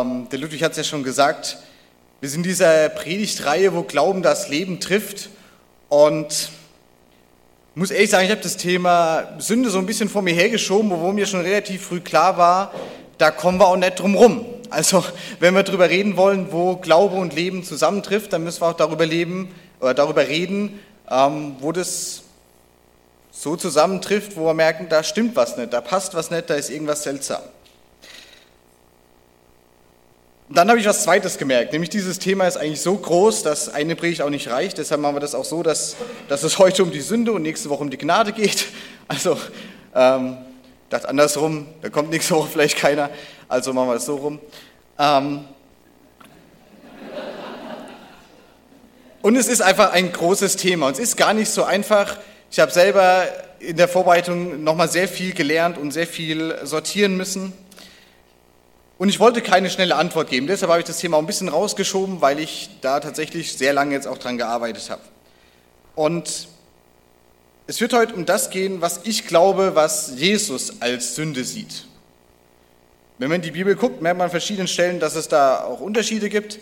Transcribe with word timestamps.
Ähm, 0.00 0.28
der 0.30 0.38
Ludwig 0.38 0.62
hat 0.62 0.72
es 0.72 0.78
ja 0.78 0.84
schon 0.84 1.02
gesagt, 1.02 1.58
wir 2.20 2.28
sind 2.28 2.40
in 2.40 2.50
dieser 2.50 2.88
Predigtreihe, 2.88 3.74
wo 3.74 3.82
Glauben 3.82 4.22
das 4.22 4.48
Leben 4.48 4.80
trifft. 4.80 5.30
Und 5.88 6.50
ich 7.74 7.76
muss 7.76 7.90
ehrlich 7.90 8.10
sagen, 8.10 8.24
ich 8.24 8.30
habe 8.30 8.40
das 8.40 8.56
Thema 8.56 9.36
Sünde 9.38 9.70
so 9.70 9.78
ein 9.78 9.86
bisschen 9.86 10.08
vor 10.08 10.22
mir 10.22 10.34
hergeschoben, 10.34 10.90
wo 10.90 11.12
mir 11.12 11.26
schon 11.26 11.40
relativ 11.40 11.86
früh 11.86 12.00
klar 12.00 12.36
war, 12.36 12.72
da 13.18 13.30
kommen 13.30 13.58
wir 13.58 13.66
auch 13.66 13.76
nicht 13.76 13.98
drum 13.98 14.14
rum. 14.14 14.44
Also 14.70 15.04
wenn 15.40 15.54
wir 15.54 15.62
darüber 15.62 15.88
reden 15.88 16.16
wollen, 16.16 16.52
wo 16.52 16.76
Glaube 16.76 17.16
und 17.16 17.34
Leben 17.34 17.64
zusammentrifft, 17.64 18.32
dann 18.32 18.44
müssen 18.44 18.60
wir 18.60 18.68
auch 18.68 18.74
darüber, 18.74 19.06
leben, 19.06 19.54
oder 19.80 19.94
darüber 19.94 20.28
reden, 20.28 20.78
ähm, 21.10 21.56
wo 21.60 21.72
das 21.72 22.22
so 23.30 23.56
zusammentrifft, 23.56 24.36
wo 24.36 24.46
wir 24.46 24.54
merken, 24.54 24.88
da 24.88 25.02
stimmt 25.02 25.36
was 25.36 25.56
nicht, 25.56 25.72
da 25.72 25.80
passt 25.80 26.14
was 26.14 26.30
nicht, 26.30 26.50
da 26.50 26.54
ist 26.54 26.70
irgendwas 26.70 27.04
seltsam. 27.04 27.42
Und 30.48 30.56
dann 30.56 30.70
habe 30.70 30.80
ich 30.80 30.86
was 30.86 31.02
Zweites 31.02 31.36
gemerkt, 31.36 31.72
nämlich 31.72 31.90
dieses 31.90 32.18
Thema 32.18 32.46
ist 32.46 32.56
eigentlich 32.56 32.80
so 32.80 32.96
groß, 32.96 33.42
dass 33.42 33.68
eine 33.68 33.94
Predigt 33.96 34.22
auch 34.22 34.30
nicht 34.30 34.48
reicht. 34.48 34.78
Deshalb 34.78 35.02
machen 35.02 35.16
wir 35.16 35.20
das 35.20 35.34
auch 35.34 35.44
so, 35.44 35.62
dass, 35.62 35.96
dass 36.28 36.42
es 36.42 36.58
heute 36.58 36.82
um 36.82 36.90
die 36.90 37.02
Sünde 37.02 37.32
und 37.32 37.42
nächste 37.42 37.68
Woche 37.68 37.82
um 37.82 37.90
die 37.90 37.98
Gnade 37.98 38.32
geht. 38.32 38.66
Also, 39.10 39.38
ähm, 39.94 40.36
dachte 40.90 41.08
andersrum, 41.08 41.66
da 41.80 41.88
kommt 41.88 42.10
nächste 42.10 42.34
Woche 42.34 42.50
vielleicht 42.52 42.76
keiner, 42.76 43.08
also 43.48 43.72
machen 43.72 43.88
wir 43.88 43.94
es 43.94 44.04
so 44.04 44.16
rum. 44.16 44.38
Ähm, 44.98 45.44
und 49.22 49.36
es 49.36 49.48
ist 49.48 49.62
einfach 49.62 49.92
ein 49.92 50.12
großes 50.12 50.56
Thema 50.56 50.88
und 50.88 50.92
es 50.92 50.98
ist 50.98 51.16
gar 51.16 51.32
nicht 51.32 51.50
so 51.50 51.64
einfach. 51.64 52.18
Ich 52.50 52.60
habe 52.60 52.70
selber 52.70 53.24
in 53.60 53.78
der 53.78 53.88
Vorbereitung 53.88 54.62
nochmal 54.62 54.90
sehr 54.90 55.08
viel 55.08 55.32
gelernt 55.32 55.78
und 55.78 55.90
sehr 55.90 56.06
viel 56.06 56.54
sortieren 56.64 57.16
müssen. 57.16 57.54
Und 58.98 59.08
ich 59.08 59.20
wollte 59.20 59.42
keine 59.42 59.70
schnelle 59.70 59.94
Antwort 59.94 60.28
geben, 60.28 60.48
deshalb 60.48 60.70
habe 60.70 60.80
ich 60.80 60.86
das 60.86 60.98
Thema 60.98 61.16
auch 61.16 61.20
ein 61.20 61.26
bisschen 61.26 61.48
rausgeschoben, 61.48 62.20
weil 62.20 62.40
ich 62.40 62.68
da 62.80 62.98
tatsächlich 62.98 63.52
sehr 63.52 63.72
lange 63.72 63.94
jetzt 63.94 64.08
auch 64.08 64.18
dran 64.18 64.36
gearbeitet 64.38 64.90
habe. 64.90 65.02
Und 65.94 66.48
es 67.68 67.80
wird 67.80 67.92
heute 67.92 68.14
um 68.14 68.26
das 68.26 68.50
gehen, 68.50 68.80
was 68.80 69.00
ich 69.04 69.26
glaube, 69.26 69.76
was 69.76 70.14
Jesus 70.16 70.80
als 70.80 71.14
Sünde 71.14 71.44
sieht. 71.44 71.86
Wenn 73.18 73.28
man 73.28 73.36
in 73.36 73.42
die 73.42 73.50
Bibel 73.52 73.76
guckt, 73.76 74.02
merkt 74.02 74.18
man 74.18 74.26
an 74.26 74.30
verschiedenen 74.30 74.68
Stellen, 74.68 74.98
dass 74.98 75.14
es 75.14 75.28
da 75.28 75.64
auch 75.64 75.80
Unterschiede 75.80 76.28
gibt. 76.28 76.58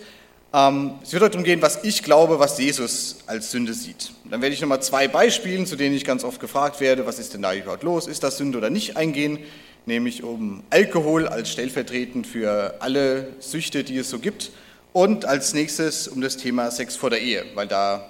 Ähm, 0.53 0.95
es 1.01 1.13
wird 1.13 1.23
heute 1.23 1.31
darum 1.31 1.43
gehen, 1.43 1.61
was 1.61 1.83
ich 1.83 2.03
glaube, 2.03 2.39
was 2.39 2.59
Jesus 2.59 3.17
als 3.25 3.49
Sünde 3.51 3.73
sieht. 3.73 4.11
dann 4.29 4.41
werde 4.41 4.53
ich 4.53 4.61
nochmal 4.61 4.81
zwei 4.81 5.07
Beispielen, 5.07 5.65
zu 5.65 5.75
denen 5.75 5.95
ich 5.95 6.05
ganz 6.05 6.23
oft 6.23 6.39
gefragt 6.39 6.81
werde, 6.81 7.05
was 7.05 7.17
ist 7.17 7.33
denn 7.33 7.41
da 7.41 7.53
überhaupt 7.53 7.83
los, 7.83 8.05
ist 8.05 8.23
das 8.23 8.37
Sünde 8.37 8.59
oder 8.59 8.69
nicht, 8.69 8.95
eingehen 8.95 9.39
nämlich 9.87 10.23
um 10.23 10.63
Alkohol 10.69 11.27
als 11.27 11.49
stellvertretend 11.49 12.27
für 12.27 12.75
alle 12.79 13.29
Süchte, 13.39 13.83
die 13.83 13.97
es 13.97 14.09
so 14.09 14.19
gibt. 14.19 14.51
Und 14.93 15.25
als 15.25 15.53
nächstes 15.53 16.07
um 16.07 16.21
das 16.21 16.37
Thema 16.37 16.71
Sex 16.71 16.95
vor 16.95 17.09
der 17.09 17.21
Ehe, 17.21 17.45
weil 17.55 17.67
da 17.67 18.07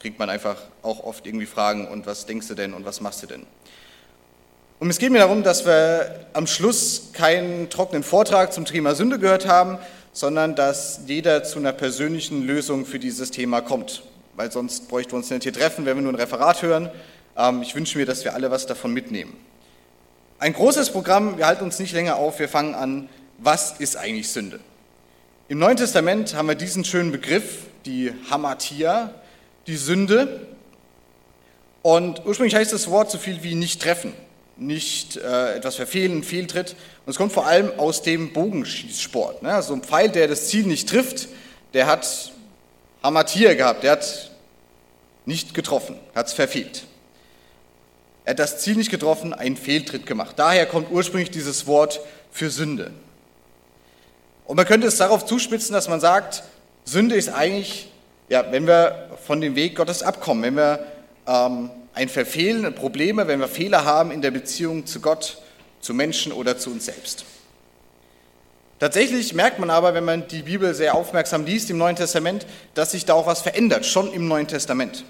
kriegt 0.00 0.18
man 0.18 0.28
einfach 0.28 0.56
auch 0.82 1.04
oft 1.04 1.26
irgendwie 1.26 1.46
Fragen 1.46 1.86
und 1.86 2.06
was 2.06 2.26
denkst 2.26 2.48
du 2.48 2.54
denn 2.54 2.74
und 2.74 2.84
was 2.84 3.00
machst 3.00 3.22
du 3.22 3.26
denn? 3.26 3.46
Und 4.80 4.90
es 4.90 4.98
geht 4.98 5.12
mir 5.12 5.18
darum, 5.18 5.44
dass 5.44 5.64
wir 5.64 6.26
am 6.32 6.48
Schluss 6.48 7.10
keinen 7.12 7.70
trockenen 7.70 8.02
Vortrag 8.02 8.52
zum 8.52 8.64
Thema 8.64 8.96
Sünde 8.96 9.20
gehört 9.20 9.46
haben, 9.46 9.78
sondern 10.12 10.56
dass 10.56 11.02
jeder 11.06 11.44
zu 11.44 11.60
einer 11.60 11.72
persönlichen 11.72 12.44
Lösung 12.44 12.84
für 12.84 12.98
dieses 12.98 13.30
Thema 13.30 13.60
kommt. 13.60 14.02
Weil 14.34 14.50
sonst 14.50 14.88
bräuchten 14.88 15.12
wir 15.12 15.18
uns 15.18 15.30
nicht 15.30 15.44
hier 15.44 15.52
treffen, 15.52 15.86
wenn 15.86 15.96
wir 15.96 16.02
nur 16.02 16.12
ein 16.12 16.16
Referat 16.18 16.62
hören. 16.62 16.90
Ähm, 17.36 17.62
ich 17.62 17.76
wünsche 17.76 17.96
mir, 17.96 18.06
dass 18.06 18.24
wir 18.24 18.34
alle 18.34 18.50
was 18.50 18.66
davon 18.66 18.92
mitnehmen. 18.92 19.36
Ein 20.42 20.54
großes 20.54 20.90
Programm, 20.90 21.38
wir 21.38 21.46
halten 21.46 21.62
uns 21.62 21.78
nicht 21.78 21.92
länger 21.92 22.16
auf, 22.16 22.40
wir 22.40 22.48
fangen 22.48 22.74
an, 22.74 23.08
was 23.38 23.78
ist 23.78 23.96
eigentlich 23.96 24.28
Sünde? 24.28 24.58
Im 25.46 25.60
Neuen 25.60 25.76
Testament 25.76 26.34
haben 26.34 26.48
wir 26.48 26.56
diesen 26.56 26.84
schönen 26.84 27.12
Begriff, 27.12 27.58
die 27.86 28.12
Hamatia, 28.28 29.14
die 29.68 29.76
Sünde. 29.76 30.48
Und 31.82 32.26
ursprünglich 32.26 32.56
heißt 32.56 32.72
das 32.72 32.90
Wort 32.90 33.08
so 33.12 33.18
viel 33.18 33.44
wie 33.44 33.54
nicht 33.54 33.80
treffen, 33.80 34.14
nicht 34.56 35.16
äh, 35.16 35.54
etwas 35.54 35.76
verfehlen, 35.76 36.24
Fehltritt. 36.24 36.74
Und 37.06 37.10
es 37.12 37.16
kommt 37.16 37.30
vor 37.30 37.46
allem 37.46 37.78
aus 37.78 38.02
dem 38.02 38.32
Bogenschießsport. 38.32 39.44
Ne? 39.44 39.54
Also 39.54 39.74
ein 39.74 39.84
Pfeil, 39.84 40.08
der 40.08 40.26
das 40.26 40.48
Ziel 40.48 40.66
nicht 40.66 40.88
trifft, 40.88 41.28
der 41.72 41.86
hat 41.86 42.32
Hamatia 43.00 43.54
gehabt, 43.54 43.84
der 43.84 43.92
hat 43.92 44.32
nicht 45.24 45.54
getroffen, 45.54 46.00
hat 46.16 46.26
es 46.26 46.32
verfehlt. 46.32 46.82
Er 48.24 48.32
hat 48.32 48.38
das 48.38 48.60
Ziel 48.60 48.76
nicht 48.76 48.90
getroffen, 48.90 49.32
einen 49.32 49.56
Fehltritt 49.56 50.06
gemacht. 50.06 50.34
Daher 50.36 50.66
kommt 50.66 50.90
ursprünglich 50.90 51.30
dieses 51.30 51.66
Wort 51.66 52.00
für 52.30 52.50
Sünde. 52.50 52.92
Und 54.44 54.56
man 54.56 54.66
könnte 54.66 54.86
es 54.86 54.96
darauf 54.96 55.24
zuspitzen, 55.24 55.72
dass 55.72 55.88
man 55.88 56.00
sagt, 56.00 56.44
Sünde 56.84 57.16
ist 57.16 57.28
eigentlich, 57.28 57.88
ja, 58.28 58.50
wenn 58.50 58.66
wir 58.66 59.10
von 59.26 59.40
dem 59.40 59.56
Weg 59.56 59.76
Gottes 59.76 60.02
abkommen, 60.02 60.42
wenn 60.42 60.56
wir 60.56 60.86
ähm, 61.26 61.70
ein 61.94 62.08
Verfehlen, 62.08 62.74
Probleme, 62.74 63.26
wenn 63.26 63.40
wir 63.40 63.48
Fehler 63.48 63.84
haben 63.84 64.10
in 64.10 64.22
der 64.22 64.30
Beziehung 64.30 64.86
zu 64.86 65.00
Gott, 65.00 65.38
zu 65.80 65.94
Menschen 65.94 66.32
oder 66.32 66.58
zu 66.58 66.70
uns 66.70 66.86
selbst. 66.86 67.24
Tatsächlich 68.78 69.32
merkt 69.34 69.58
man 69.58 69.70
aber, 69.70 69.94
wenn 69.94 70.04
man 70.04 70.26
die 70.26 70.42
Bibel 70.42 70.74
sehr 70.74 70.94
aufmerksam 70.94 71.44
liest 71.44 71.70
im 71.70 71.78
Neuen 71.78 71.94
Testament, 71.94 72.46
dass 72.74 72.92
sich 72.92 73.04
da 73.04 73.14
auch 73.14 73.26
was 73.26 73.42
verändert, 73.42 73.86
schon 73.86 74.12
im 74.12 74.26
Neuen 74.26 74.48
Testament. 74.48 75.04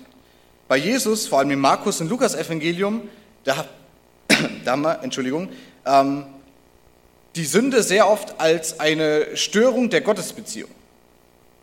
Bei 0.72 0.78
Jesus, 0.78 1.26
vor 1.26 1.40
allem 1.40 1.50
im 1.50 1.58
Markus- 1.58 2.00
und 2.00 2.08
Lukas-Evangelium, 2.08 3.06
da, 3.44 3.66
da 4.64 4.70
haben 4.70 4.80
wir, 4.80 5.00
Entschuldigung, 5.02 5.50
ähm, 5.84 6.24
die 7.36 7.44
Sünde 7.44 7.82
sehr 7.82 8.08
oft 8.08 8.40
als 8.40 8.80
eine 8.80 9.36
Störung 9.36 9.90
der 9.90 10.00
Gottesbeziehung. 10.00 10.70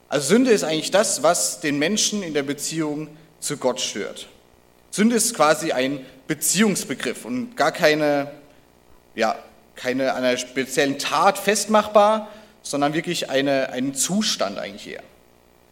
Also 0.09 0.27
Sünde 0.27 0.51
ist 0.51 0.63
eigentlich 0.63 0.91
das, 0.91 1.23
was 1.23 1.59
den 1.59 1.79
Menschen 1.79 2.21
in 2.21 2.35
der 2.35 2.43
Beziehung 2.43 3.07
zu 3.39 3.57
Gott 3.57 3.81
stört. 3.81 4.27
Sünde 4.91 5.15
ist 5.15 5.33
quasi 5.33 5.71
ein 5.71 6.05
Beziehungsbegriff 6.27 7.25
und 7.25 7.57
gar 7.57 7.71
keine, 7.71 8.29
ja, 9.15 9.39
keine 9.75 10.13
einer 10.13 10.37
speziellen 10.37 10.99
Tat 10.99 11.39
festmachbar, 11.39 12.27
sondern 12.61 12.93
wirklich 12.93 13.31
eine, 13.31 13.71
einen 13.71 13.95
Zustand 13.95 14.59
eigentlich 14.59 14.87
eher. 14.87 15.03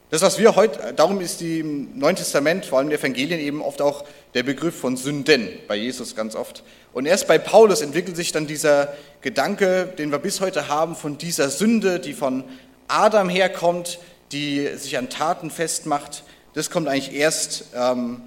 Das, 0.10 0.22
was 0.22 0.40
wir 0.40 0.56
heute, 0.56 0.94
darum 0.94 1.20
ist 1.20 1.42
die 1.42 1.60
im 1.60 2.00
Neuen 2.00 2.16
Testament, 2.16 2.66
vor 2.66 2.80
allem 2.80 2.90
in 2.90 2.98
Evangelien, 2.98 3.42
eben 3.42 3.62
oft 3.62 3.82
auch 3.82 4.06
der 4.36 4.44
Begriff 4.44 4.80
von 4.80 4.96
Sünden, 4.96 5.50
bei 5.68 5.76
Jesus 5.76 6.16
ganz 6.16 6.34
oft. 6.34 6.64
Und 6.94 7.06
erst 7.06 7.28
bei 7.28 7.38
Paulus 7.38 7.82
entwickelt 7.82 8.16
sich 8.16 8.32
dann 8.32 8.48
dieser 8.48 8.94
Gedanke, 9.20 9.94
den 9.98 10.10
wir 10.10 10.20
bis 10.20 10.40
heute 10.40 10.70
haben, 10.70 10.96
von 10.96 11.18
dieser 11.18 11.50
Sünde, 11.50 12.00
die 12.00 12.14
von 12.14 12.46
Adam 12.88 13.28
herkommt, 13.28 14.00
die 14.32 14.68
sich 14.78 14.98
an 14.98 15.10
Taten 15.10 15.52
festmacht. 15.52 16.24
Das 16.54 16.70
kommt 16.70 16.88
eigentlich 16.88 17.14
erst, 17.14 17.66
ähm, 17.76 18.22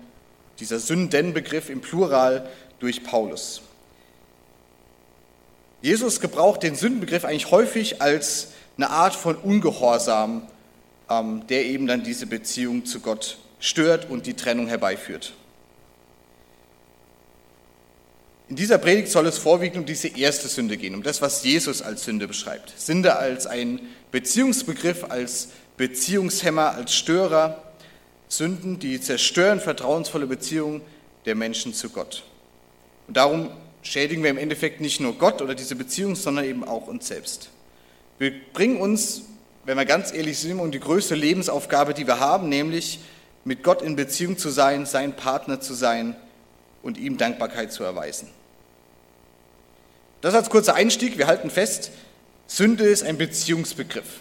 dieser 0.59 0.81
Sündenbegriff 0.81 1.71
im 1.71 1.81
Plural, 1.81 2.47
durch 2.79 3.05
Paulus. 3.05 3.63
Jesus 5.81 6.21
gebraucht 6.21 6.63
den 6.63 6.75
Sündenbegriff 6.75 7.25
eigentlich 7.25 7.51
häufig 7.51 8.03
als 8.03 8.49
eine 8.77 8.91
Art 8.91 9.15
von 9.15 9.37
Ungehorsam 9.37 10.47
der 11.49 11.65
eben 11.65 11.87
dann 11.87 12.05
diese 12.05 12.27
Beziehung 12.27 12.85
zu 12.87 13.01
Gott 13.01 13.39
stört 13.59 14.09
und 14.11 14.27
die 14.27 14.35
Trennung 14.35 14.69
herbeiführt. 14.69 15.33
In 18.49 18.57
dieser 18.57 18.79
Predigt 18.79 19.09
soll 19.09 19.27
es 19.27 19.39
vorwiegend 19.39 19.79
um 19.79 19.87
diese 19.87 20.09
erste 20.09 20.49
Sünde 20.49 20.77
gehen, 20.77 20.95
um 20.95 21.03
das, 21.03 21.23
was 21.23 21.45
Jesus 21.45 21.83
als 21.83 22.05
Sünde 22.05 22.27
beschreibt. 22.27 22.73
Sünde 22.79 23.17
als 23.17 23.47
ein 23.47 23.81
Beziehungsbegriff, 24.11 25.05
als 25.09 25.49
Beziehungshemmer, 25.77 26.73
als 26.73 26.95
Störer. 26.95 27.63
Sünden, 28.29 28.79
die 28.79 29.01
zerstören 29.01 29.61
vertrauensvolle 29.61 30.27
Beziehungen 30.27 30.83
der 31.27 31.35
Menschen 31.35 31.75
zu 31.75 31.91
Gott. 31.91 32.25
Und 33.09 33.17
darum 33.17 33.51
schädigen 33.83 34.23
wir 34.23 34.31
im 34.31 34.39
Endeffekt 34.39 34.81
nicht 34.81 35.01
nur 35.01 35.19
Gott 35.19 35.43
oder 35.43 35.57
diese 35.57 35.75
Beziehung, 35.75 36.15
sondern 36.15 36.45
eben 36.45 36.63
auch 36.63 36.87
uns 36.87 37.09
selbst. 37.09 37.51
Wir 38.19 38.33
bringen 38.53 38.77
uns 38.81 39.23
wenn 39.65 39.77
wir 39.77 39.85
ganz 39.85 40.13
ehrlich 40.13 40.39
sind, 40.39 40.59
um 40.59 40.71
die 40.71 40.81
größte 40.81 41.15
Lebensaufgabe, 41.15 41.95
die 41.95 42.07
wir 42.07 42.21
haben, 42.21 42.49
nämlich 42.49 43.01
mit 43.45 43.63
Gott 43.63 43.83
in 43.83 43.97
Beziehung 43.97 44.39
zu 44.39 44.51
sein, 44.51 44.87
sein 44.87 45.15
Partner 45.15 45.61
zu 45.61 45.75
sein 45.75 46.17
und 46.83 46.99
ihm 46.99 47.19
Dankbarkeit 47.19 47.73
zu 47.73 47.85
erweisen. 47.85 48.29
Das 50.21 50.35
als 50.35 50.51
kurzer 50.51 50.75
Einstieg. 50.75 51.19
Wir 51.19 51.27
halten 51.27 51.51
fest, 51.51 51.93
Sünde 52.47 52.85
ist 52.85 53.03
ein 53.03 53.17
Beziehungsbegriff. 53.17 54.21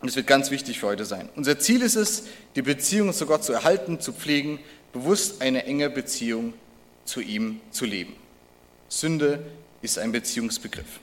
Und 0.00 0.08
es 0.08 0.16
wird 0.16 0.26
ganz 0.26 0.50
wichtig 0.50 0.80
für 0.80 0.88
heute 0.88 1.04
sein. 1.04 1.28
Unser 1.34 1.58
Ziel 1.58 1.82
ist 1.82 1.96
es, 1.96 2.24
die 2.56 2.62
Beziehung 2.62 3.12
zu 3.12 3.26
Gott 3.26 3.42
zu 3.42 3.52
erhalten, 3.52 4.00
zu 4.00 4.12
pflegen, 4.12 4.60
bewusst 4.92 5.40
eine 5.40 5.64
enge 5.64 5.90
Beziehung 5.90 6.52
zu 7.04 7.20
ihm 7.20 7.60
zu 7.70 7.84
leben. 7.84 8.14
Sünde 8.88 9.44
ist 9.82 9.98
ein 9.98 10.12
Beziehungsbegriff. 10.12 11.00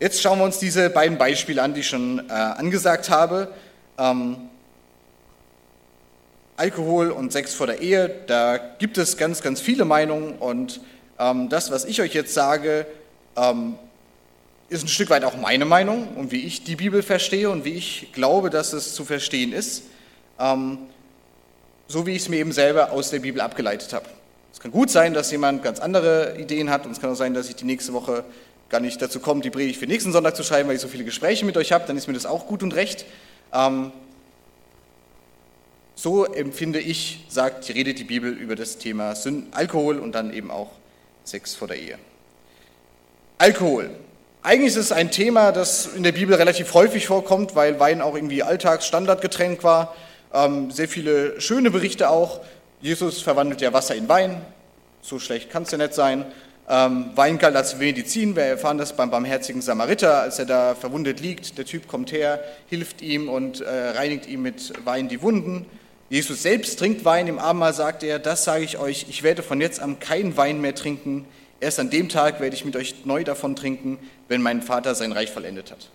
Jetzt 0.00 0.22
schauen 0.22 0.38
wir 0.38 0.44
uns 0.44 0.60
diese 0.60 0.90
beiden 0.90 1.18
Beispiele 1.18 1.60
an, 1.60 1.74
die 1.74 1.80
ich 1.80 1.88
schon 1.88 2.20
äh, 2.28 2.32
angesagt 2.32 3.10
habe. 3.10 3.48
Ähm, 3.98 4.36
Alkohol 6.56 7.10
und 7.10 7.32
Sex 7.32 7.52
vor 7.52 7.66
der 7.66 7.80
Ehe, 7.80 8.08
da 8.28 8.58
gibt 8.58 8.96
es 8.96 9.16
ganz, 9.16 9.42
ganz 9.42 9.60
viele 9.60 9.84
Meinungen 9.84 10.34
und 10.34 10.80
ähm, 11.18 11.48
das, 11.48 11.72
was 11.72 11.84
ich 11.84 12.00
euch 12.00 12.14
jetzt 12.14 12.32
sage, 12.32 12.86
ähm, 13.36 13.74
ist 14.68 14.84
ein 14.84 14.88
Stück 14.88 15.10
weit 15.10 15.24
auch 15.24 15.36
meine 15.36 15.64
Meinung 15.64 16.06
und 16.14 16.30
wie 16.30 16.44
ich 16.44 16.62
die 16.62 16.76
Bibel 16.76 17.02
verstehe 17.02 17.50
und 17.50 17.64
wie 17.64 17.74
ich 17.74 18.12
glaube, 18.12 18.50
dass 18.50 18.72
es 18.72 18.94
zu 18.94 19.04
verstehen 19.04 19.52
ist, 19.52 19.82
ähm, 20.38 20.78
so 21.88 22.06
wie 22.06 22.12
ich 22.12 22.22
es 22.22 22.28
mir 22.28 22.36
eben 22.36 22.52
selber 22.52 22.92
aus 22.92 23.10
der 23.10 23.18
Bibel 23.18 23.40
abgeleitet 23.40 23.92
habe. 23.92 24.06
Es 24.52 24.60
kann 24.60 24.70
gut 24.70 24.90
sein, 24.90 25.12
dass 25.12 25.32
jemand 25.32 25.64
ganz 25.64 25.80
andere 25.80 26.36
Ideen 26.38 26.70
hat 26.70 26.86
und 26.86 26.92
es 26.92 27.00
kann 27.00 27.10
auch 27.10 27.16
sein, 27.16 27.34
dass 27.34 27.48
ich 27.48 27.56
die 27.56 27.64
nächste 27.64 27.92
Woche 27.92 28.24
gar 28.68 28.80
nicht 28.80 29.00
dazu 29.00 29.20
komme, 29.20 29.40
die 29.40 29.50
Predigt 29.50 29.78
für 29.78 29.86
nächsten 29.86 30.12
Sonntag 30.12 30.36
zu 30.36 30.42
schreiben, 30.42 30.68
weil 30.68 30.76
ich 30.76 30.82
so 30.82 30.88
viele 30.88 31.04
Gespräche 31.04 31.44
mit 31.44 31.56
euch 31.56 31.72
habe, 31.72 31.84
dann 31.86 31.96
ist 31.96 32.06
mir 32.06 32.14
das 32.14 32.26
auch 32.26 32.46
gut 32.46 32.62
und 32.62 32.74
recht. 32.74 33.06
Ähm, 33.52 33.92
so 35.94 36.24
empfinde 36.26 36.78
ich, 36.78 37.24
sagt, 37.28 37.68
redet 37.70 37.98
die 37.98 38.04
Bibel 38.04 38.30
über 38.30 38.54
das 38.54 38.78
Thema 38.78 39.16
Sünden, 39.16 39.52
Alkohol 39.52 39.98
und 39.98 40.12
dann 40.12 40.32
eben 40.32 40.50
auch 40.50 40.70
Sex 41.24 41.54
vor 41.54 41.66
der 41.66 41.78
Ehe. 41.78 41.98
Alkohol. 43.38 43.90
Eigentlich 44.42 44.68
ist 44.68 44.76
es 44.76 44.92
ein 44.92 45.10
Thema, 45.10 45.50
das 45.50 45.86
in 45.94 46.04
der 46.04 46.12
Bibel 46.12 46.34
relativ 46.34 46.72
häufig 46.74 47.06
vorkommt, 47.06 47.56
weil 47.56 47.80
Wein 47.80 48.00
auch 48.00 48.14
irgendwie 48.14 48.42
Alltagsstandardgetränk 48.42 49.64
war. 49.64 49.94
Ähm, 50.32 50.70
sehr 50.70 50.88
viele 50.88 51.40
schöne 51.40 51.70
Berichte 51.70 52.10
auch. 52.10 52.40
Jesus 52.80 53.20
verwandelt 53.20 53.60
ja 53.60 53.72
Wasser 53.72 53.96
in 53.96 54.08
Wein. 54.08 54.40
So 55.02 55.18
schlecht 55.18 55.50
kann 55.50 55.64
es 55.64 55.70
ja 55.70 55.78
nicht 55.78 55.94
sein. 55.94 56.26
Ähm, 56.70 57.10
Wein 57.14 57.38
galt 57.38 57.56
als 57.56 57.78
Medizin. 57.78 58.36
Wir 58.36 58.42
erfahren 58.42 58.76
das 58.76 58.94
beim 58.94 59.10
barmherzigen 59.10 59.62
Samariter, 59.62 60.20
als 60.20 60.38
er 60.38 60.44
da 60.44 60.74
verwundet 60.74 61.20
liegt. 61.20 61.56
Der 61.56 61.64
Typ 61.64 61.88
kommt 61.88 62.12
her, 62.12 62.42
hilft 62.68 63.00
ihm 63.00 63.30
und 63.30 63.62
äh, 63.62 63.68
reinigt 63.68 64.26
ihm 64.26 64.42
mit 64.42 64.72
Wein 64.84 65.08
die 65.08 65.22
Wunden. 65.22 65.64
Jesus 66.10 66.42
selbst 66.42 66.78
trinkt 66.78 67.06
Wein. 67.06 67.26
Im 67.26 67.38
Abendmahl 67.38 67.72
sagt 67.72 68.02
er, 68.02 68.18
das 68.18 68.44
sage 68.44 68.64
ich 68.64 68.78
euch, 68.78 69.06
ich 69.08 69.22
werde 69.22 69.42
von 69.42 69.60
jetzt 69.62 69.80
an 69.80 69.98
keinen 69.98 70.36
Wein 70.36 70.60
mehr 70.60 70.74
trinken. 70.74 71.24
Erst 71.60 71.80
an 71.80 71.88
dem 71.88 72.10
Tag 72.10 72.38
werde 72.40 72.54
ich 72.54 72.66
mit 72.66 72.76
euch 72.76 73.06
neu 73.06 73.24
davon 73.24 73.56
trinken, 73.56 73.98
wenn 74.28 74.42
mein 74.42 74.60
Vater 74.60 74.94
sein 74.94 75.12
Reich 75.12 75.30
vollendet 75.30 75.70
hat. 75.70 75.88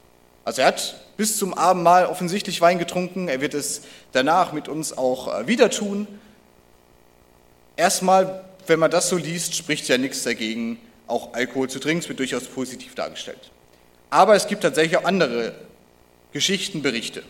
Also 0.44 0.62
er 0.62 0.68
hat 0.68 0.96
bis 1.18 1.38
zum 1.38 1.54
Abendmahl 1.54 2.08
offensichtlich 2.08 2.60
Wein 2.62 2.80
getrunken. 2.80 3.28
Er 3.28 3.42
wird 3.42 3.54
es 3.54 3.84
danach 4.12 4.54
mit 4.54 4.68
uns 4.68 4.98
auch 4.98 5.40
äh, 5.40 5.48
wieder 5.48 5.70
tun. 5.70 6.08
Erstmal, 7.76 8.44
wenn 8.68 8.80
man 8.80 8.92
das 8.92 9.10
so 9.10 9.18
liest, 9.18 9.56
spricht 9.56 9.88
ja 9.88 9.98
nichts 9.98 10.24
dagegen, 10.24 10.80
auch 11.08 11.34
Alkohol 11.34 11.70
zu 11.70 11.80
trinken. 11.80 12.02
Es 12.02 12.10
wird 12.10 12.20
durchaus 12.20 12.46
positiv 12.46 12.96
dargestellt. 12.96 13.52
Aber 14.10 14.36
es 14.36 14.48
gibt 14.48 14.64
tatsächlich 14.64 14.98
auch 14.98 15.06
andere 15.06 15.54
Geschichten, 16.32 16.82
Berichte. 16.82 17.24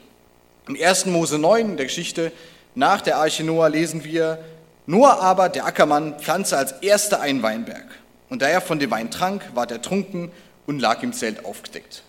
Im 0.67 0.77
1. 0.81 1.07
Mose 1.07 1.37
9, 1.37 1.71
in 1.71 1.77
der 1.77 1.85
Geschichte 1.85 2.31
nach 2.75 3.01
der 3.01 3.17
Arche 3.17 3.43
Noah, 3.43 3.69
lesen 3.69 4.03
wir, 4.03 4.39
Noah 4.85 5.21
aber, 5.21 5.49
der 5.49 5.65
Ackermann, 5.65 6.19
pflanzte 6.19 6.57
als 6.57 6.73
erster 6.81 7.21
einen 7.21 7.43
Weinberg. 7.43 7.85
Und 8.29 8.41
da 8.41 8.47
er 8.47 8.61
von 8.61 8.79
dem 8.79 8.91
Wein 8.91 9.11
trank, 9.11 9.43
ward 9.53 9.71
er 9.71 9.81
trunken 9.81 10.31
und 10.65 10.79
lag 10.79 11.03
im 11.03 11.13
Zelt 11.13 11.45
aufgedeckt. 11.45 12.03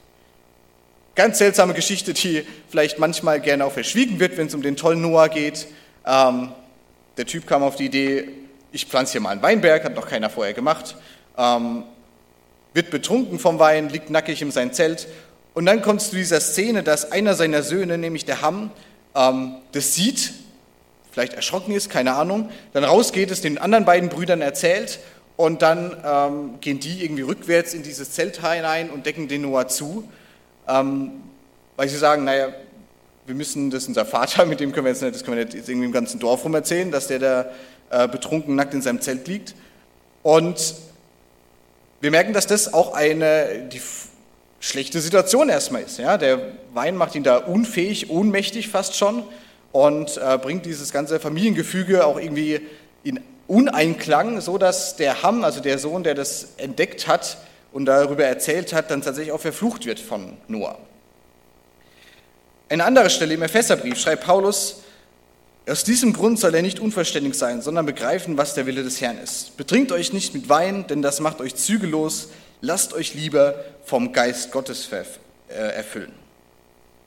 Ganz 1.14 1.38
seltsame 1.38 1.74
Geschichte, 1.74 2.14
die 2.14 2.44
vielleicht 2.68 2.98
manchmal 2.98 3.40
gerne 3.40 3.64
auch 3.64 3.72
verschwiegen 3.72 4.18
wird, 4.18 4.36
wenn 4.36 4.48
es 4.48 4.54
um 4.54 4.62
den 4.62 4.76
tollen 4.76 5.00
Noah 5.00 5.28
geht. 5.28 5.68
Ähm, 6.04 6.52
der 7.16 7.26
Typ 7.26 7.46
kam 7.46 7.62
auf 7.62 7.76
die 7.76 7.86
Idee, 7.86 8.28
ich 8.74 8.86
pflanze 8.86 9.12
hier 9.12 9.20
mal 9.20 9.30
einen 9.30 9.42
Weinberg, 9.42 9.84
hat 9.84 9.94
noch 9.94 10.08
keiner 10.08 10.28
vorher 10.28 10.52
gemacht, 10.52 10.96
ähm, 11.38 11.84
wird 12.72 12.90
betrunken 12.90 13.38
vom 13.38 13.60
Wein, 13.60 13.88
liegt 13.88 14.10
nackig 14.10 14.42
in 14.42 14.50
seinem 14.50 14.72
Zelt. 14.72 15.06
Und 15.54 15.66
dann 15.66 15.80
kommt 15.80 16.00
es 16.00 16.10
zu 16.10 16.16
dieser 16.16 16.40
Szene, 16.40 16.82
dass 16.82 17.12
einer 17.12 17.34
seiner 17.34 17.62
Söhne, 17.62 17.98
nämlich 17.98 18.24
der 18.24 18.42
Ham, 18.42 18.72
ähm, 19.14 19.54
das 19.70 19.94
sieht, 19.94 20.32
vielleicht 21.12 21.34
erschrocken 21.34 21.72
ist, 21.72 21.88
keine 21.88 22.14
Ahnung, 22.14 22.50
dann 22.72 22.82
rausgeht, 22.82 23.30
es 23.30 23.40
den 23.40 23.58
anderen 23.58 23.84
beiden 23.84 24.08
Brüdern 24.08 24.40
erzählt 24.40 24.98
und 25.36 25.62
dann 25.62 25.96
ähm, 26.04 26.60
gehen 26.60 26.80
die 26.80 27.04
irgendwie 27.04 27.22
rückwärts 27.22 27.74
in 27.74 27.84
dieses 27.84 28.10
Zelt 28.10 28.40
hinein 28.44 28.90
und 28.90 29.06
decken 29.06 29.28
den 29.28 29.42
Noah 29.42 29.68
zu, 29.68 30.08
ähm, 30.66 31.12
weil 31.76 31.88
sie 31.88 31.96
sagen, 31.96 32.24
naja, 32.24 32.48
wir 33.26 33.36
müssen, 33.36 33.70
das 33.70 33.84
ist 33.84 33.88
unser 33.88 34.04
Vater, 34.04 34.44
mit 34.46 34.58
dem 34.58 34.72
können 34.72 34.86
wir 34.86 34.92
jetzt 34.92 35.02
nicht, 35.02 35.14
das 35.14 35.22
können 35.22 35.36
wir 35.36 35.44
nicht 35.44 35.68
irgendwie 35.68 35.86
im 35.86 35.92
ganzen 35.92 36.18
Dorf 36.18 36.44
rum 36.44 36.54
erzählen, 36.54 36.90
dass 36.90 37.06
der 37.06 37.20
da 37.20 37.46
äh, 37.90 38.08
betrunken 38.08 38.54
nackt 38.54 38.74
in 38.74 38.82
seinem 38.82 39.00
Zelt 39.00 39.26
liegt. 39.28 39.54
Und 40.22 40.74
wir 42.00 42.10
merken, 42.10 42.32
dass 42.32 42.46
das 42.46 42.72
auch 42.74 42.94
eine 42.94 43.68
die 43.72 43.80
schlechte 44.60 45.00
Situation 45.00 45.48
erstmal 45.48 45.82
ist. 45.82 45.98
Ja? 45.98 46.16
Der 46.16 46.40
Wein 46.72 46.96
macht 46.96 47.14
ihn 47.14 47.22
da 47.22 47.36
unfähig, 47.36 48.10
ohnmächtig 48.10 48.68
fast 48.68 48.96
schon 48.96 49.24
und 49.72 50.16
äh, 50.16 50.38
bringt 50.38 50.66
dieses 50.66 50.92
ganze 50.92 51.20
Familiengefüge 51.20 52.06
auch 52.06 52.18
irgendwie 52.18 52.60
in 53.02 53.20
Uneinklang, 53.46 54.40
so 54.40 54.56
dass 54.56 54.96
der 54.96 55.22
Ham, 55.22 55.44
also 55.44 55.60
der 55.60 55.78
Sohn, 55.78 56.02
der 56.04 56.14
das 56.14 56.54
entdeckt 56.56 57.06
hat 57.06 57.36
und 57.72 57.84
darüber 57.84 58.24
erzählt 58.24 58.72
hat, 58.72 58.90
dann 58.90 59.02
tatsächlich 59.02 59.32
auch 59.32 59.40
verflucht 59.40 59.84
wird 59.84 60.00
von 60.00 60.38
Noah. 60.48 60.78
Eine 62.70 62.84
andere 62.84 63.10
Stelle 63.10 63.34
im 63.34 63.42
Epheserbrief 63.42 63.98
schreibt 63.98 64.24
Paulus, 64.24 64.83
aus 65.66 65.84
diesem 65.84 66.12
Grund 66.12 66.38
soll 66.38 66.54
er 66.54 66.62
nicht 66.62 66.78
unverständlich 66.78 67.34
sein, 67.34 67.62
sondern 67.62 67.86
begreifen, 67.86 68.36
was 68.36 68.54
der 68.54 68.66
Wille 68.66 68.82
des 68.82 69.00
Herrn 69.00 69.18
ist. 69.18 69.56
Betrinkt 69.56 69.92
euch 69.92 70.12
nicht 70.12 70.34
mit 70.34 70.48
Wein, 70.48 70.86
denn 70.86 71.00
das 71.00 71.20
macht 71.20 71.40
euch 71.40 71.54
zügellos. 71.54 72.28
Lasst 72.60 72.92
euch 72.92 73.14
lieber 73.14 73.54
vom 73.84 74.12
Geist 74.12 74.52
Gottes 74.52 74.88
äh, 74.92 75.54
erfüllen. 75.54 76.12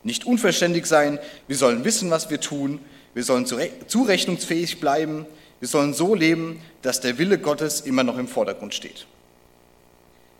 Nicht 0.04 0.26
unverständlich 0.26 0.86
sein, 0.86 1.20
wir 1.48 1.56
sollen 1.56 1.84
wissen, 1.84 2.10
was 2.10 2.30
wir 2.30 2.40
tun, 2.40 2.80
wir 3.14 3.24
sollen 3.24 3.46
zurechnungsfähig 3.46 4.80
bleiben, 4.80 5.26
wir 5.60 5.68
sollen 5.68 5.94
so 5.94 6.16
leben, 6.16 6.62
dass 6.82 7.02
der 7.02 7.18
Wille 7.18 7.40
Gottes 7.40 7.82
immer 7.82 8.04
noch 8.04 8.18
im 8.18 8.28
Vordergrund 8.28 8.74
steht. 8.74 9.08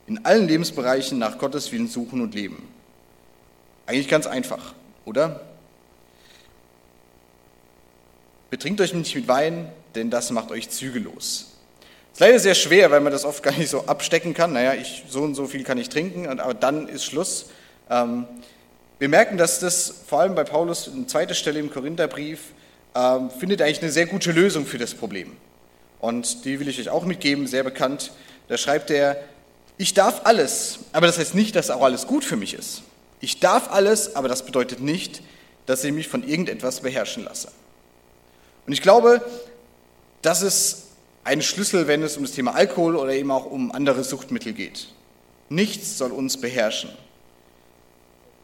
In 0.06 0.26
allen 0.26 0.48
Lebensbereichen 0.48 1.18
nach 1.18 1.38
Gottes 1.38 1.72
Willen 1.72 1.88
suchen 1.88 2.22
und 2.22 2.34
leben. 2.34 2.68
Eigentlich 3.88 4.08
ganz 4.08 4.28
einfach 4.28 4.74
oder? 5.08 5.40
Betrinkt 8.50 8.80
euch 8.82 8.94
nicht 8.94 9.16
mit 9.16 9.28
Wein, 9.28 9.70
denn 9.96 10.10
das 10.10 10.32
macht 10.32 10.52
euch 10.52 10.70
zügellos. 10.70 11.54
Ist 12.14 12.20
leider 12.20 12.40
sehr 12.40 12.56
schwer, 12.56 12.90
weil 12.92 13.02
man 13.02 13.12
das 13.12 13.26
oft 13.26 13.44
gar 13.44 13.52
nicht 13.52 13.70
so 13.70 13.86
abstecken 13.86 14.34
kann. 14.34 14.54
Naja, 14.54 14.74
ich, 14.74 15.04
so 15.10 15.22
und 15.22 15.36
so 15.36 15.48
viel 15.48 15.64
kann 15.64 15.78
ich 15.78 15.90
trinken, 15.90 16.28
aber 16.28 16.54
dann 16.54 16.88
ist 16.88 17.04
Schluss. 17.04 17.48
Ähm, 17.90 18.26
wir 19.00 19.10
merken, 19.10 19.38
dass 19.38 19.60
das 19.60 19.94
vor 20.08 20.22
allem 20.22 20.34
bei 20.34 20.44
Paulus, 20.44 20.90
eine 20.92 21.06
zweite 21.08 21.36
Stelle 21.36 21.60
im 21.60 21.70
Korintherbrief, 21.70 22.40
ähm, 22.96 23.30
findet 23.30 23.62
eigentlich 23.62 23.82
eine 23.84 23.92
sehr 23.92 24.08
gute 24.08 24.32
Lösung 24.32 24.66
für 24.66 24.78
das 24.78 24.96
Problem. 24.96 25.38
Und 26.00 26.46
die 26.46 26.60
will 26.60 26.68
ich 26.68 26.80
euch 26.80 26.90
auch 26.90 27.06
mitgeben, 27.06 27.48
sehr 27.48 27.64
bekannt. 27.64 28.12
Da 28.48 28.58
schreibt 28.58 28.90
er, 28.90 29.18
ich 29.78 29.94
darf 29.94 30.22
alles, 30.24 30.80
aber 30.94 31.06
das 31.06 31.20
heißt 31.20 31.36
nicht, 31.36 31.56
dass 31.56 31.70
auch 31.70 31.84
alles 31.84 32.08
gut 32.08 32.24
für 32.26 32.36
mich 32.36 32.56
ist. 32.56 32.82
Ich 33.20 33.40
darf 33.40 33.72
alles, 33.72 34.16
aber 34.16 34.28
das 34.28 34.46
bedeutet 34.46 34.80
nicht, 34.80 35.22
dass 35.68 35.84
ich 35.84 35.92
mich 35.92 36.08
von 36.08 36.28
irgendetwas 36.28 36.80
beherrschen 36.80 37.26
lasse. 37.26 37.50
Und 38.68 38.74
ich 38.74 38.82
glaube, 38.82 39.26
das 40.22 40.44
ist 40.44 40.84
ein 41.24 41.42
Schlüssel, 41.42 41.88
wenn 41.88 42.04
es 42.04 42.18
um 42.18 42.24
das 42.24 42.34
Thema 42.34 42.54
Alkohol 42.54 42.96
oder 42.96 43.14
eben 43.14 43.32
auch 43.32 43.46
um 43.46 43.72
andere 43.72 44.04
Suchtmittel 44.04 44.54
geht. 44.54 44.90
Nichts 45.50 45.98
soll 45.98 46.12
uns 46.12 46.40
beherrschen. 46.40 46.92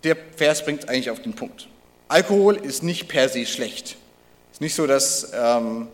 Der 0.04 0.18
Vers 0.36 0.66
bringt 0.66 0.90
eigentlich 0.90 1.12
auf 1.12 1.22
den 1.22 1.34
Punkt. 1.34 1.68
Alkohol 2.08 2.56
ist 2.56 2.82
nicht 2.82 3.08
per 3.08 3.30
se 3.30 3.46
schlecht. 3.46 3.98
Es 4.52 4.58
ist 4.58 4.62
nicht 4.62 4.76
so, 4.76 4.88
dass 4.88 5.32
ähm, 5.34 5.88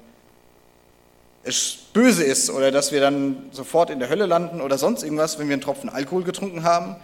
es 1.44 1.78
böse 1.94 2.24
ist 2.24 2.50
oder 2.50 2.72
dass 2.72 2.92
wir 2.92 3.02
dann 3.02 3.50
sofort 3.52 3.90
in 3.90 4.00
der 4.00 4.10
Hölle 4.10 4.26
landen 4.26 4.62
oder 4.62 4.78
sonst 4.78 5.04
irgendwas, 5.04 5.40
wenn 5.40 5.48
wir 5.48 5.54
einen 5.54 5.62
Tropfen 5.62 5.90
Alkohol 5.90 6.24
getrunken 6.24 6.64
haben 6.64 6.96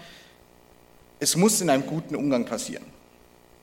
es 1.19 1.35
muss 1.35 1.61
in 1.61 1.69
einem 1.69 1.85
guten 1.85 2.15
Umgang 2.15 2.45
passieren. 2.45 2.85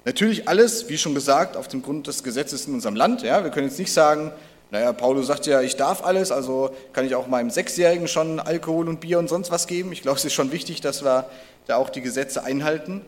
Natürlich 0.04 0.48
alles, 0.48 0.88
wie 0.88 0.98
schon 0.98 1.14
gesagt, 1.14 1.56
auf 1.56 1.68
dem 1.68 1.82
Grund 1.82 2.06
des 2.06 2.24
Gesetzes 2.24 2.66
in 2.66 2.74
unserem 2.74 2.96
Land. 2.96 3.22
Ja, 3.22 3.44
wir 3.44 3.50
können 3.50 3.68
jetzt 3.68 3.78
nicht 3.78 3.92
sagen, 3.92 4.32
naja, 4.72 4.92
Paulo 4.92 5.22
sagt 5.22 5.46
ja, 5.46 5.60
ich 5.60 5.76
darf 5.76 6.02
alles, 6.02 6.32
also 6.32 6.70
kann 6.92 7.04
ich 7.04 7.14
auch 7.14 7.26
meinem 7.26 7.50
Sechsjährigen 7.50 8.08
schon 8.08 8.40
Alkohol 8.40 8.88
und 8.88 9.00
Bier 9.00 9.18
und 9.18 9.28
sonst 9.28 9.50
was 9.50 9.66
geben. 9.66 9.92
Ich 9.92 10.02
glaube, 10.02 10.18
es 10.18 10.24
ist 10.24 10.32
schon 10.32 10.50
wichtig, 10.50 10.80
dass 10.80 11.04
wir 11.04 11.28
da 11.66 11.76
auch 11.76 11.90
die 11.90 12.00
Gesetze 12.00 12.42
einhalten. 12.42 13.02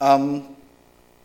Ähm, 0.00 0.44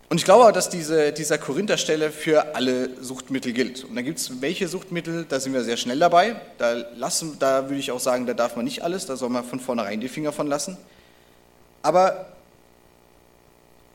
und 0.10 0.18
ich 0.18 0.26
glaube 0.26 0.46
auch, 0.46 0.52
dass 0.52 0.70
diese, 0.70 1.12
dieser 1.14 1.38
Korintherstelle 1.38 2.12
für 2.12 2.56
alle 2.56 2.90
Suchtmittel 3.02 3.54
gilt. 3.54 3.84
Und 3.84 3.96
da 3.96 4.02
gibt 4.02 4.20
es 4.20 4.42
welche 4.42 4.68
Suchtmittel, 4.68 5.26
da 5.28 5.40
sind 5.40 5.54
wir 5.54 5.64
sehr 5.64 5.78
schnell 5.78 6.00
dabei. 6.00 6.36
Da, 6.58 6.74
lassen, 6.96 7.38
da 7.40 7.70
würde 7.70 7.80
ich 7.80 7.92
auch 7.92 8.00
sagen, 8.00 8.26
da 8.26 8.34
darf 8.34 8.56
man 8.56 8.66
nicht 8.66 8.84
alles, 8.84 9.06
da 9.06 9.16
soll 9.16 9.30
man 9.30 9.44
von 9.44 9.60
vornherein 9.60 10.02
die 10.02 10.10
Finger 10.10 10.32
von 10.32 10.48
lassen. 10.48 10.78
Aber 11.82 12.35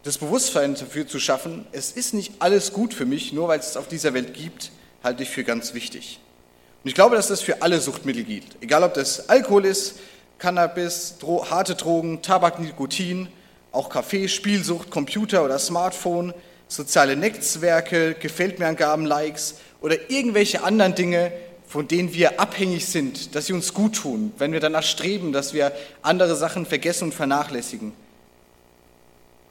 das 0.02 0.18
Bewusstsein 0.18 0.74
dafür 0.74 1.06
zu 1.06 1.20
schaffen, 1.20 1.66
es 1.72 1.92
ist 1.92 2.14
nicht 2.14 2.32
alles 2.38 2.72
gut 2.72 2.94
für 2.94 3.04
mich, 3.04 3.32
nur 3.32 3.48
weil 3.48 3.60
es 3.60 3.70
es 3.70 3.76
auf 3.76 3.88
dieser 3.88 4.14
Welt 4.14 4.34
gibt, 4.34 4.70
halte 5.04 5.22
ich 5.22 5.30
für 5.30 5.44
ganz 5.44 5.74
wichtig. 5.74 6.20
Und 6.82 6.88
ich 6.88 6.94
glaube, 6.94 7.16
dass 7.16 7.28
das 7.28 7.42
für 7.42 7.60
alle 7.60 7.80
Suchtmittel 7.80 8.24
gilt. 8.24 8.46
Egal, 8.62 8.82
ob 8.82 8.94
das 8.94 9.28
Alkohol 9.28 9.66
ist, 9.66 9.96
Cannabis, 10.38 11.16
Dro 11.20 11.50
harte 11.50 11.74
Drogen, 11.74 12.22
Tabak, 12.22 12.58
Nikotin, 12.58 13.28
auch 13.72 13.90
Kaffee, 13.90 14.26
Spielsucht, 14.26 14.90
Computer 14.90 15.44
oder 15.44 15.58
Smartphone, 15.58 16.32
soziale 16.66 17.16
Netzwerke, 17.16 18.14
Gefällt 18.14 18.58
mir 18.58 18.66
Angaben, 18.66 19.04
Likes 19.04 19.56
oder 19.82 20.10
irgendwelche 20.10 20.64
anderen 20.64 20.94
Dinge, 20.94 21.32
von 21.66 21.86
denen 21.86 22.14
wir 22.14 22.40
abhängig 22.40 22.86
sind, 22.86 23.34
dass 23.34 23.46
sie 23.46 23.52
uns 23.52 23.74
gut 23.74 23.96
tun, 23.96 24.32
wenn 24.38 24.52
wir 24.52 24.60
danach 24.60 24.82
streben, 24.82 25.32
dass 25.32 25.52
wir 25.52 25.72
andere 26.02 26.34
Sachen 26.34 26.64
vergessen 26.64 27.04
und 27.04 27.14
vernachlässigen. 27.14 27.92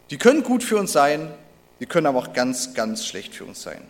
Die 0.09 0.17
können 0.17 0.43
gut 0.43 0.63
für 0.63 0.77
uns 0.77 0.91
sein, 0.91 1.31
sie 1.79 1.85
können 1.85 2.07
aber 2.07 2.19
auch 2.19 2.33
ganz, 2.33 2.73
ganz 2.73 3.05
schlecht 3.05 3.35
für 3.35 3.45
uns 3.45 3.61
sein. 3.61 3.81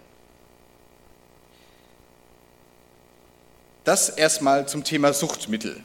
Das 3.86 4.10
erstmal 4.10 4.68
zum 4.68 4.84
Thema 4.84 5.14
Suchtmittel. 5.14 5.82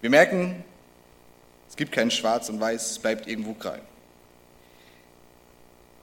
Wir 0.00 0.10
merken, 0.10 0.64
es 1.68 1.76
gibt 1.76 1.92
kein 1.92 2.10
Schwarz 2.10 2.48
und 2.48 2.60
Weiß, 2.60 2.90
es 2.90 2.98
bleibt 2.98 3.28
irgendwo 3.28 3.54
grau. 3.54 3.76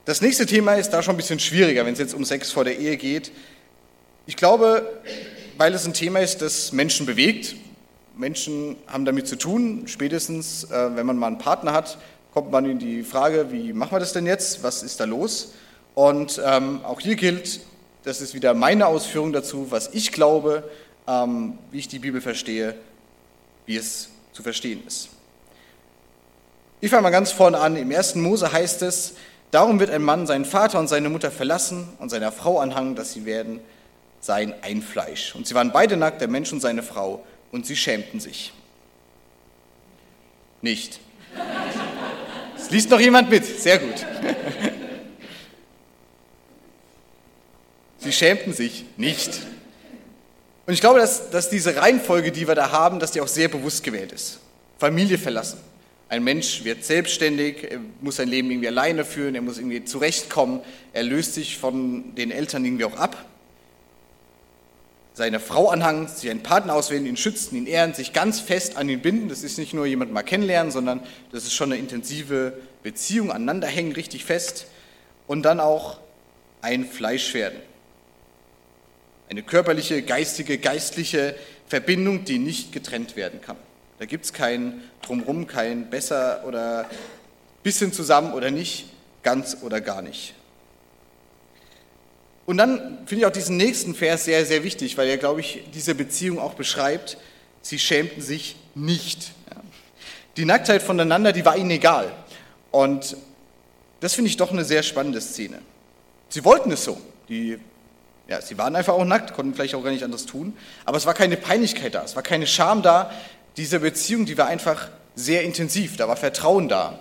Das 0.06 0.22
nächste 0.22 0.46
Thema 0.46 0.74
ist 0.74 0.90
da 0.90 1.02
schon 1.02 1.14
ein 1.14 1.18
bisschen 1.18 1.38
schwieriger, 1.38 1.84
wenn 1.84 1.92
es 1.92 1.98
jetzt 1.98 2.14
um 2.14 2.24
Sex 2.24 2.50
vor 2.50 2.64
der 2.64 2.78
Ehe 2.78 2.96
geht. 2.96 3.30
Ich 4.24 4.36
glaube, 4.36 5.00
weil 5.58 5.74
es 5.74 5.84
ein 5.84 5.92
Thema 5.92 6.20
ist, 6.20 6.40
das 6.40 6.72
Menschen 6.72 7.04
bewegt. 7.04 7.56
Menschen 8.16 8.76
haben 8.86 9.04
damit 9.04 9.28
zu 9.28 9.36
tun. 9.36 9.86
Spätestens, 9.86 10.64
äh, 10.64 10.96
wenn 10.96 11.04
man 11.04 11.18
mal 11.18 11.26
einen 11.26 11.38
Partner 11.38 11.72
hat, 11.72 11.98
kommt 12.32 12.50
man 12.50 12.64
in 12.64 12.78
die 12.78 13.02
Frage, 13.02 13.50
wie 13.52 13.72
machen 13.72 13.92
wir 13.92 14.00
das 14.00 14.12
denn 14.12 14.26
jetzt? 14.26 14.62
Was 14.62 14.82
ist 14.82 15.00
da 15.00 15.04
los? 15.04 15.54
Und 15.94 16.40
ähm, 16.44 16.84
auch 16.84 17.00
hier 17.00 17.16
gilt, 17.16 17.60
das 18.04 18.20
ist 18.20 18.34
wieder 18.34 18.54
meine 18.54 18.86
Ausführung 18.86 19.32
dazu, 19.32 19.70
was 19.70 19.92
ich 19.92 20.12
glaube, 20.12 20.68
ähm, 21.06 21.58
wie 21.70 21.78
ich 21.78 21.88
die 21.88 21.98
Bibel 21.98 22.20
verstehe, 22.20 22.74
wie 23.66 23.76
es 23.76 24.10
zu 24.32 24.42
verstehen 24.42 24.82
ist. 24.86 25.08
Ich 26.80 26.90
fange 26.90 27.02
mal 27.02 27.10
ganz 27.10 27.32
vorne 27.32 27.58
an. 27.58 27.76
Im 27.76 27.90
ersten 27.90 28.20
Mose 28.20 28.52
heißt 28.52 28.82
es, 28.82 29.14
Darum 29.50 29.80
wird 29.80 29.90
ein 29.90 30.02
Mann 30.02 30.26
seinen 30.26 30.44
Vater 30.44 30.78
und 30.78 30.88
seine 30.88 31.08
Mutter 31.08 31.30
verlassen 31.30 31.88
und 31.98 32.10
seiner 32.10 32.32
Frau 32.32 32.58
anhangen, 32.58 32.94
dass 32.94 33.12
sie 33.12 33.24
werden 33.24 33.60
sein 34.20 34.54
ein 34.62 34.82
Fleisch. 34.82 35.34
Und 35.34 35.46
sie 35.46 35.54
waren 35.54 35.72
beide 35.72 35.96
nackt, 35.96 36.20
der 36.20 36.28
Mensch 36.28 36.52
und 36.52 36.60
seine 36.60 36.82
Frau, 36.82 37.24
und 37.50 37.64
sie 37.64 37.76
schämten 37.76 38.20
sich. 38.20 38.52
Nicht. 40.60 41.00
Es 42.68 42.72
liest 42.72 42.90
noch 42.90 43.00
jemand 43.00 43.30
mit. 43.30 43.46
Sehr 43.46 43.78
gut. 43.78 43.94
Sie 47.96 48.12
schämten 48.12 48.52
sich 48.52 48.84
nicht. 48.98 49.40
Und 50.66 50.74
ich 50.74 50.80
glaube, 50.82 50.98
dass, 50.98 51.30
dass 51.30 51.48
diese 51.48 51.76
Reihenfolge, 51.76 52.30
die 52.30 52.46
wir 52.46 52.54
da 52.54 52.70
haben, 52.70 53.00
dass 53.00 53.12
die 53.12 53.22
auch 53.22 53.28
sehr 53.28 53.48
bewusst 53.48 53.84
gewählt 53.84 54.12
ist. 54.12 54.40
Familie 54.76 55.16
verlassen, 55.16 55.58
ein 56.10 56.22
Mensch 56.22 56.62
wird 56.62 56.84
selbstständig, 56.84 57.70
er 57.70 57.80
muss 58.02 58.16
sein 58.16 58.28
Leben 58.28 58.50
irgendwie 58.50 58.68
alleine 58.68 59.06
führen, 59.06 59.34
er 59.34 59.40
muss 59.40 59.56
irgendwie 59.56 59.86
zurechtkommen, 59.86 60.60
er 60.92 61.04
löst 61.04 61.32
sich 61.32 61.56
von 61.56 62.14
den 62.16 62.30
Eltern 62.30 62.66
irgendwie 62.66 62.84
auch 62.84 62.96
ab. 62.96 63.24
Seine 65.18 65.40
Frau 65.40 65.68
anhangen, 65.68 66.06
sich 66.06 66.30
einen 66.30 66.44
Partner 66.44 66.74
auswählen, 66.74 67.04
ihn 67.04 67.16
schützen, 67.16 67.56
ihn 67.56 67.66
ehren, 67.66 67.92
sich 67.92 68.12
ganz 68.12 68.38
fest 68.38 68.76
an 68.76 68.88
ihn 68.88 69.02
binden. 69.02 69.28
Das 69.28 69.42
ist 69.42 69.58
nicht 69.58 69.74
nur 69.74 69.84
jemand 69.84 70.12
mal 70.12 70.22
kennenlernen, 70.22 70.70
sondern 70.70 71.00
das 71.32 71.42
ist 71.42 71.54
schon 71.54 71.72
eine 71.72 71.80
intensive 71.80 72.52
Beziehung, 72.84 73.32
aneinander 73.32 73.66
hängen, 73.66 73.90
richtig 73.90 74.24
fest. 74.24 74.66
Und 75.26 75.42
dann 75.42 75.58
auch 75.58 75.98
ein 76.62 76.84
Fleisch 76.84 77.34
werden. 77.34 77.58
Eine 79.28 79.42
körperliche, 79.42 80.02
geistige, 80.02 80.56
geistliche 80.56 81.34
Verbindung, 81.66 82.24
die 82.24 82.38
nicht 82.38 82.70
getrennt 82.70 83.16
werden 83.16 83.40
kann. 83.40 83.56
Da 83.98 84.04
gibt 84.04 84.24
es 84.24 84.32
kein 84.32 84.84
Drumrum, 85.02 85.48
kein 85.48 85.90
besser 85.90 86.44
oder 86.46 86.88
bisschen 87.64 87.92
zusammen 87.92 88.34
oder 88.34 88.52
nicht, 88.52 88.88
ganz 89.24 89.56
oder 89.62 89.80
gar 89.80 90.00
nicht. 90.00 90.36
Und 92.48 92.56
dann 92.56 92.96
finde 93.04 93.16
ich 93.16 93.26
auch 93.26 93.30
diesen 93.30 93.58
nächsten 93.58 93.94
Vers 93.94 94.24
sehr, 94.24 94.46
sehr 94.46 94.64
wichtig, 94.64 94.96
weil 94.96 95.06
er, 95.06 95.18
glaube 95.18 95.40
ich, 95.40 95.64
diese 95.74 95.94
Beziehung 95.94 96.38
auch 96.38 96.54
beschreibt. 96.54 97.18
Sie 97.60 97.78
schämten 97.78 98.22
sich 98.22 98.56
nicht. 98.74 99.32
Die 100.38 100.46
Nacktheit 100.46 100.80
voneinander, 100.80 101.34
die 101.34 101.44
war 101.44 101.58
ihnen 101.58 101.70
egal. 101.70 102.10
Und 102.70 103.18
das 104.00 104.14
finde 104.14 104.30
ich 104.30 104.38
doch 104.38 104.50
eine 104.50 104.64
sehr 104.64 104.82
spannende 104.82 105.20
Szene. 105.20 105.58
Sie 106.30 106.42
wollten 106.42 106.72
es 106.72 106.84
so. 106.84 106.98
Die, 107.28 107.58
ja, 108.28 108.40
sie 108.40 108.56
waren 108.56 108.74
einfach 108.76 108.94
auch 108.94 109.04
nackt, 109.04 109.34
konnten 109.34 109.52
vielleicht 109.52 109.74
auch 109.74 109.84
gar 109.84 109.90
nicht 109.90 110.04
anders 110.04 110.24
tun. 110.24 110.56
Aber 110.86 110.96
es 110.96 111.04
war 111.04 111.12
keine 111.12 111.36
Peinlichkeit 111.36 111.94
da, 111.94 112.04
es 112.04 112.16
war 112.16 112.22
keine 112.22 112.46
Scham 112.46 112.80
da, 112.80 113.12
diese 113.58 113.80
Beziehung, 113.80 114.24
die 114.24 114.38
war 114.38 114.46
einfach 114.46 114.88
sehr 115.14 115.42
intensiv, 115.42 115.98
da 115.98 116.08
war 116.08 116.16
Vertrauen 116.16 116.70
da. 116.70 116.98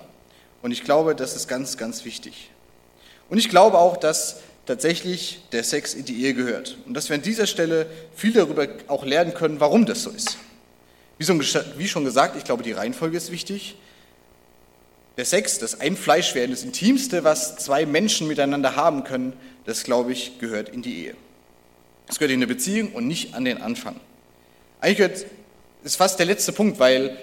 Und 0.62 0.72
ich 0.72 0.84
glaube, 0.84 1.16
das 1.16 1.38
ist 1.38 1.48
ganz, 1.48 1.78
ganz 1.78 2.04
wichtig. 2.04 2.52
Und 3.30 3.38
ich 3.38 3.48
glaube 3.48 3.78
auch, 3.78 3.96
dass 3.96 4.42
tatsächlich 4.68 5.40
der 5.52 5.64
Sex 5.64 5.94
in 5.94 6.06
die 6.06 6.24
Ehe 6.24 6.34
gehört. 6.34 6.78
Und 6.86 6.94
dass 6.94 7.10
wir 7.10 7.16
an 7.16 7.22
dieser 7.22 7.48
Stelle 7.48 7.88
viel 8.16 8.34
darüber 8.34 8.68
auch 8.88 9.06
lernen 9.06 9.34
können, 9.34 9.60
warum 9.60 9.86
das 9.86 10.04
so 10.04 10.12
ist. 10.12 10.38
Wie 11.18 11.88
schon 11.88 12.04
gesagt, 12.04 12.38
ich 12.38 12.44
glaube, 12.44 12.62
die 12.62 12.74
Reihenfolge 12.74 13.18
ist 13.18 13.32
wichtig. 13.32 13.76
Der 15.18 15.26
Sex, 15.26 15.58
das 15.58 15.82
Einfleischwerden, 15.82 16.52
das 16.52 16.64
Intimste, 16.64 17.24
was 17.24 17.58
zwei 17.58 17.88
Menschen 17.88 18.28
miteinander 18.28 18.76
haben 18.76 19.04
können, 19.04 19.34
das, 19.66 19.84
glaube 19.84 20.12
ich, 20.12 20.38
gehört 20.38 20.70
in 20.70 20.84
die 20.84 21.06
Ehe. 21.06 21.16
Es 22.08 22.20
gehört 22.20 22.32
in 22.32 22.38
eine 22.38 22.48
Beziehung 22.48 22.92
und 22.92 23.08
nicht 23.08 23.34
an 23.34 23.46
den 23.46 23.60
Anfang. 23.60 24.00
Eigentlich 24.80 24.98
gehört 24.98 25.26
ist 25.84 25.96
fast 25.96 26.20
der 26.20 26.26
letzte 26.26 26.52
Punkt, 26.52 26.80
weil 26.80 27.18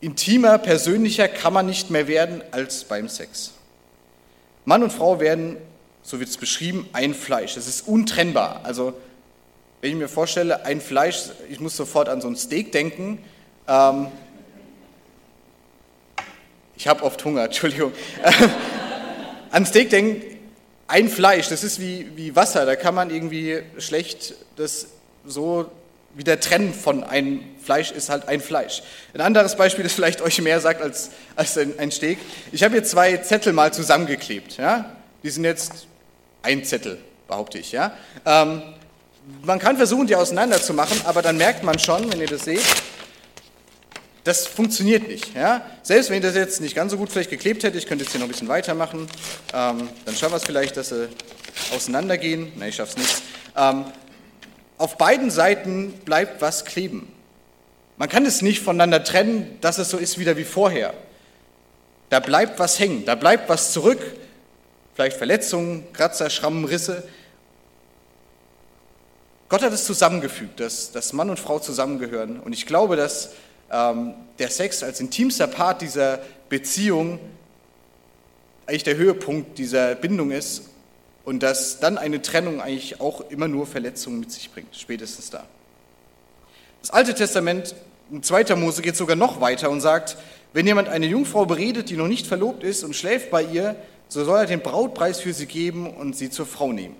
intimer, 0.00 0.58
persönlicher 0.58 1.26
kann 1.26 1.52
man 1.52 1.66
nicht 1.66 1.90
mehr 1.90 2.06
werden 2.06 2.42
als 2.52 2.84
beim 2.84 3.08
Sex. 3.08 3.52
Mann 4.64 4.82
und 4.82 4.92
Frau 4.92 5.18
werden, 5.18 5.56
so 6.02 6.18
wird 6.18 6.28
es 6.28 6.36
beschrieben, 6.36 6.88
ein 6.92 7.14
Fleisch. 7.14 7.54
Das 7.54 7.66
ist 7.66 7.86
untrennbar. 7.86 8.60
Also, 8.64 8.94
wenn 9.80 9.90
ich 9.90 9.96
mir 9.96 10.08
vorstelle, 10.08 10.64
ein 10.64 10.80
Fleisch, 10.80 11.24
ich 11.48 11.60
muss 11.60 11.76
sofort 11.76 12.08
an 12.08 12.20
so 12.20 12.28
ein 12.28 12.36
Steak 12.36 12.72
denken. 12.72 13.18
Ähm, 13.68 14.08
ich 16.76 16.88
habe 16.88 17.02
oft 17.02 17.24
Hunger, 17.24 17.44
Entschuldigung. 17.44 17.92
an 19.50 19.66
Steak 19.66 19.90
denken, 19.90 20.22
ein 20.88 21.08
Fleisch, 21.08 21.48
das 21.48 21.64
ist 21.64 21.80
wie, 21.80 22.08
wie 22.16 22.36
Wasser, 22.36 22.66
da 22.66 22.76
kann 22.76 22.94
man 22.94 23.10
irgendwie 23.10 23.62
schlecht 23.78 24.34
das 24.56 24.88
so 25.24 25.70
wieder 26.14 26.38
trennen 26.40 26.74
von 26.74 27.04
einem 27.04 27.40
Fleisch 27.62 27.90
ist 27.90 28.10
halt 28.10 28.28
ein 28.28 28.40
Fleisch. 28.40 28.82
Ein 29.14 29.20
anderes 29.20 29.56
Beispiel, 29.56 29.84
das 29.84 29.92
vielleicht 29.92 30.20
euch 30.20 30.40
mehr 30.42 30.60
sagt 30.60 30.82
als, 30.82 31.10
als 31.36 31.56
ein, 31.56 31.78
ein 31.78 31.90
Steg. 31.90 32.18
Ich 32.50 32.62
habe 32.62 32.74
hier 32.74 32.84
zwei 32.84 33.16
Zettel 33.18 33.52
mal 33.52 33.72
zusammengeklebt. 33.72 34.58
Ja? 34.58 34.96
Die 35.22 35.30
sind 35.30 35.44
jetzt 35.44 35.86
ein 36.42 36.64
Zettel, 36.64 36.98
behaupte 37.28 37.58
ich. 37.58 37.72
Ja? 37.72 37.96
Ähm, 38.24 38.62
man 39.42 39.58
kann 39.58 39.76
versuchen, 39.76 40.06
die 40.06 40.16
auseinanderzumachen, 40.16 41.00
aber 41.04 41.22
dann 41.22 41.36
merkt 41.36 41.62
man 41.62 41.78
schon, 41.78 42.12
wenn 42.12 42.20
ihr 42.20 42.26
das 42.26 42.44
seht, 42.44 42.62
das 44.24 44.46
funktioniert 44.46 45.08
nicht. 45.08 45.34
Ja? 45.34 45.62
Selbst 45.82 46.10
wenn 46.10 46.18
ich 46.18 46.22
das 46.22 46.34
jetzt 46.34 46.60
nicht 46.60 46.74
ganz 46.74 46.92
so 46.92 46.98
gut 46.98 47.10
vielleicht 47.10 47.30
geklebt 47.30 47.64
hätte, 47.64 47.78
ich 47.78 47.86
könnte 47.86 48.04
jetzt 48.04 48.12
hier 48.12 48.20
noch 48.20 48.26
ein 48.26 48.30
bisschen 48.30 48.48
weitermachen, 48.48 49.08
ähm, 49.52 49.88
dann 50.04 50.14
schaffen 50.14 50.32
wir 50.32 50.36
es 50.36 50.44
vielleicht, 50.44 50.76
dass 50.76 50.90
sie 50.90 51.08
auseinandergehen. 51.74 52.52
Nein, 52.56 52.68
ich 52.68 52.76
schaffe 52.76 52.92
es 52.92 52.96
nicht. 52.98 53.22
Ähm, 53.56 53.84
auf 54.78 54.96
beiden 54.96 55.30
Seiten 55.30 55.92
bleibt 56.04 56.40
was 56.40 56.64
kleben. 56.64 57.12
Man 57.96 58.08
kann 58.08 58.26
es 58.26 58.42
nicht 58.42 58.60
voneinander 58.60 59.04
trennen, 59.04 59.58
dass 59.60 59.78
es 59.78 59.90
so 59.90 59.96
ist 59.96 60.18
wieder 60.18 60.36
wie 60.36 60.44
vorher. 60.44 60.94
Da 62.08 62.20
bleibt 62.20 62.58
was 62.58 62.78
hängen, 62.78 63.04
da 63.04 63.14
bleibt 63.14 63.48
was 63.48 63.72
zurück, 63.72 64.00
vielleicht 64.94 65.16
Verletzungen, 65.16 65.92
Kratzer, 65.92 66.30
Schrammen, 66.30 66.64
Risse. 66.64 67.02
Gott 69.48 69.62
hat 69.62 69.72
es 69.72 69.84
zusammengefügt, 69.84 70.60
dass, 70.60 70.92
dass 70.92 71.12
Mann 71.12 71.28
und 71.30 71.38
Frau 71.38 71.58
zusammengehören. 71.58 72.40
Und 72.40 72.52
ich 72.52 72.66
glaube, 72.66 72.96
dass 72.96 73.30
ähm, 73.70 74.14
der 74.38 74.50
Sex 74.50 74.82
als 74.82 75.00
intimster 75.00 75.46
Part 75.46 75.82
dieser 75.82 76.20
Beziehung 76.48 77.18
eigentlich 78.66 78.84
der 78.84 78.96
Höhepunkt 78.96 79.58
dieser 79.58 79.94
Bindung 79.94 80.30
ist 80.30 80.70
und 81.24 81.42
dass 81.42 81.80
dann 81.80 81.98
eine 81.98 82.22
Trennung 82.22 82.60
eigentlich 82.60 83.00
auch 83.00 83.22
immer 83.30 83.48
nur 83.48 83.66
Verletzungen 83.66 84.20
mit 84.20 84.32
sich 84.32 84.50
bringt, 84.50 84.74
spätestens 84.76 85.30
da. 85.30 85.44
Das 86.80 86.90
Alte 86.90 87.14
Testament, 87.14 87.74
in 88.10 88.22
2. 88.22 88.56
Mose, 88.56 88.82
geht 88.82 88.96
sogar 88.96 89.16
noch 89.16 89.40
weiter 89.40 89.70
und 89.70 89.80
sagt, 89.80 90.16
wenn 90.52 90.66
jemand 90.66 90.88
eine 90.88 91.06
Jungfrau 91.06 91.46
beredet, 91.46 91.90
die 91.90 91.96
noch 91.96 92.08
nicht 92.08 92.26
verlobt 92.26 92.64
ist 92.64 92.84
und 92.84 92.94
schläft 92.94 93.30
bei 93.30 93.42
ihr, 93.42 93.76
so 94.12 94.22
soll 94.26 94.40
er 94.40 94.46
den 94.46 94.60
Brautpreis 94.60 95.20
für 95.20 95.32
sie 95.32 95.46
geben 95.46 95.90
und 95.90 96.14
sie 96.14 96.28
zur 96.28 96.44
Frau 96.44 96.70
nehmen. 96.70 96.96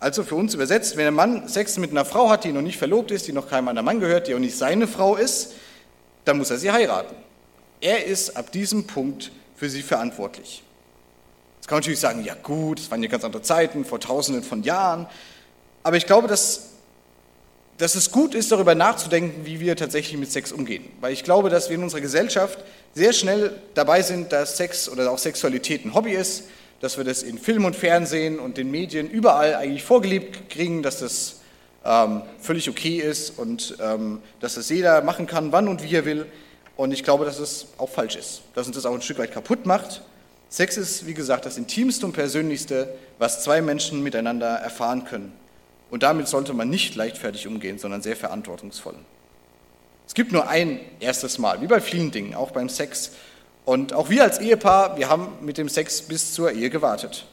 Also 0.00 0.24
für 0.24 0.34
uns 0.34 0.52
übersetzt, 0.52 0.96
wenn 0.96 1.06
ein 1.06 1.14
Mann 1.14 1.46
Sex 1.46 1.78
mit 1.78 1.92
einer 1.92 2.04
Frau 2.04 2.28
hat, 2.28 2.42
die 2.42 2.50
noch 2.50 2.60
nicht 2.60 2.76
verlobt 2.76 3.12
ist, 3.12 3.28
die 3.28 3.32
noch 3.32 3.48
keinem 3.48 3.68
anderen 3.68 3.84
Mann 3.84 4.00
gehört, 4.00 4.26
die 4.26 4.34
auch 4.34 4.40
nicht 4.40 4.58
seine 4.58 4.88
Frau 4.88 5.14
ist, 5.14 5.52
dann 6.24 6.38
muss 6.38 6.50
er 6.50 6.58
sie 6.58 6.72
heiraten. 6.72 7.14
Er 7.80 8.04
ist 8.04 8.36
ab 8.36 8.50
diesem 8.50 8.88
Punkt 8.88 9.30
für 9.54 9.70
sie 9.70 9.82
verantwortlich. 9.82 10.64
Jetzt 11.58 11.68
kann 11.68 11.76
man 11.76 11.82
natürlich 11.82 12.00
sagen, 12.00 12.24
ja 12.24 12.34
gut, 12.34 12.80
es 12.80 12.90
waren 12.90 13.00
ja 13.00 13.08
ganz 13.08 13.22
andere 13.22 13.42
Zeiten, 13.42 13.84
vor 13.84 14.00
tausenden 14.00 14.42
von 14.42 14.64
Jahren. 14.64 15.06
Aber 15.84 15.96
ich 15.96 16.06
glaube, 16.06 16.26
dass, 16.26 16.70
dass 17.78 17.94
es 17.94 18.10
gut 18.10 18.34
ist, 18.34 18.50
darüber 18.50 18.74
nachzudenken, 18.74 19.46
wie 19.46 19.60
wir 19.60 19.76
tatsächlich 19.76 20.18
mit 20.18 20.32
Sex 20.32 20.50
umgehen. 20.50 20.84
Weil 21.00 21.12
ich 21.12 21.22
glaube, 21.22 21.48
dass 21.48 21.68
wir 21.68 21.76
in 21.76 21.84
unserer 21.84 22.00
Gesellschaft 22.00 22.58
sehr 22.94 23.12
schnell 23.12 23.52
dabei 23.74 24.02
sind, 24.02 24.32
dass 24.32 24.56
Sex 24.56 24.88
oder 24.88 25.10
auch 25.10 25.18
Sexualität 25.18 25.84
ein 25.84 25.94
Hobby 25.94 26.12
ist, 26.12 26.44
dass 26.80 26.96
wir 26.96 27.04
das 27.04 27.22
in 27.22 27.38
Film 27.38 27.64
und 27.64 27.76
Fernsehen 27.76 28.38
und 28.38 28.56
den 28.56 28.70
Medien 28.70 29.08
überall 29.08 29.54
eigentlich 29.54 29.84
vorgelebt 29.84 30.50
kriegen, 30.50 30.82
dass 30.82 30.98
das 30.98 31.40
ähm, 31.84 32.22
völlig 32.40 32.68
okay 32.68 32.98
ist 32.98 33.38
und 33.38 33.76
ähm, 33.80 34.20
dass 34.40 34.54
das 34.54 34.68
jeder 34.68 35.02
machen 35.02 35.26
kann, 35.26 35.52
wann 35.52 35.68
und 35.68 35.82
wie 35.82 35.94
er 35.94 36.04
will. 36.04 36.26
Und 36.76 36.92
ich 36.92 37.04
glaube, 37.04 37.24
dass 37.24 37.38
es 37.38 37.66
auch 37.78 37.88
falsch 37.88 38.16
ist, 38.16 38.42
dass 38.54 38.66
uns 38.66 38.76
das 38.76 38.86
auch 38.86 38.94
ein 38.94 39.02
Stück 39.02 39.18
weit 39.18 39.32
kaputt 39.32 39.66
macht. 39.66 40.02
Sex 40.48 40.76
ist, 40.76 41.06
wie 41.06 41.14
gesagt, 41.14 41.46
das 41.46 41.56
intimste 41.56 42.04
und 42.04 42.12
persönlichste, 42.12 42.94
was 43.18 43.42
zwei 43.42 43.62
Menschen 43.62 44.02
miteinander 44.02 44.48
erfahren 44.48 45.04
können. 45.04 45.32
Und 45.90 46.02
damit 46.02 46.28
sollte 46.28 46.52
man 46.52 46.68
nicht 46.68 46.94
leichtfertig 46.94 47.46
umgehen, 47.46 47.78
sondern 47.78 48.02
sehr 48.02 48.16
verantwortungsvoll. 48.16 48.94
Es 50.12 50.14
gibt 50.14 50.30
nur 50.30 50.46
ein 50.46 50.78
erstes 51.00 51.38
Mal, 51.38 51.62
wie 51.62 51.66
bei 51.66 51.80
vielen 51.80 52.10
Dingen, 52.10 52.34
auch 52.34 52.50
beim 52.50 52.68
Sex. 52.68 53.12
Und 53.64 53.94
auch 53.94 54.10
wir 54.10 54.24
als 54.24 54.40
Ehepaar, 54.40 54.98
wir 54.98 55.08
haben 55.08 55.28
mit 55.40 55.56
dem 55.56 55.70
Sex 55.70 56.02
bis 56.02 56.34
zur 56.34 56.52
Ehe 56.52 56.68
gewartet. 56.68 57.24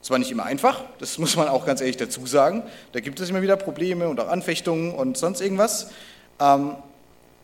Es 0.00 0.10
war 0.10 0.18
nicht 0.20 0.30
immer 0.30 0.44
einfach, 0.44 0.84
das 1.00 1.18
muss 1.18 1.34
man 1.34 1.48
auch 1.48 1.66
ganz 1.66 1.80
ehrlich 1.80 1.96
dazu 1.96 2.24
sagen. 2.26 2.62
Da 2.92 3.00
gibt 3.00 3.18
es 3.18 3.30
immer 3.30 3.42
wieder 3.42 3.56
Probleme 3.56 4.08
und 4.08 4.20
auch 4.20 4.28
Anfechtungen 4.28 4.94
und 4.94 5.18
sonst 5.18 5.40
irgendwas. 5.40 5.90
Ähm, 6.38 6.76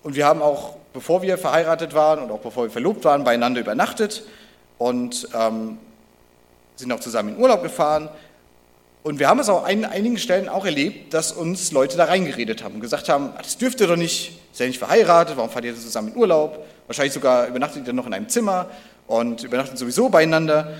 und 0.05 0.15
wir 0.15 0.25
haben 0.25 0.41
auch, 0.41 0.77
bevor 0.93 1.21
wir 1.21 1.37
verheiratet 1.37 1.93
waren 1.93 2.21
und 2.21 2.31
auch 2.31 2.39
bevor 2.39 2.63
wir 2.63 2.71
verlobt 2.71 3.05
waren, 3.05 3.25
beieinander 3.25 3.63
übernachtet 3.63 4.23
und 4.79 5.29
ähm, 5.35 5.79
sind 6.77 6.93
auch 6.93 7.01
zusammen 7.01 7.31
in 7.31 7.43
Urlaub 7.43 7.65
gefahren. 7.65 8.09
Und 9.03 9.19
wir 9.19 9.29
haben 9.29 9.41
es 9.41 9.49
auch 9.49 9.65
an 9.65 9.85
einigen 9.85 10.19
Stellen 10.19 10.49
auch 10.49 10.65
erlebt, 10.65 11.13
dass 11.13 11.33
uns 11.33 11.73
Leute 11.73 11.97
da 11.97 12.05
reingeredet 12.05 12.63
haben 12.63 12.77
und 12.77 12.83
gesagt 12.83 13.09
haben, 13.09 13.33
ah, 13.37 13.43
das 13.43 13.59
dürft 13.59 13.81
ihr 13.81 13.89
doch 13.89 13.97
nicht, 13.97 14.46
ist 14.57 14.61
ja 14.61 14.67
nicht 14.67 14.79
verheiratet, 14.79 15.37
warum 15.37 15.51
fahrt 15.51 15.67
ihr 15.67 15.77
zusammen 15.77 16.09
in 16.09 16.17
Urlaub? 16.17 16.65
Wahrscheinlich 16.87 17.13
sogar 17.13 17.47
übernachtet 17.47 17.87
ihr 17.87 17.93
noch 17.93 18.07
in 18.07 18.15
einem 18.15 18.31
Zimmer 18.31 18.71
und 19.07 19.45
übernachtet 19.45 19.77
sowieso 19.77 20.09
beieinander. 20.09 20.73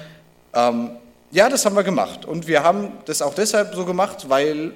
Ähm, 0.55 0.93
ja, 1.31 1.51
das 1.51 1.67
haben 1.67 1.77
wir 1.77 1.83
gemacht. 1.83 2.25
Und 2.25 2.47
wir 2.47 2.63
haben 2.63 2.93
das 3.05 3.21
auch 3.21 3.35
deshalb 3.35 3.75
so 3.75 3.85
gemacht, 3.85 4.31
weil 4.31 4.73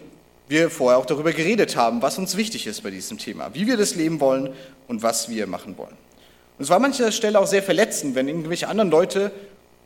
wir 0.48 0.68
vorher 0.68 0.98
auch 0.98 1.06
darüber 1.06 1.32
geredet 1.32 1.76
haben, 1.76 2.02
was 2.02 2.18
uns 2.18 2.36
wichtig 2.36 2.66
ist 2.66 2.82
bei 2.82 2.90
diesem 2.90 3.16
Thema, 3.16 3.54
wie 3.54 3.66
wir 3.66 3.78
das 3.78 3.94
leben 3.94 4.20
wollen 4.20 4.52
und 4.86 5.02
was 5.02 5.30
wir 5.30 5.46
machen 5.46 5.78
wollen. 5.78 5.96
Und 6.58 6.64
es 6.64 6.68
war 6.68 6.76
an 6.76 6.82
mancher 6.82 7.10
Stelle 7.10 7.40
auch 7.40 7.46
sehr 7.46 7.62
verletzend, 7.62 8.14
wenn 8.14 8.28
irgendwelche 8.28 8.68
anderen 8.68 8.90
Leute 8.90 9.32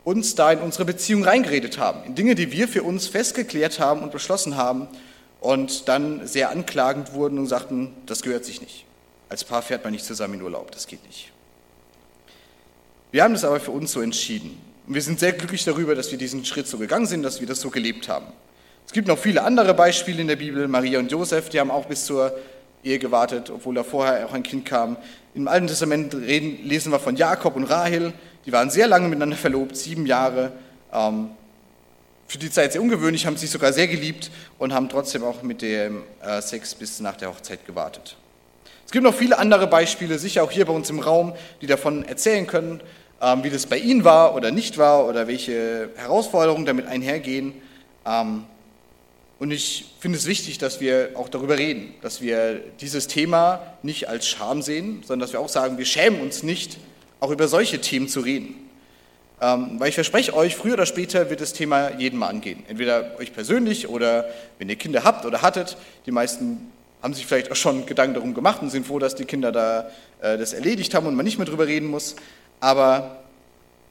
uns 0.02 0.34
da 0.34 0.50
in 0.50 0.58
unsere 0.58 0.86
Beziehung 0.86 1.22
reingeredet 1.22 1.78
haben, 1.78 2.02
in 2.04 2.16
Dinge, 2.16 2.34
die 2.34 2.50
wir 2.50 2.66
für 2.66 2.82
uns 2.82 3.06
festgeklärt 3.06 3.78
haben 3.78 4.02
und 4.02 4.10
beschlossen 4.10 4.56
haben 4.56 4.88
und 5.40 5.86
dann 5.88 6.26
sehr 6.26 6.50
anklagend 6.50 7.12
wurden 7.12 7.38
und 7.38 7.46
sagten, 7.46 7.94
das 8.06 8.22
gehört 8.22 8.44
sich 8.44 8.60
nicht. 8.60 8.86
Als 9.28 9.44
Paar 9.44 9.62
fährt 9.62 9.84
man 9.84 9.92
nicht 9.92 10.04
zusammen 10.04 10.34
in 10.34 10.42
Urlaub, 10.42 10.70
das 10.70 10.86
geht 10.86 11.04
nicht. 11.06 11.32
Wir 13.10 13.22
haben 13.22 13.34
das 13.34 13.44
aber 13.44 13.60
für 13.60 13.70
uns 13.70 13.92
so 13.92 14.00
entschieden. 14.00 14.60
Und 14.86 14.94
wir 14.94 15.02
sind 15.02 15.20
sehr 15.20 15.32
glücklich 15.32 15.64
darüber, 15.64 15.94
dass 15.94 16.10
wir 16.10 16.18
diesen 16.18 16.44
Schritt 16.44 16.66
so 16.66 16.78
gegangen 16.78 17.06
sind, 17.06 17.22
dass 17.22 17.40
wir 17.40 17.46
das 17.46 17.60
so 17.60 17.70
gelebt 17.70 18.08
haben. 18.08 18.26
Es 18.86 18.92
gibt 18.92 19.08
noch 19.08 19.18
viele 19.18 19.42
andere 19.42 19.72
Beispiele 19.72 20.20
in 20.20 20.28
der 20.28 20.36
Bibel. 20.36 20.68
Maria 20.68 20.98
und 20.98 21.10
Josef, 21.10 21.48
die 21.48 21.58
haben 21.58 21.70
auch 21.70 21.86
bis 21.86 22.04
zur 22.04 22.36
Ehe 22.82 22.98
gewartet, 22.98 23.50
obwohl 23.50 23.74
da 23.74 23.82
vorher 23.82 24.26
auch 24.26 24.32
ein 24.34 24.42
Kind 24.42 24.66
kam. 24.66 24.96
Im 25.34 25.48
Alten 25.48 25.68
Testament 25.68 26.14
reden, 26.14 26.58
lesen 26.64 26.92
wir 26.92 27.00
von 27.00 27.16
Jakob 27.16 27.56
und 27.56 27.64
Rahel. 27.64 28.12
Die 28.44 28.52
waren 28.52 28.68
sehr 28.68 28.86
lange 28.86 29.08
miteinander 29.08 29.36
verlobt, 29.36 29.76
sieben 29.76 30.06
Jahre. 30.06 30.52
Ähm, 30.92 31.30
für 32.26 32.38
die 32.38 32.50
Zeit 32.50 32.72
sehr 32.72 32.82
ungewöhnlich, 32.82 33.26
haben 33.26 33.36
sich 33.36 33.50
sogar 33.50 33.72
sehr 33.72 33.88
geliebt 33.88 34.30
und 34.58 34.74
haben 34.74 34.88
trotzdem 34.88 35.24
auch 35.24 35.42
mit 35.42 35.62
dem 35.62 36.02
äh, 36.22 36.42
Sex 36.42 36.74
bis 36.74 37.00
nach 37.00 37.16
der 37.16 37.30
Hochzeit 37.30 37.64
gewartet. 37.66 38.16
Es 38.86 38.92
gibt 38.92 39.04
noch 39.04 39.14
viele 39.14 39.38
andere 39.38 39.66
Beispiele, 39.66 40.18
sicher 40.18 40.42
auch 40.44 40.50
hier 40.50 40.66
bei 40.66 40.72
uns 40.72 40.90
im 40.90 41.00
Raum, 41.00 41.34
die 41.60 41.66
davon 41.66 42.04
erzählen 42.04 42.46
können, 42.46 42.80
ähm, 43.20 43.42
wie 43.42 43.50
das 43.50 43.66
bei 43.66 43.78
Ihnen 43.78 44.04
war 44.04 44.34
oder 44.34 44.50
nicht 44.50 44.78
war 44.78 45.06
oder 45.06 45.26
welche 45.26 45.90
Herausforderungen 45.96 46.66
damit 46.66 46.86
einhergehen. 46.86 47.54
Ähm, 48.06 48.44
und 49.38 49.50
ich 49.50 49.86
finde 49.98 50.18
es 50.18 50.26
wichtig, 50.26 50.58
dass 50.58 50.80
wir 50.80 51.10
auch 51.14 51.28
darüber 51.28 51.58
reden, 51.58 51.94
dass 52.02 52.20
wir 52.20 52.60
dieses 52.80 53.08
Thema 53.08 53.60
nicht 53.82 54.08
als 54.08 54.28
Scham 54.28 54.62
sehen, 54.62 55.02
sondern 55.04 55.20
dass 55.20 55.32
wir 55.32 55.40
auch 55.40 55.48
sagen, 55.48 55.76
wir 55.76 55.84
schämen 55.84 56.20
uns 56.20 56.42
nicht, 56.42 56.78
auch 57.20 57.30
über 57.30 57.48
solche 57.48 57.80
Themen 57.80 58.08
zu 58.08 58.20
reden. 58.20 58.54
Ähm, 59.40 59.80
weil 59.80 59.88
ich 59.88 59.94
verspreche 59.96 60.34
euch, 60.34 60.54
früher 60.54 60.74
oder 60.74 60.86
später 60.86 61.28
wird 61.30 61.40
das 61.40 61.52
Thema 61.52 61.90
jeden 61.98 62.18
mal 62.18 62.28
angehen. 62.28 62.62
Entweder 62.68 63.18
euch 63.18 63.32
persönlich 63.32 63.88
oder 63.88 64.28
wenn 64.58 64.68
ihr 64.68 64.76
Kinder 64.76 65.04
habt 65.04 65.26
oder 65.26 65.42
hattet. 65.42 65.76
Die 66.06 66.12
meisten 66.12 66.72
haben 67.04 67.12
sich 67.12 67.26
vielleicht 67.26 67.52
auch 67.52 67.56
schon 67.56 67.84
Gedanken 67.84 68.14
darum 68.14 68.32
gemacht 68.32 68.62
und 68.62 68.70
sind 68.70 68.86
froh, 68.86 68.98
dass 68.98 69.14
die 69.14 69.26
Kinder 69.26 69.52
da 69.52 69.90
äh, 70.22 70.38
das 70.38 70.54
erledigt 70.54 70.94
haben 70.94 71.06
und 71.06 71.14
man 71.14 71.26
nicht 71.26 71.36
mehr 71.36 71.44
darüber 71.44 71.66
reden 71.66 71.86
muss. 71.86 72.16
Aber 72.60 73.22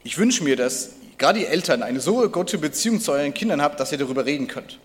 ich 0.02 0.18
wünsche 0.18 0.42
mir, 0.42 0.56
dass 0.56 0.90
gerade 1.16 1.38
die 1.38 1.46
Eltern 1.46 1.84
eine 1.84 2.00
so 2.00 2.28
gute 2.28 2.58
Beziehung 2.58 3.00
zu 3.00 3.12
euren 3.12 3.32
Kindern 3.32 3.62
habt, 3.62 3.78
dass 3.78 3.92
ihr 3.92 3.98
darüber 3.98 4.26
reden 4.26 4.48
könnt. 4.48 4.80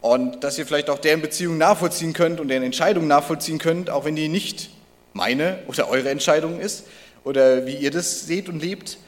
Und 0.00 0.42
dass 0.42 0.58
ihr 0.58 0.66
vielleicht 0.66 0.90
auch 0.90 0.98
deren 0.98 1.22
Beziehung 1.22 1.58
nachvollziehen 1.58 2.12
könnt 2.12 2.40
und 2.40 2.48
deren 2.48 2.64
Entscheidung 2.64 3.06
nachvollziehen 3.06 3.58
könnt, 3.58 3.88
auch 3.88 4.04
wenn 4.04 4.16
die 4.16 4.26
nicht 4.26 4.70
meine 5.12 5.60
oder 5.68 5.88
eure 5.88 6.10
Entscheidung 6.10 6.58
ist 6.58 6.86
oder 7.22 7.66
wie 7.66 7.76
ihr 7.76 7.92
das 7.92 8.26
seht 8.26 8.48
und 8.48 8.60
lebt. 8.60 8.98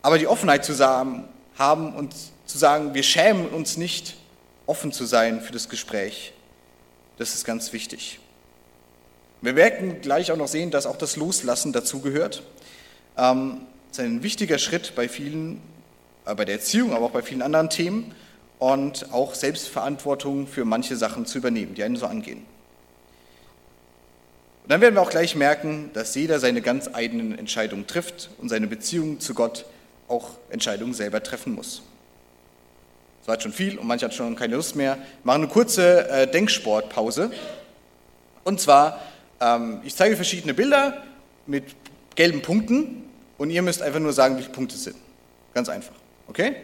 Aber 0.00 0.16
die 0.16 0.26
Offenheit 0.26 0.64
zu 0.64 0.78
haben 0.78 1.94
und 1.94 2.14
zu 2.46 2.56
sagen, 2.56 2.94
wir 2.94 3.02
schämen 3.02 3.48
uns 3.48 3.76
nicht, 3.76 4.16
offen 4.64 4.90
zu 4.90 5.04
sein 5.04 5.42
für 5.42 5.52
das 5.52 5.68
Gespräch, 5.68 6.32
das 7.18 7.34
ist 7.34 7.44
ganz 7.44 7.72
wichtig. 7.72 8.18
Wir 9.40 9.56
werden 9.56 10.00
gleich 10.00 10.30
auch 10.30 10.36
noch 10.36 10.48
sehen, 10.48 10.70
dass 10.70 10.86
auch 10.86 10.96
das 10.96 11.16
Loslassen 11.16 11.72
dazugehört. 11.72 12.42
Ähm, 13.18 13.62
das 13.88 13.98
ist 13.98 14.04
ein 14.04 14.22
wichtiger 14.22 14.58
Schritt 14.58 14.94
bei 14.94 15.08
vielen, 15.08 15.60
äh, 16.24 16.34
bei 16.34 16.44
der 16.44 16.56
Erziehung, 16.56 16.92
aber 16.92 17.06
auch 17.06 17.10
bei 17.10 17.22
vielen 17.22 17.42
anderen 17.42 17.68
Themen 17.68 18.14
und 18.58 19.12
auch 19.12 19.34
Selbstverantwortung 19.34 20.46
für 20.46 20.64
manche 20.64 20.96
Sachen 20.96 21.26
zu 21.26 21.38
übernehmen, 21.38 21.74
die 21.74 21.82
einen 21.82 21.96
so 21.96 22.06
angehen. 22.06 22.46
Und 24.62 24.70
dann 24.70 24.80
werden 24.80 24.94
wir 24.94 25.02
auch 25.02 25.10
gleich 25.10 25.34
merken, 25.34 25.90
dass 25.94 26.14
jeder 26.14 26.38
seine 26.38 26.62
ganz 26.62 26.88
eigenen 26.92 27.36
Entscheidungen 27.36 27.88
trifft 27.88 28.30
und 28.38 28.48
seine 28.48 28.68
Beziehung 28.68 29.18
zu 29.18 29.34
Gott 29.34 29.66
auch 30.06 30.30
Entscheidungen 30.50 30.94
selber 30.94 31.20
treffen 31.22 31.54
muss. 31.54 31.82
Das 33.22 33.28
war 33.28 33.34
jetzt 33.36 33.44
schon 33.44 33.52
viel 33.52 33.78
und 33.78 33.86
manche 33.86 34.04
hat 34.04 34.14
schon 34.14 34.34
keine 34.34 34.56
Lust 34.56 34.74
mehr. 34.74 34.96
Wir 34.96 35.04
machen 35.22 35.42
eine 35.42 35.48
kurze 35.48 36.08
äh, 36.08 36.26
Denksportpause. 36.28 37.30
Und 38.42 38.60
zwar, 38.60 39.00
ähm, 39.40 39.80
ich 39.84 39.94
zeige 39.94 40.16
verschiedene 40.16 40.54
Bilder 40.54 41.04
mit 41.46 41.76
gelben 42.16 42.42
Punkten 42.42 43.04
und 43.38 43.50
ihr 43.50 43.62
müsst 43.62 43.80
einfach 43.80 44.00
nur 44.00 44.12
sagen, 44.12 44.38
wie 44.38 44.42
viele 44.42 44.52
Punkte 44.52 44.74
es 44.74 44.82
sind. 44.82 44.96
Ganz 45.54 45.68
einfach. 45.68 45.94
Okay? 46.26 46.56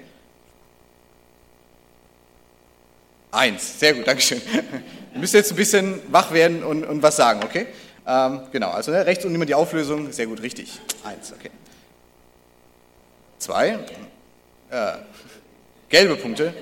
Eins, 3.30 3.78
sehr 3.78 3.94
gut, 3.94 4.08
Dankeschön. 4.08 4.42
Ihr 5.14 5.20
müsst 5.20 5.34
jetzt 5.34 5.52
ein 5.52 5.56
bisschen 5.56 6.00
wach 6.10 6.32
werden 6.32 6.64
und, 6.64 6.84
und 6.84 7.02
was 7.04 7.14
sagen, 7.14 7.40
okay? 7.44 7.66
Ähm, 8.04 8.40
genau, 8.50 8.70
also 8.70 8.90
ne, 8.90 9.06
rechts 9.06 9.24
unten 9.24 9.36
immer 9.36 9.46
die 9.46 9.54
Auflösung, 9.54 10.10
sehr 10.10 10.26
gut, 10.26 10.42
richtig. 10.42 10.80
Eins, 11.04 11.32
okay. 11.32 11.50
Zwei, 13.38 13.78
äh, 14.70 14.92
gelbe 15.88 16.16
Punkte. 16.16 16.54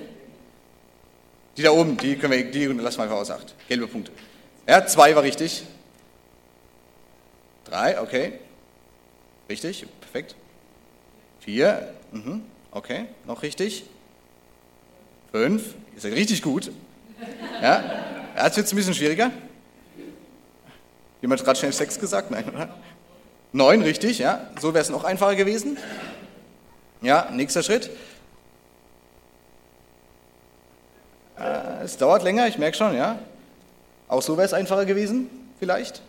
Die 1.57 1.62
da 1.62 1.71
oben, 1.71 1.97
die 1.97 2.17
können 2.17 2.33
wir, 2.33 2.51
die 2.51 2.67
lassen 2.67 2.99
wir 2.99 3.05
einfach 3.05 3.17
aus 3.17 3.31
acht. 3.31 3.55
Gelbe 3.69 3.87
Punkte. 3.87 4.12
Ja, 4.69 4.87
zwei 4.87 5.15
war 5.15 5.23
richtig. 5.23 5.65
Drei, 7.65 8.01
okay. 8.01 8.35
Richtig, 9.49 9.87
perfekt. 10.01 10.35
Vier, 11.41 11.95
mhm, 12.11 12.43
okay, 12.73 13.07
noch 13.27 13.43
richtig. 13.43 13.85
Fünf, 15.33 15.75
ist 15.97 16.05
ja 16.05 16.11
richtig 16.11 16.43
gut. 16.43 16.71
Ja, 17.62 17.83
jetzt 18.37 18.57
wird 18.57 18.67
es 18.67 18.73
ein 18.73 18.77
bisschen 18.77 18.95
schwieriger. 18.95 19.31
Jemand 21.21 21.41
hat 21.41 21.47
gerade 21.47 21.59
schnell 21.59 21.73
sechs 21.73 21.99
gesagt? 21.99 22.31
Nein, 22.31 22.49
oder? 22.49 22.75
Neun, 23.53 23.83
richtig, 23.83 24.19
ja. 24.19 24.51
So 24.61 24.75
wäre 24.75 24.83
es 24.83 24.91
noch 24.91 25.05
einfacher 25.05 25.35
gewesen. 25.37 25.79
Ja, 27.01 27.31
nächster 27.31 27.62
Schritt. 27.62 27.91
Äh, 31.38 31.85
es 31.85 31.96
dauert 31.96 32.22
länger, 32.22 32.46
ich 32.49 32.59
merke 32.59 32.77
schon, 32.77 32.96
ja. 32.96 33.18
Auch 34.09 34.22
so 34.22 34.37
wäre 34.37 34.46
es 34.46 34.53
einfacher 34.53 34.87
gewesen, 34.87 35.29
vielleicht. 35.59 36.03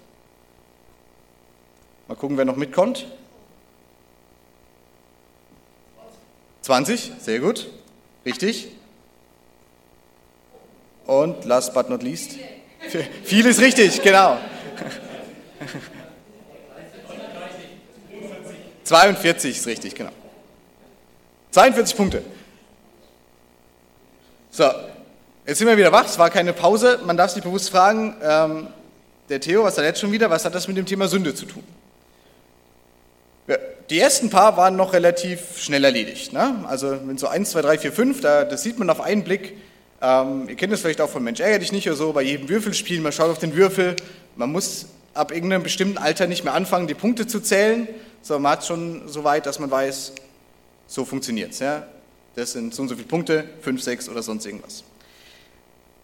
Mal 2.08 2.16
gucken, 2.16 2.38
wer 2.38 2.46
noch 2.46 2.56
mitkommt. 2.56 3.08
20, 6.62 7.14
sehr 7.20 7.40
gut. 7.40 7.70
Richtig. 8.26 8.70
Und 11.06 11.46
last 11.46 11.74
but 11.74 11.90
not 11.90 12.04
least. 12.04 12.36
Viel 13.24 13.46
ist 13.46 13.60
richtig, 13.62 14.02
genau. 14.02 14.38
42 18.84 19.58
ist 19.58 19.68
richtig, 19.68 19.96
genau. 19.96 20.12
42 21.52 21.98
Punkte. 21.98 22.24
So, 24.52 24.70
jetzt 25.48 25.58
sind 25.58 25.68
wir 25.68 25.78
wieder 25.78 25.92
wach, 25.92 26.06
es 26.06 26.20
war 26.20 26.30
keine 26.30 26.54
Pause. 26.54 27.00
Man 27.06 27.18
darf 27.18 27.32
sich 27.32 27.42
bewusst 27.42 27.72
fragen, 27.72 28.16
ähm, 28.22 28.68
der 29.30 29.40
Theo, 29.40 29.64
was 29.64 29.78
hat 29.78 29.86
jetzt 29.86 30.00
schon 30.00 30.12
wieder, 30.12 30.30
was 30.30 30.46
hat 30.46 30.54
das 30.54 30.68
mit 30.68 30.78
dem 30.78 30.86
Thema 30.86 31.08
Sünde 31.08 31.34
zu 31.34 31.46
tun? 31.46 31.64
Die 33.90 34.00
ersten 34.00 34.30
paar 34.30 34.58
waren 34.58 34.76
noch 34.76 34.94
relativ 34.94 35.58
schnell 35.58 35.84
erledigt. 35.86 36.34
Ne? 36.34 36.66
Also 36.68 37.00
wenn 37.06 37.18
so 37.18 37.28
1, 37.28 37.52
2, 37.52 37.62
3, 37.62 37.78
4, 37.80 37.92
5, 37.94 38.22
da, 38.22 38.44
das 38.44 38.62
sieht 38.62 38.78
man 38.78 38.90
auf 38.90 39.02
einen 39.02 39.24
Blick, 39.24 39.56
Ähm, 40.00 40.48
ihr 40.48 40.56
kennt 40.56 40.72
das 40.72 40.82
vielleicht 40.82 41.02
auch 41.02 41.10
von 41.10 41.24
Mensch 41.24 41.40
ärger 41.40 41.58
dich 41.58 41.72
nicht 41.72 41.88
oder 41.88 41.96
so, 41.96 42.14
bei 42.14 42.22
jedem 42.22 42.50
Würfelspiel, 42.50 43.02
man 43.02 43.12
schaut 43.12 43.32
auf 43.32 43.40
den 43.40 43.56
Würfel, 43.56 43.96
man 44.36 44.52
muss 44.52 44.86
ab 45.16 45.32
irgendeinem 45.32 45.64
bestimmten 45.64 45.98
Alter 45.98 46.28
nicht 46.28 46.44
mehr 46.44 46.54
anfangen, 46.54 46.86
die 46.86 46.94
Punkte 46.94 47.26
zu 47.26 47.40
zählen, 47.40 47.88
sondern 48.22 48.44
man 48.44 48.52
hat 48.52 48.66
schon 48.66 49.08
so 49.08 49.24
weit, 49.24 49.48
dass 49.48 49.58
man 49.58 49.72
weiß, 49.72 50.14
so 50.86 51.04
funktioniert 51.04 51.52
es. 51.54 51.60
Ja? 51.60 51.88
Das 52.36 52.52
sind 52.52 52.76
so 52.76 52.84
und 52.84 52.90
so 52.90 52.96
viele 52.96 53.08
Punkte, 53.08 53.46
fünf, 53.62 53.82
sechs 53.82 54.08
oder 54.08 54.22
sonst 54.22 54.46
irgendwas. 54.46 54.84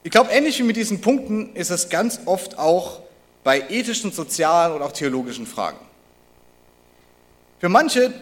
Ich 0.04 0.12
glaube, 0.12 0.32
ähnlich 0.32 0.60
wie 0.60 0.64
mit 0.64 0.76
diesen 0.76 1.00
Punkten 1.00 1.56
ist 1.56 1.70
es 1.70 1.88
ganz 1.88 2.20
oft 2.26 2.60
auch 2.60 3.00
bei 3.44 3.64
ethischen, 3.70 4.12
sozialen 4.12 4.74
oder 4.74 4.86
auch 4.86 4.92
theologischen 4.92 5.48
Fragen. 5.48 5.78
Für 7.60 7.70
manche, 7.70 8.14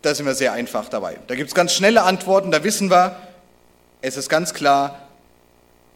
da 0.00 0.14
sind 0.14 0.24
wir 0.24 0.34
sehr 0.34 0.52
einfach 0.52 0.88
dabei. 0.88 1.18
Da 1.26 1.34
gibt 1.34 1.48
es 1.48 1.54
ganz 1.54 1.74
schnelle 1.74 2.02
Antworten, 2.02 2.50
da 2.50 2.64
wissen 2.64 2.90
wir, 2.90 3.16
es 4.00 4.16
ist 4.16 4.30
ganz 4.30 4.54
klar, 4.54 5.08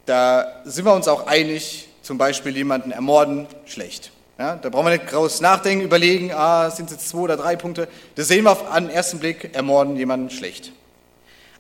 da 0.04 0.62
sind 0.64 0.84
wir 0.84 0.92
uns 0.92 1.08
auch 1.08 1.26
einig, 1.26 1.88
zum 2.02 2.18
Beispiel 2.18 2.54
jemanden 2.54 2.92
ermorden, 2.92 3.46
schlecht. 3.64 4.12
Ja, 4.38 4.56
da 4.56 4.68
brauchen 4.68 4.86
wir 4.86 4.98
nicht 4.98 5.06
groß 5.06 5.40
nachdenken, 5.40 5.82
überlegen, 5.82 6.30
ah, 6.32 6.70
sind 6.70 6.90
es 6.90 6.96
jetzt 6.96 7.08
zwei 7.08 7.20
oder 7.20 7.38
drei 7.38 7.56
Punkte. 7.56 7.88
Das 8.16 8.28
sehen 8.28 8.44
wir 8.44 8.52
auf 8.52 8.70
einen 8.70 8.90
ersten 8.90 9.18
Blick, 9.18 9.54
ermorden 9.54 9.96
jemanden 9.96 10.28
schlecht. 10.28 10.72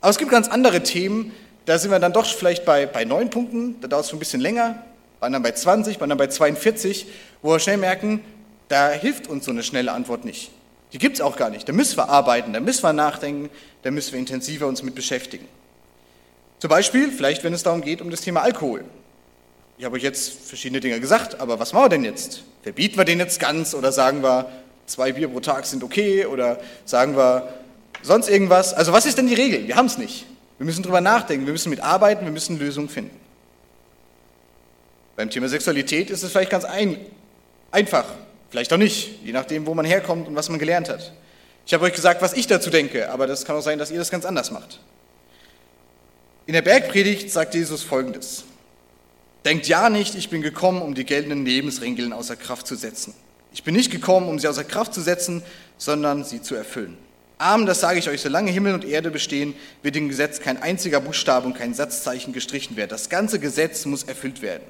Aber 0.02 0.10
es 0.10 0.18
gibt 0.18 0.30
ganz 0.30 0.48
andere 0.48 0.82
Themen, 0.82 1.32
da 1.66 1.78
sind 1.78 1.90
wir 1.90 1.98
dann 1.98 2.12
doch 2.12 2.24
vielleicht 2.24 2.64
bei, 2.64 2.86
bei 2.86 3.04
neun 3.04 3.28
Punkten, 3.28 3.80
da 3.80 3.88
dauert 3.88 4.04
es 4.04 4.10
schon 4.10 4.16
ein 4.16 4.20
bisschen 4.20 4.40
länger, 4.40 4.82
bei 5.20 5.26
anderen 5.26 5.42
bei 5.42 5.52
20, 5.52 5.98
bei 5.98 6.04
anderen 6.04 6.18
bei 6.18 6.28
42, 6.28 7.06
wo 7.42 7.50
wir 7.50 7.58
schnell 7.58 7.76
merken, 7.76 8.20
da 8.68 8.90
hilft 8.90 9.26
uns 9.26 9.44
so 9.44 9.50
eine 9.50 9.62
schnelle 9.62 9.92
Antwort 9.92 10.24
nicht. 10.24 10.50
Die 10.92 10.98
gibt 10.98 11.16
es 11.16 11.20
auch 11.20 11.36
gar 11.36 11.50
nicht. 11.50 11.68
Da 11.68 11.72
müssen 11.72 11.96
wir 11.96 12.08
arbeiten, 12.08 12.52
da 12.52 12.60
müssen 12.60 12.82
wir 12.82 12.92
nachdenken, 12.92 13.50
da 13.82 13.90
müssen 13.90 14.12
wir 14.12 14.18
intensiver 14.18 14.66
uns 14.66 14.82
mit 14.82 14.94
beschäftigen. 14.94 15.46
Zum 16.58 16.70
Beispiel, 16.70 17.10
vielleicht 17.10 17.44
wenn 17.44 17.52
es 17.52 17.62
darum 17.62 17.82
geht, 17.82 18.00
um 18.00 18.10
das 18.10 18.20
Thema 18.20 18.42
Alkohol. 18.42 18.84
Ich 19.78 19.84
habe 19.84 19.96
euch 19.96 20.02
jetzt 20.02 20.32
verschiedene 20.32 20.80
Dinge 20.80 21.00
gesagt, 21.00 21.40
aber 21.40 21.58
was 21.58 21.72
machen 21.72 21.84
wir 21.84 21.88
denn 21.90 22.04
jetzt? 22.04 22.44
Verbieten 22.62 22.96
wir 22.96 23.04
den 23.04 23.18
jetzt 23.18 23.40
ganz 23.40 23.74
oder 23.74 23.92
sagen 23.92 24.22
wir, 24.22 24.48
zwei 24.86 25.12
Bier 25.12 25.28
pro 25.28 25.40
Tag 25.40 25.66
sind 25.66 25.84
okay 25.84 26.24
oder 26.24 26.58
sagen 26.84 27.16
wir 27.16 27.52
sonst 28.02 28.30
irgendwas? 28.30 28.72
Also 28.72 28.92
was 28.92 29.04
ist 29.04 29.18
denn 29.18 29.26
die 29.26 29.34
Regel? 29.34 29.66
Wir 29.66 29.76
haben 29.76 29.86
es 29.86 29.98
nicht. 29.98 30.24
Wir 30.58 30.66
müssen 30.66 30.82
drüber 30.82 31.00
nachdenken, 31.00 31.46
wir 31.46 31.52
müssen 31.52 31.70
mitarbeiten, 31.70 32.24
wir 32.24 32.32
müssen 32.32 32.58
Lösungen 32.58 32.88
finden. 32.88 33.18
Beim 35.16 35.30
Thema 35.30 35.48
Sexualität 35.48 36.10
ist 36.10 36.22
es 36.22 36.32
vielleicht 36.32 36.50
ganz 36.50 36.64
ein, 36.64 36.98
einfach, 37.70 38.04
vielleicht 38.50 38.72
auch 38.72 38.78
nicht, 38.78 39.22
je 39.24 39.32
nachdem, 39.32 39.66
wo 39.66 39.74
man 39.74 39.84
herkommt 39.84 40.28
und 40.28 40.36
was 40.36 40.48
man 40.48 40.58
gelernt 40.58 40.88
hat. 40.88 41.12
Ich 41.66 41.74
habe 41.74 41.84
euch 41.84 41.94
gesagt, 41.94 42.22
was 42.22 42.34
ich 42.34 42.46
dazu 42.46 42.70
denke, 42.70 43.10
aber 43.10 43.26
das 43.26 43.44
kann 43.44 43.56
auch 43.56 43.62
sein, 43.62 43.78
dass 43.78 43.90
ihr 43.90 43.98
das 43.98 44.10
ganz 44.10 44.24
anders 44.24 44.50
macht. 44.50 44.80
In 46.46 46.52
der 46.52 46.62
Bergpredigt 46.62 47.30
sagt 47.30 47.54
Jesus 47.54 47.82
Folgendes. 47.82 48.44
Denkt 49.44 49.66
ja 49.66 49.90
nicht, 49.90 50.14
ich 50.14 50.30
bin 50.30 50.42
gekommen, 50.42 50.80
um 50.80 50.94
die 50.94 51.04
geltenden 51.04 51.44
Lebensregeln 51.44 52.12
außer 52.12 52.36
Kraft 52.36 52.66
zu 52.66 52.76
setzen. 52.76 53.14
Ich 53.52 53.64
bin 53.64 53.74
nicht 53.74 53.90
gekommen, 53.90 54.28
um 54.28 54.38
sie 54.38 54.48
außer 54.48 54.64
Kraft 54.64 54.94
zu 54.94 55.00
setzen, 55.00 55.42
sondern 55.78 56.24
sie 56.24 56.42
zu 56.42 56.54
erfüllen. 56.54 56.98
Amen, 57.38 57.66
das 57.66 57.80
sage 57.80 57.98
ich 57.98 58.08
euch, 58.08 58.22
solange 58.22 58.50
Himmel 58.50 58.72
und 58.72 58.84
Erde 58.84 59.10
bestehen, 59.10 59.54
wird 59.82 59.96
im 59.96 60.08
Gesetz 60.08 60.40
kein 60.40 60.62
einziger 60.62 61.00
Buchstabe 61.00 61.46
und 61.46 61.54
kein 61.54 61.74
Satzzeichen 61.74 62.32
gestrichen 62.32 62.76
werden. 62.76 62.90
Das 62.90 63.10
ganze 63.10 63.38
Gesetz 63.38 63.84
muss 63.84 64.04
erfüllt 64.04 64.40
werden. 64.40 64.64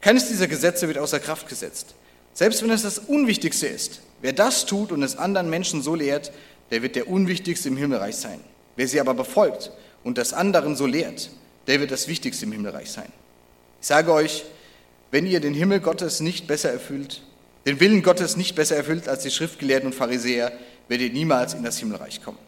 Keines 0.00 0.28
dieser 0.28 0.48
Gesetze 0.48 0.88
wird 0.88 0.98
außer 0.98 1.20
Kraft 1.20 1.48
gesetzt. 1.48 1.94
Selbst 2.32 2.62
wenn 2.62 2.70
es 2.70 2.82
das 2.82 2.98
Unwichtigste 2.98 3.68
ist. 3.68 4.00
Wer 4.20 4.32
das 4.32 4.66
tut 4.66 4.90
und 4.90 5.02
es 5.02 5.16
anderen 5.16 5.48
Menschen 5.48 5.82
so 5.82 5.94
lehrt, 5.94 6.32
der 6.72 6.82
wird 6.82 6.96
der 6.96 7.08
Unwichtigste 7.08 7.68
im 7.68 7.76
Himmelreich 7.76 8.16
sein. 8.16 8.40
Wer 8.74 8.88
sie 8.88 9.00
aber 9.00 9.14
befolgt 9.14 9.70
und 10.02 10.18
das 10.18 10.32
anderen 10.32 10.74
so 10.74 10.86
lehrt, 10.86 11.30
der 11.68 11.80
wird 11.80 11.92
das 11.92 12.08
Wichtigste 12.08 12.44
im 12.44 12.52
Himmelreich 12.52 12.90
sein. 12.90 13.12
Ich 13.80 13.86
sage 13.86 14.12
euch, 14.12 14.44
wenn 15.12 15.26
ihr 15.26 15.38
den 15.38 15.54
Himmel 15.54 15.78
Gottes 15.78 16.18
nicht 16.20 16.48
besser 16.48 16.72
erfüllt, 16.72 17.22
den 17.66 17.78
Willen 17.80 18.02
Gottes 18.02 18.36
nicht 18.36 18.56
besser 18.56 18.76
erfüllt 18.76 19.08
als 19.08 19.22
die 19.22 19.30
Schriftgelehrten 19.30 19.86
und 19.86 19.94
Pharisäer, 19.94 20.52
werdet 20.88 21.08
ihr 21.08 21.12
niemals 21.12 21.54
in 21.54 21.62
das 21.62 21.78
Himmelreich 21.78 22.22
kommen. 22.22 22.38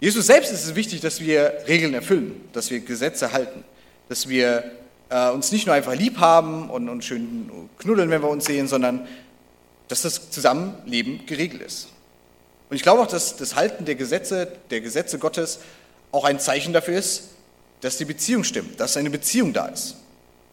Jesus 0.00 0.26
selbst 0.26 0.52
ist 0.52 0.64
es 0.64 0.74
wichtig, 0.74 1.00
dass 1.00 1.20
wir 1.20 1.64
Regeln 1.66 1.94
erfüllen, 1.94 2.40
dass 2.52 2.70
wir 2.70 2.80
Gesetze 2.80 3.32
halten, 3.32 3.64
dass 4.08 4.28
wir 4.28 4.70
äh, 5.08 5.30
uns 5.30 5.52
nicht 5.52 5.66
nur 5.66 5.74
einfach 5.74 5.94
lieb 5.94 6.18
haben 6.18 6.68
und, 6.68 6.88
und 6.88 7.04
schön 7.04 7.50
knuddeln, 7.78 8.10
wenn 8.10 8.22
wir 8.22 8.28
uns 8.28 8.44
sehen, 8.44 8.68
sondern 8.68 9.06
dass 9.88 10.02
das 10.02 10.30
Zusammenleben 10.30 11.26
geregelt 11.26 11.62
ist. 11.62 11.88
Und 12.70 12.76
ich 12.76 12.82
glaube 12.82 13.02
auch, 13.02 13.06
dass 13.06 13.36
das 13.36 13.56
Halten 13.56 13.84
der 13.84 13.94
Gesetze, 13.94 14.52
der 14.70 14.80
Gesetze 14.80 15.18
Gottes 15.18 15.60
auch 16.12 16.24
ein 16.24 16.40
Zeichen 16.40 16.72
dafür 16.72 16.98
ist, 16.98 17.30
dass 17.80 17.98
die 17.98 18.04
Beziehung 18.04 18.44
stimmt, 18.44 18.80
dass 18.80 18.96
eine 18.96 19.10
Beziehung 19.10 19.52
da 19.52 19.66
ist. 19.66 19.96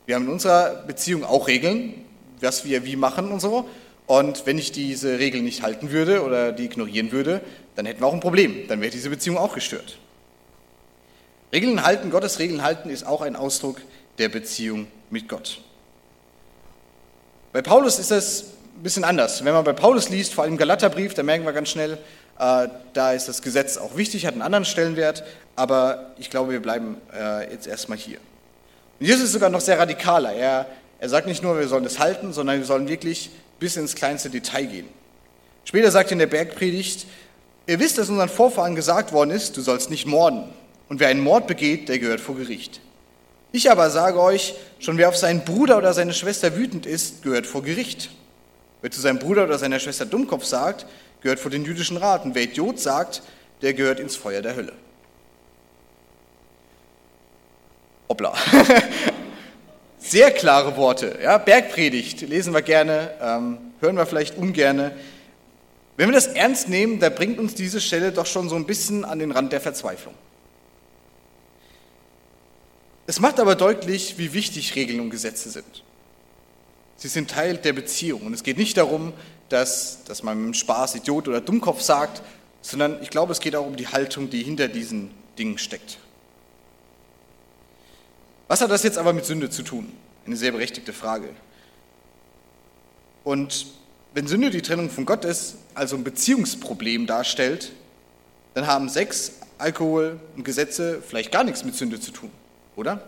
Wir 0.06 0.16
haben 0.16 0.26
in 0.26 0.34
unserer 0.34 0.84
Beziehung 0.84 1.24
auch 1.24 1.48
Regeln, 1.48 2.06
was 2.42 2.66
wir 2.66 2.86
wie 2.86 2.96
machen 2.96 3.32
und 3.32 3.40
so. 3.40 3.70
Und 4.12 4.46
wenn 4.46 4.58
ich 4.58 4.74
diese 4.74 5.20
Regeln 5.20 5.46
nicht 5.46 5.64
halten 5.64 5.92
würde 5.92 6.22
oder 6.22 6.52
die 6.52 6.66
ignorieren 6.66 7.14
würde, 7.14 7.40
dann 7.78 7.86
hätten 7.86 8.02
wir 8.02 8.08
auch 8.08 8.14
ein 8.14 8.20
Problem. 8.20 8.68
Dann 8.68 8.82
wäre 8.82 8.92
diese 8.92 9.10
Beziehung 9.10 9.38
auch 9.38 9.56
gestört. 9.56 10.00
Regeln 11.54 11.82
halten, 11.86 12.12
Gottes 12.12 12.38
Regeln 12.38 12.62
halten, 12.62 12.90
ist 12.90 13.08
auch 13.08 13.22
ein 13.22 13.38
Ausdruck 13.38 13.80
der 14.18 14.28
Beziehung 14.28 14.88
mit 15.12 15.30
Gott. 15.30 15.62
Bei 17.54 17.62
Paulus 17.62 18.00
ist 18.00 18.12
das 18.12 18.48
ein 18.76 18.84
bisschen 18.84 19.06
anders. 19.06 19.46
Wenn 19.46 19.54
man 19.54 19.64
bei 19.64 19.72
Paulus 19.72 20.10
liest, 20.10 20.34
vor 20.34 20.44
allem 20.44 20.58
Galaterbrief, 20.58 21.14
da 21.14 21.24
merken 21.24 21.46
wir 21.46 21.54
ganz 21.54 21.70
schnell, 21.70 21.98
äh, 22.38 22.68
da 22.92 23.14
ist 23.14 23.30
das 23.30 23.42
Gesetz 23.42 23.78
auch 23.78 23.96
wichtig, 23.96 24.26
hat 24.26 24.34
einen 24.34 24.42
anderen 24.42 24.66
Stellenwert, 24.66 25.24
aber 25.56 26.12
ich 26.18 26.30
glaube, 26.30 26.52
wir 26.52 26.62
bleiben 26.62 26.98
äh, 27.18 27.50
jetzt 27.50 27.66
erstmal 27.66 27.98
hier. 27.98 28.18
Und 29.00 29.06
Jesus 29.06 29.24
ist 29.24 29.32
sogar 29.32 29.50
noch 29.50 29.62
sehr 29.62 29.80
radikaler. 29.80 30.34
Er, 30.34 30.66
er 31.00 31.08
sagt 31.08 31.28
nicht 31.28 31.42
nur, 31.42 31.58
wir 31.58 31.70
sollen 31.70 31.86
es 31.86 31.98
halten, 31.98 32.34
sondern 32.34 32.58
wir 32.58 32.66
sollen 32.66 32.90
wirklich 32.90 33.32
bis 33.62 33.78
ins 33.78 33.94
kleinste 33.94 34.32
Detail 34.32 34.66
gehen. 34.66 34.88
Später 35.66 35.92
sagt 35.92 36.10
er 36.10 36.14
in 36.14 36.20
der 36.20 36.26
Bergpredigt, 36.26 37.06
ihr 37.68 37.80
wisst, 37.80 38.00
dass 38.00 38.10
unseren 38.10 38.28
Vorfahren 38.28 38.76
gesagt 38.76 39.14
worden 39.14 39.30
ist, 39.30 39.56
du 39.56 39.62
sollst 39.62 39.92
nicht 39.92 40.08
morden. 40.08 40.50
Und 40.90 41.00
wer 41.00 41.10
einen 41.10 41.22
Mord 41.22 41.46
begeht, 41.46 41.88
der 41.88 42.00
gehört 42.00 42.20
vor 42.20 42.36
Gericht. 42.36 42.82
Ich 43.52 43.70
aber 43.70 43.92
sage 43.92 44.20
euch, 44.20 44.56
schon 44.80 44.98
wer 44.98 45.10
auf 45.10 45.16
seinen 45.16 45.46
Bruder 45.46 45.78
oder 45.78 45.94
seine 45.94 46.14
Schwester 46.14 46.58
wütend 46.58 46.88
ist, 46.88 47.22
gehört 47.22 47.46
vor 47.46 47.62
Gericht. 47.62 48.10
Wer 48.82 48.90
zu 48.90 49.00
seinem 49.00 49.20
Bruder 49.20 49.44
oder 49.44 49.60
seiner 49.60 49.80
Schwester 49.80 50.08
Dummkopf 50.08 50.44
sagt, 50.44 50.88
gehört 51.22 51.40
vor 51.40 51.52
den 51.52 51.64
jüdischen 51.64 51.98
Rat. 51.98 52.26
Und 52.26 52.34
wer 52.34 52.44
Idiot 52.44 52.80
sagt, 52.80 53.22
der 53.62 53.76
gehört 53.76 54.00
ins 54.00 54.16
Feuer 54.16 54.42
der 54.42 54.56
Hölle. 54.56 54.74
Hoppla. 58.10 58.34
Sehr 60.12 60.32
klare 60.32 60.76
Worte. 60.76 61.20
Ja? 61.24 61.38
Bergpredigt 61.38 62.20
lesen 62.20 62.54
wir 62.54 62.62
gerne, 62.62 63.14
ähm, 63.22 63.60
hören 63.80 63.96
wir 63.96 64.06
vielleicht 64.06 64.36
ungerne. 64.38 64.92
Wenn 65.96 66.10
wir 66.10 66.14
das 66.14 66.28
ernst 66.28 66.68
nehmen, 66.68 67.00
da 67.00 67.08
bringt 67.08 67.40
uns 67.40 67.56
diese 67.56 67.80
Stelle 67.80 68.12
doch 68.12 68.26
schon 68.26 68.50
so 68.50 68.58
ein 68.58 68.66
bisschen 68.66 69.06
an 69.06 69.20
den 69.20 69.32
Rand 69.32 69.54
der 69.54 69.62
Verzweiflung. 69.62 70.14
Es 73.08 73.22
macht 73.22 73.40
aber 73.40 73.56
deutlich, 73.56 74.18
wie 74.18 74.34
wichtig 74.34 74.76
Regeln 74.76 75.00
und 75.00 75.12
Gesetze 75.12 75.50
sind. 75.50 75.86
Sie 76.98 77.08
sind 77.08 77.32
Teil 77.32 77.56
der 77.56 77.72
Beziehung. 77.72 78.24
Und 78.24 78.34
es 78.34 78.44
geht 78.44 78.58
nicht 78.58 78.76
darum, 78.76 79.14
dass, 79.48 80.04
dass 80.04 80.24
man 80.24 80.48
mit 80.48 80.58
Spaß 80.58 80.96
Idiot 80.96 81.30
oder 81.30 81.40
Dummkopf 81.40 81.80
sagt, 81.80 82.22
sondern 82.62 83.02
ich 83.02 83.12
glaube, 83.12 83.32
es 83.32 83.40
geht 83.40 83.56
auch 83.56 83.66
um 83.66 83.78
die 83.78 83.88
Haltung, 83.88 84.30
die 84.30 84.44
hinter 84.44 84.68
diesen 84.68 85.12
Dingen 85.38 85.58
steckt. 85.58 86.00
Was 88.52 88.60
hat 88.60 88.70
das 88.70 88.84
jetzt 88.84 88.98
aber 88.98 89.14
mit 89.14 89.24
Sünde 89.24 89.50
zu 89.50 89.64
tun? 89.64 89.90
Eine 90.26 90.36
sehr 90.36 90.52
berechtigte 90.52 90.92
Frage. 90.92 91.30
Und 93.24 93.66
wenn 94.14 94.28
Sünde 94.28 94.50
die 94.50 94.62
Trennung 94.62 94.90
von 94.90 95.06
Gott 95.06 95.24
ist, 95.24 95.56
also 95.74 95.96
ein 95.96 96.04
Beziehungsproblem 96.04 97.08
darstellt, 97.08 97.72
dann 98.54 98.68
haben 98.68 98.90
Sex, 98.90 99.36
Alkohol 99.58 100.20
und 100.36 100.44
Gesetze 100.44 101.02
vielleicht 101.02 101.32
gar 101.32 101.46
nichts 101.46 101.64
mit 101.64 101.76
Sünde 101.76 102.02
zu 102.02 102.12
tun, 102.12 102.30
oder? 102.76 103.02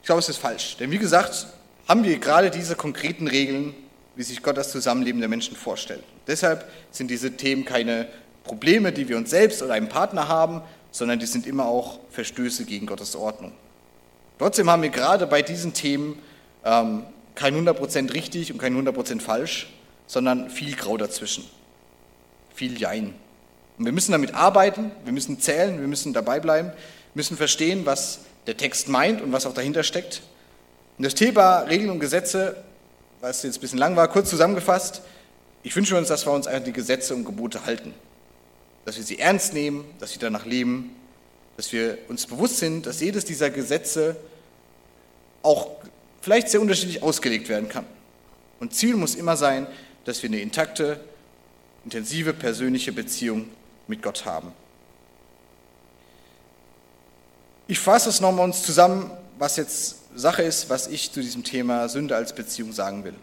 Ich 0.00 0.06
glaube, 0.06 0.20
es 0.20 0.30
ist 0.30 0.38
falsch. 0.38 0.78
Denn 0.78 0.90
wie 0.90 0.98
gesagt, 0.98 1.46
haben 1.86 2.02
wir 2.02 2.16
gerade 2.16 2.50
diese 2.50 2.76
konkreten 2.76 3.28
Regeln, 3.28 3.74
wie 4.16 4.22
sich 4.22 4.42
Gott 4.42 4.56
das 4.56 4.72
Zusammenleben 4.72 5.20
der 5.20 5.28
Menschen 5.28 5.54
vorstellt. 5.54 6.02
Deshalb 6.26 6.64
sind 6.92 7.10
diese 7.10 7.36
Themen 7.36 7.66
keine 7.66 8.08
Probleme, 8.42 8.90
die 8.90 9.10
wir 9.10 9.18
uns 9.18 9.28
selbst 9.28 9.62
oder 9.62 9.74
einem 9.74 9.90
Partner 9.90 10.28
haben, 10.28 10.62
sondern 10.90 11.18
die 11.18 11.26
sind 11.26 11.46
immer 11.46 11.66
auch 11.66 11.98
Verstöße 12.10 12.64
gegen 12.64 12.86
Gottes 12.86 13.16
Ordnung. 13.16 13.52
Trotzdem 14.38 14.70
haben 14.70 14.82
wir 14.82 14.88
gerade 14.88 15.26
bei 15.26 15.42
diesen 15.42 15.74
Themen 15.74 16.18
ähm, 16.64 17.04
kein 17.34 17.54
100% 17.54 18.12
richtig 18.12 18.52
und 18.52 18.58
kein 18.58 18.74
100% 18.74 19.20
falsch, 19.20 19.72
sondern 20.06 20.50
viel 20.50 20.74
Grau 20.74 20.96
dazwischen. 20.96 21.44
Viel 22.54 22.78
Jein. 22.78 23.14
Und 23.78 23.84
wir 23.84 23.92
müssen 23.92 24.12
damit 24.12 24.34
arbeiten, 24.34 24.90
wir 25.04 25.12
müssen 25.12 25.40
zählen, 25.40 25.80
wir 25.80 25.88
müssen 25.88 26.12
dabei 26.12 26.40
bleiben, 26.40 26.72
müssen 27.14 27.36
verstehen, 27.36 27.86
was 27.86 28.20
der 28.46 28.56
Text 28.56 28.88
meint 28.88 29.22
und 29.22 29.32
was 29.32 29.46
auch 29.46 29.54
dahinter 29.54 29.82
steckt. 29.82 30.22
Und 30.98 31.04
das 31.04 31.14
Thema 31.14 31.60
Regeln 31.60 31.90
und 31.90 32.00
Gesetze, 32.00 32.56
was 33.20 33.42
jetzt 33.42 33.58
ein 33.58 33.60
bisschen 33.60 33.78
lang 33.78 33.96
war, 33.96 34.08
kurz 34.08 34.28
zusammengefasst, 34.28 35.02
ich 35.62 35.74
wünsche 35.76 35.96
uns, 35.96 36.08
dass 36.08 36.26
wir 36.26 36.32
uns 36.32 36.46
einfach 36.46 36.64
die 36.64 36.72
Gesetze 36.72 37.14
und 37.14 37.24
Gebote 37.24 37.64
halten. 37.64 37.94
Dass 38.84 38.96
wir 38.96 39.04
sie 39.04 39.18
ernst 39.18 39.52
nehmen, 39.52 39.84
dass 39.98 40.12
wir 40.12 40.20
danach 40.20 40.46
leben, 40.46 40.96
dass 41.56 41.72
wir 41.72 41.98
uns 42.08 42.26
bewusst 42.26 42.58
sind, 42.58 42.86
dass 42.86 43.00
jedes 43.00 43.24
dieser 43.24 43.50
Gesetze 43.50 44.16
auch 45.42 45.70
vielleicht 46.20 46.48
sehr 46.48 46.60
unterschiedlich 46.60 47.02
ausgelegt 47.02 47.48
werden 47.48 47.68
kann. 47.68 47.84
Und 48.60 48.74
Ziel 48.74 48.96
muss 48.96 49.14
immer 49.14 49.36
sein, 49.36 49.66
dass 50.04 50.22
wir 50.22 50.30
eine 50.30 50.40
intakte, 50.40 51.00
intensive 51.84 52.32
persönliche 52.32 52.92
Beziehung 52.92 53.48
mit 53.86 54.02
Gott 54.02 54.24
haben. 54.24 54.52
Ich 57.66 57.78
fasse 57.78 58.08
es 58.08 58.20
nochmal 58.20 58.44
uns 58.44 58.62
zusammen, 58.62 59.10
was 59.38 59.56
jetzt 59.56 59.96
Sache 60.16 60.42
ist, 60.42 60.70
was 60.70 60.88
ich 60.88 61.12
zu 61.12 61.20
diesem 61.20 61.44
Thema 61.44 61.88
Sünde 61.88 62.16
als 62.16 62.34
Beziehung 62.34 62.72
sagen 62.72 63.04
will. 63.04 63.14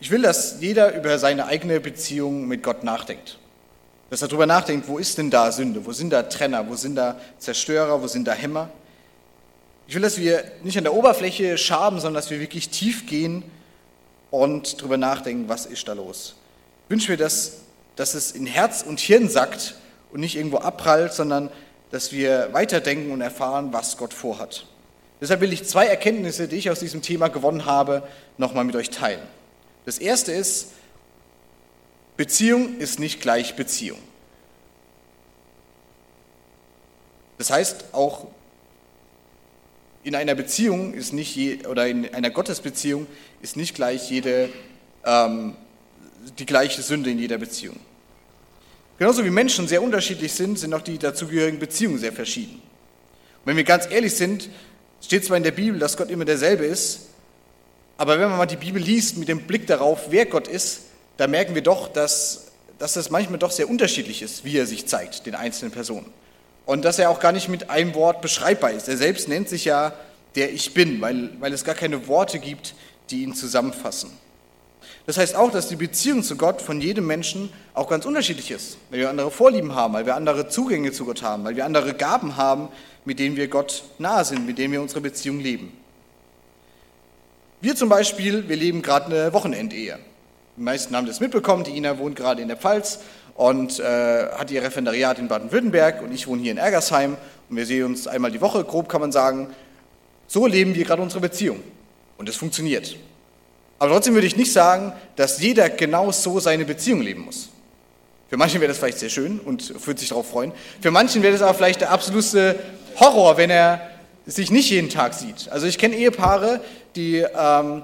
Ich 0.00 0.10
will, 0.10 0.22
dass 0.22 0.60
jeder 0.60 0.94
über 0.94 1.18
seine 1.18 1.46
eigene 1.46 1.80
Beziehung 1.80 2.46
mit 2.46 2.62
Gott 2.62 2.84
nachdenkt. 2.84 3.38
Dass 4.10 4.22
er 4.22 4.28
darüber 4.28 4.46
nachdenkt, 4.46 4.86
wo 4.88 4.98
ist 4.98 5.18
denn 5.18 5.30
da 5.30 5.50
Sünde? 5.50 5.84
Wo 5.84 5.92
sind 5.92 6.10
da 6.10 6.22
Trenner? 6.22 6.68
Wo 6.68 6.76
sind 6.76 6.96
da 6.96 7.18
Zerstörer? 7.38 8.00
Wo 8.00 8.06
sind 8.06 8.26
da 8.26 8.32
Hämmer? 8.32 8.68
Ich 9.86 9.94
will, 9.94 10.02
dass 10.02 10.18
wir 10.18 10.44
nicht 10.62 10.78
an 10.78 10.84
der 10.84 10.94
Oberfläche 10.94 11.58
schaben, 11.58 12.00
sondern 12.00 12.14
dass 12.14 12.30
wir 12.30 12.40
wirklich 12.40 12.70
tief 12.70 13.06
gehen 13.06 13.42
und 14.30 14.80
darüber 14.80 14.96
nachdenken, 14.96 15.48
was 15.48 15.66
ist 15.66 15.86
da 15.88 15.92
los. 15.92 16.34
Ich 16.86 16.90
wünsche 16.90 17.10
mir, 17.10 17.16
dass, 17.16 17.58
dass 17.96 18.14
es 18.14 18.32
in 18.32 18.46
Herz 18.46 18.82
und 18.82 19.00
Hirn 19.00 19.28
sackt 19.28 19.74
und 20.12 20.20
nicht 20.20 20.36
irgendwo 20.36 20.58
abprallt, 20.58 21.12
sondern 21.12 21.50
dass 21.90 22.12
wir 22.12 22.48
weiterdenken 22.52 23.12
und 23.12 23.20
erfahren, 23.20 23.72
was 23.72 23.96
Gott 23.96 24.14
vorhat. 24.14 24.66
Deshalb 25.20 25.40
will 25.40 25.52
ich 25.52 25.64
zwei 25.64 25.86
Erkenntnisse, 25.86 26.48
die 26.48 26.56
ich 26.56 26.70
aus 26.70 26.80
diesem 26.80 27.02
Thema 27.02 27.28
gewonnen 27.28 27.66
habe, 27.66 28.02
nochmal 28.36 28.64
mit 28.64 28.74
euch 28.76 28.90
teilen. 28.90 29.22
Das 29.84 29.98
erste 29.98 30.32
ist, 30.32 30.72
Beziehung 32.16 32.78
ist 32.78 33.00
nicht 33.00 33.20
gleich 33.20 33.56
Beziehung. 33.56 33.98
Das 37.38 37.50
heißt, 37.50 37.86
auch 37.92 38.28
in 40.04 40.14
einer 40.14 40.34
Beziehung 40.34 40.94
ist 40.94 41.12
nicht 41.12 41.34
je, 41.34 41.66
oder 41.66 41.86
in 41.88 42.14
einer 42.14 42.30
Gottesbeziehung 42.30 43.06
ist 43.42 43.56
nicht 43.56 43.74
gleich 43.74 44.10
jede 44.10 44.50
ähm, 45.04 45.56
die 46.38 46.46
gleiche 46.46 46.82
Sünde 46.82 47.10
in 47.10 47.18
jeder 47.18 47.38
Beziehung. 47.38 47.78
Genauso 48.98 49.24
wie 49.24 49.30
Menschen 49.30 49.66
sehr 49.66 49.82
unterschiedlich 49.82 50.32
sind, 50.32 50.58
sind 50.58 50.72
auch 50.72 50.82
die 50.82 50.98
dazugehörigen 50.98 51.58
Beziehungen 51.58 51.98
sehr 51.98 52.12
verschieden. 52.12 52.54
Und 52.54 53.46
wenn 53.46 53.56
wir 53.56 53.64
ganz 53.64 53.90
ehrlich 53.90 54.14
sind, 54.14 54.48
steht 55.00 55.24
zwar 55.24 55.36
in 55.36 55.42
der 55.42 55.50
Bibel, 55.50 55.78
dass 55.78 55.96
Gott 55.96 56.10
immer 56.10 56.24
derselbe 56.24 56.64
ist, 56.64 57.08
aber 57.96 58.18
wenn 58.18 58.28
man 58.28 58.38
mal 58.38 58.46
die 58.46 58.56
Bibel 58.56 58.80
liest 58.80 59.16
mit 59.18 59.28
dem 59.28 59.42
Blick 59.42 59.66
darauf, 59.66 60.06
wer 60.10 60.26
Gott 60.26 60.48
ist, 60.48 60.82
da 61.16 61.26
merken 61.26 61.54
wir 61.54 61.62
doch, 61.62 61.88
dass, 61.88 62.48
dass 62.78 62.96
es 62.96 63.10
manchmal 63.10 63.38
doch 63.38 63.50
sehr 63.50 63.68
unterschiedlich 63.68 64.22
ist, 64.22 64.44
wie 64.44 64.56
er 64.56 64.66
sich 64.66 64.86
zeigt, 64.86 65.26
den 65.26 65.34
einzelnen 65.34 65.72
Personen. 65.72 66.12
Und 66.66 66.84
dass 66.84 66.98
er 66.98 67.10
auch 67.10 67.20
gar 67.20 67.32
nicht 67.32 67.48
mit 67.48 67.70
einem 67.70 67.94
Wort 67.94 68.22
beschreibbar 68.22 68.70
ist. 68.70 68.88
Er 68.88 68.96
selbst 68.96 69.28
nennt 69.28 69.48
sich 69.48 69.64
ja 69.64 69.92
der 70.34 70.52
Ich 70.52 70.74
Bin, 70.74 71.00
weil, 71.00 71.30
weil 71.40 71.52
es 71.52 71.64
gar 71.64 71.74
keine 71.74 72.08
Worte 72.08 72.38
gibt, 72.38 72.74
die 73.10 73.22
ihn 73.22 73.34
zusammenfassen. 73.34 74.10
Das 75.06 75.18
heißt 75.18 75.36
auch, 75.36 75.50
dass 75.50 75.68
die 75.68 75.76
Beziehung 75.76 76.22
zu 76.22 76.36
Gott 76.36 76.62
von 76.62 76.80
jedem 76.80 77.06
Menschen 77.06 77.52
auch 77.74 77.88
ganz 77.88 78.06
unterschiedlich 78.06 78.50
ist, 78.50 78.78
weil 78.88 79.00
wir 79.00 79.10
andere 79.10 79.30
Vorlieben 79.30 79.74
haben, 79.74 79.92
weil 79.92 80.06
wir 80.06 80.14
andere 80.14 80.48
Zugänge 80.48 80.92
zu 80.92 81.04
Gott 81.04 81.22
haben, 81.22 81.44
weil 81.44 81.56
wir 81.56 81.66
andere 81.66 81.92
Gaben 81.92 82.36
haben, 82.36 82.68
mit 83.04 83.18
denen 83.18 83.36
wir 83.36 83.48
Gott 83.48 83.84
nahe 83.98 84.24
sind, 84.24 84.46
mit 84.46 84.56
denen 84.56 84.72
wir 84.72 84.80
unsere 84.80 85.02
Beziehung 85.02 85.40
leben. 85.40 85.76
Wir 87.60 87.76
zum 87.76 87.90
Beispiel, 87.90 88.48
wir 88.48 88.56
leben 88.56 88.80
gerade 88.80 89.06
eine 89.06 89.32
Wochenendehe. 89.32 89.98
Die 90.56 90.62
meisten 90.62 90.94
haben 90.94 91.06
das 91.06 91.18
mitbekommen. 91.18 91.64
Die 91.64 91.76
Ina 91.76 91.98
wohnt 91.98 92.14
gerade 92.14 92.40
in 92.40 92.48
der 92.48 92.56
Pfalz 92.56 93.00
und 93.34 93.80
äh, 93.80 94.28
hat 94.30 94.50
ihr 94.52 94.62
Referendariat 94.62 95.18
in 95.18 95.26
Baden-Württemberg 95.26 96.00
und 96.02 96.12
ich 96.12 96.28
wohne 96.28 96.42
hier 96.42 96.52
in 96.52 96.58
Ergersheim 96.58 97.16
und 97.50 97.56
wir 97.56 97.66
sehen 97.66 97.86
uns 97.86 98.06
einmal 98.06 98.30
die 98.30 98.40
Woche, 98.40 98.62
grob 98.62 98.88
kann 98.88 99.00
man 99.00 99.10
sagen. 99.10 99.52
So 100.28 100.46
leben 100.46 100.74
wir 100.74 100.84
gerade 100.84 101.02
unsere 101.02 101.20
Beziehung 101.20 101.60
und 102.18 102.28
es 102.28 102.36
funktioniert. 102.36 102.96
Aber 103.80 103.90
trotzdem 103.90 104.14
würde 104.14 104.28
ich 104.28 104.36
nicht 104.36 104.52
sagen, 104.52 104.92
dass 105.16 105.40
jeder 105.40 105.68
genau 105.68 106.12
so 106.12 106.38
seine 106.38 106.64
Beziehung 106.64 107.02
leben 107.02 107.24
muss. 107.24 107.48
Für 108.28 108.36
manchen 108.36 108.60
wäre 108.60 108.68
das 108.68 108.78
vielleicht 108.78 109.00
sehr 109.00 109.10
schön 109.10 109.40
und 109.40 109.86
würde 109.86 109.98
sich 109.98 110.08
darauf 110.08 110.30
freuen. 110.30 110.52
Für 110.80 110.92
manchen 110.92 111.22
wäre 111.22 111.32
das 111.32 111.42
aber 111.42 111.54
vielleicht 111.54 111.80
der 111.80 111.90
absolute 111.90 112.58
Horror, 112.98 113.36
wenn 113.36 113.50
er 113.50 113.90
sich 114.24 114.50
nicht 114.50 114.70
jeden 114.70 114.88
Tag 114.88 115.14
sieht. 115.14 115.48
Also 115.50 115.66
ich 115.66 115.78
kenne 115.78 115.96
Ehepaare, 115.96 116.60
die 116.96 117.16
ähm, 117.16 117.82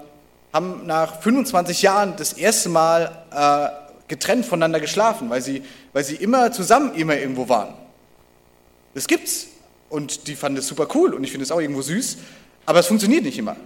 haben 0.52 0.86
nach 0.86 1.20
25 1.20 1.82
Jahren 1.82 2.16
das 2.16 2.32
erste 2.32 2.68
Mal 2.68 3.24
äh, 3.32 4.08
getrennt 4.08 4.46
voneinander 4.46 4.80
geschlafen, 4.80 5.30
weil 5.30 5.40
sie, 5.40 5.62
weil 5.92 6.04
sie 6.04 6.16
immer 6.16 6.50
zusammen 6.52 6.94
immer 6.94 7.16
irgendwo 7.16 7.48
waren. 7.48 7.74
Das 8.94 9.06
gibt's. 9.06 9.46
Und 9.88 10.28
die 10.28 10.36
fanden 10.36 10.58
es 10.58 10.68
super 10.68 10.86
cool 10.94 11.14
und 11.14 11.24
ich 11.24 11.32
finde 11.32 11.42
es 11.44 11.50
auch 11.50 11.60
irgendwo 11.60 11.82
süß, 11.82 12.18
aber 12.64 12.78
es 12.78 12.86
funktioniert 12.86 13.24
nicht 13.24 13.38
immer. 13.38 13.56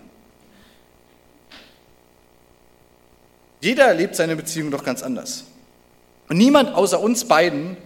Jeder 3.61 3.85
erlebt 3.85 4.17
seine 4.17 4.35
Beziehung 4.35 4.71
doch 4.71 4.85
ganz 4.85 5.03
anders. 5.03 5.45
Und 6.29 6.39
niemand 6.39 6.75
außer 6.75 6.99
uns 6.99 7.27
beiden 7.27 7.77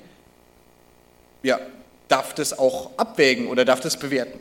ja, 1.42 1.58
darf 2.06 2.34
das 2.34 2.56
auch 2.56 2.90
abwägen 2.96 3.48
oder 3.48 3.64
darf 3.64 3.80
das 3.80 3.96
bewerten. 3.96 4.38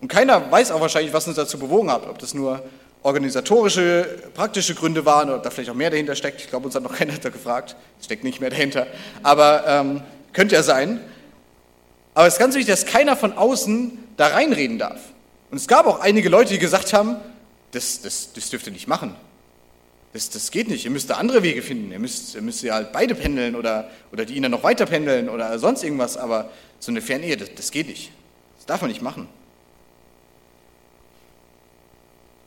Und 0.00 0.08
keiner 0.08 0.50
weiß 0.50 0.70
auch 0.70 0.80
wahrscheinlich, 0.80 1.12
was 1.12 1.26
uns 1.26 1.36
dazu 1.36 1.58
bewogen 1.58 1.90
hat, 1.90 2.06
ob 2.06 2.18
das 2.18 2.34
nur 2.34 2.62
organisatorische, 3.02 4.06
praktische 4.34 4.74
Gründe 4.74 5.04
waren 5.04 5.30
oder 5.30 5.38
da 5.38 5.50
vielleicht 5.50 5.70
auch 5.70 5.74
mehr 5.74 5.90
dahinter 5.90 6.16
steckt. 6.16 6.40
Ich 6.40 6.48
glaube, 6.48 6.66
uns 6.66 6.74
hat 6.74 6.82
noch 6.82 6.94
keiner 6.96 7.16
gefragt. 7.18 7.76
Es 7.98 8.06
steckt 8.06 8.24
nicht 8.24 8.40
mehr 8.40 8.50
dahinter. 8.50 8.86
Aber 9.22 9.64
ähm, 9.66 10.02
könnte 10.32 10.54
ja 10.54 10.62
sein. 10.62 11.00
Aber 12.14 12.26
es 12.26 12.34
ist 12.34 12.40
ganz 12.40 12.54
wichtig, 12.54 12.72
dass 12.72 12.86
keiner 12.86 13.16
von 13.16 13.32
außen 13.32 13.98
da 14.16 14.28
reinreden 14.28 14.78
darf. 14.78 15.00
Und 15.50 15.56
es 15.56 15.68
gab 15.68 15.86
auch 15.86 16.00
einige 16.00 16.28
Leute, 16.28 16.52
die 16.52 16.58
gesagt 16.58 16.92
haben, 16.92 17.16
das, 17.70 18.02
das, 18.02 18.32
das 18.32 18.50
dürft 18.50 18.66
ihr 18.66 18.72
nicht 18.72 18.88
machen. 18.88 19.14
Das, 20.12 20.30
das 20.30 20.50
geht 20.50 20.68
nicht. 20.68 20.84
Ihr 20.84 20.90
müsst 20.90 21.10
da 21.10 21.14
andere 21.14 21.42
Wege 21.42 21.62
finden. 21.62 21.92
Ihr 21.92 21.98
müsst, 21.98 22.34
ihr 22.34 22.42
müsst 22.42 22.62
ja 22.62 22.74
halt 22.74 22.92
beide 22.92 23.14
pendeln 23.14 23.54
oder, 23.54 23.90
oder 24.10 24.24
die 24.24 24.34
Ihnen 24.34 24.50
noch 24.50 24.62
weiter 24.62 24.86
pendeln 24.86 25.28
oder 25.28 25.58
sonst 25.58 25.84
irgendwas. 25.84 26.16
Aber 26.16 26.50
so 26.80 26.90
eine 26.90 27.02
Fernehe, 27.02 27.36
das, 27.36 27.50
das 27.54 27.70
geht 27.70 27.88
nicht. 27.88 28.10
Das 28.56 28.66
darf 28.66 28.80
man 28.80 28.90
nicht 28.90 29.02
machen. 29.02 29.28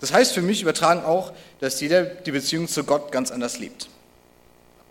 Das 0.02 0.12
heißt 0.12 0.34
für 0.34 0.42
mich 0.42 0.62
übertragen 0.62 1.06
auch, 1.06 1.32
dass 1.60 1.80
jeder 1.80 2.04
die 2.04 2.32
Beziehung 2.32 2.68
zu 2.68 2.84
Gott 2.84 3.12
ganz 3.12 3.32
anders 3.32 3.60
lebt. 3.60 3.88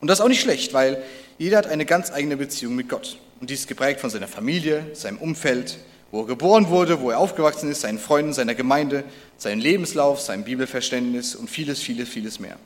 Und 0.00 0.08
das 0.08 0.20
ist 0.20 0.24
auch 0.24 0.28
nicht 0.28 0.40
schlecht, 0.40 0.72
weil 0.72 1.02
jeder 1.36 1.58
hat 1.58 1.66
eine 1.66 1.84
ganz 1.84 2.10
eigene 2.12 2.36
Beziehung 2.36 2.76
mit 2.76 2.88
Gott. 2.88 3.18
Und 3.40 3.50
die 3.50 3.54
ist 3.54 3.66
geprägt 3.66 4.00
von 4.00 4.08
seiner 4.08 4.28
Familie, 4.28 4.86
seinem 4.94 5.18
Umfeld, 5.18 5.78
wo 6.10 6.20
er 6.20 6.26
geboren 6.26 6.68
wurde, 6.68 7.00
wo 7.00 7.10
er 7.10 7.18
aufgewachsen 7.18 7.70
ist, 7.70 7.82
seinen 7.82 7.98
Freunden, 7.98 8.32
seiner 8.32 8.54
Gemeinde, 8.54 9.04
seinem 9.36 9.60
Lebenslauf, 9.60 10.20
seinem 10.20 10.44
Bibelverständnis 10.44 11.34
und 11.34 11.50
vieles, 11.50 11.80
vieles, 11.80 12.08
vieles 12.08 12.38
mehr. 12.38 12.56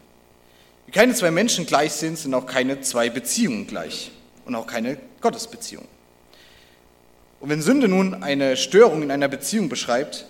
Wie 0.87 0.93
keine 0.93 1.15
zwei 1.15 1.31
Menschen 1.31 1.67
gleich 1.67 1.93
sind, 1.93 2.19
sind 2.19 2.35
auch 2.35 2.47
keine 2.47 2.83
zwei 2.83 3.09
Beziehungen 3.09 3.67
gleich 3.67 4.11
und 4.45 4.55
auch 4.55 4.67
keine 4.67 4.99
Gottesbeziehung. 5.21 5.87
Und 7.41 7.49
wenn 7.49 7.63
Sünde 7.63 7.89
nun 7.89 8.23
eine 8.23 8.57
Störung 8.57 9.03
in 9.03 9.11
einer 9.11 9.29
Beziehung 9.29 9.69
beschreibt, 9.69 10.27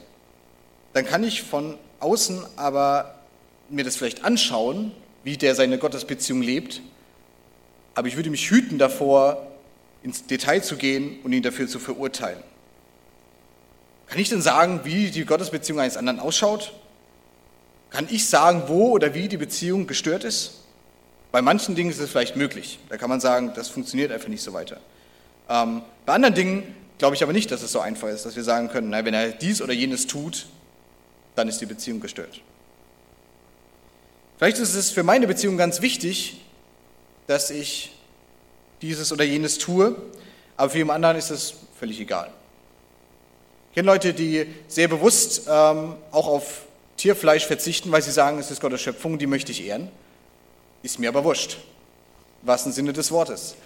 dann 0.92 1.05
kann 1.05 1.24
ich 1.24 1.42
von 1.42 1.77
außen 2.04 2.44
aber 2.56 3.14
mir 3.68 3.84
das 3.84 3.96
vielleicht 3.96 4.24
anschauen, 4.24 4.92
wie 5.24 5.36
der 5.36 5.54
seine 5.54 5.78
Gottesbeziehung 5.78 6.42
lebt, 6.42 6.82
aber 7.94 8.08
ich 8.08 8.16
würde 8.16 8.30
mich 8.30 8.50
hüten 8.50 8.78
davor, 8.78 9.46
ins 10.02 10.26
Detail 10.26 10.62
zu 10.62 10.76
gehen 10.76 11.18
und 11.24 11.32
ihn 11.32 11.42
dafür 11.42 11.66
zu 11.66 11.78
verurteilen. 11.78 12.42
Kann 14.06 14.18
ich 14.18 14.28
denn 14.28 14.42
sagen, 14.42 14.80
wie 14.84 15.10
die 15.10 15.24
Gottesbeziehung 15.24 15.80
eines 15.80 15.96
anderen 15.96 16.20
ausschaut? 16.20 16.74
Kann 17.88 18.06
ich 18.10 18.28
sagen, 18.28 18.64
wo 18.66 18.90
oder 18.90 19.14
wie 19.14 19.28
die 19.28 19.38
Beziehung 19.38 19.86
gestört 19.86 20.24
ist? 20.24 20.60
Bei 21.32 21.40
manchen 21.40 21.74
Dingen 21.74 21.90
ist 21.90 22.00
es 22.00 22.10
vielleicht 22.10 22.36
möglich. 22.36 22.78
Da 22.90 22.98
kann 22.98 23.08
man 23.08 23.20
sagen, 23.20 23.52
das 23.56 23.68
funktioniert 23.68 24.12
einfach 24.12 24.28
nicht 24.28 24.42
so 24.42 24.52
weiter. 24.52 24.78
Ähm, 25.48 25.82
bei 26.04 26.12
anderen 26.12 26.34
Dingen 26.34 26.74
glaube 26.98 27.16
ich 27.16 27.22
aber 27.22 27.32
nicht, 27.32 27.50
dass 27.50 27.62
es 27.62 27.72
so 27.72 27.80
einfach 27.80 28.08
ist, 28.08 28.26
dass 28.26 28.36
wir 28.36 28.44
sagen 28.44 28.68
können, 28.68 28.90
na, 28.90 29.04
wenn 29.04 29.14
er 29.14 29.30
dies 29.30 29.62
oder 29.62 29.72
jenes 29.72 30.06
tut, 30.06 30.46
dann 31.34 31.48
ist 31.48 31.60
die 31.60 31.66
Beziehung 31.66 32.00
gestört. 32.00 32.40
Vielleicht 34.38 34.58
ist 34.58 34.74
es 34.74 34.90
für 34.90 35.02
meine 35.02 35.26
Beziehung 35.26 35.56
ganz 35.56 35.80
wichtig, 35.80 36.40
dass 37.26 37.50
ich 37.50 37.96
dieses 38.82 39.12
oder 39.12 39.24
jenes 39.24 39.58
tue, 39.58 39.96
aber 40.56 40.70
für 40.70 40.78
jemand 40.78 40.96
anderen 40.96 41.16
ist 41.16 41.30
es 41.30 41.54
völlig 41.78 42.00
egal. 42.00 42.30
Ich 43.70 43.76
kenne 43.76 43.86
Leute, 43.86 44.12
die 44.12 44.46
sehr 44.68 44.88
bewusst 44.88 45.48
ähm, 45.48 45.96
auch 46.10 46.28
auf 46.28 46.66
Tierfleisch 46.96 47.46
verzichten, 47.46 47.90
weil 47.90 48.02
sie 48.02 48.12
sagen, 48.12 48.38
es 48.38 48.50
ist 48.50 48.60
Gottes 48.60 48.80
Schöpfung, 48.80 49.18
die 49.18 49.26
möchte 49.26 49.52
ich 49.52 49.64
ehren. 49.66 49.88
Ist 50.82 50.98
mir 50.98 51.08
aber 51.08 51.24
wurscht. 51.24 51.58
Im 52.42 52.48
wahrsten 52.48 52.72
Sinne 52.72 52.92
des 52.92 53.10
Wortes. 53.10 53.56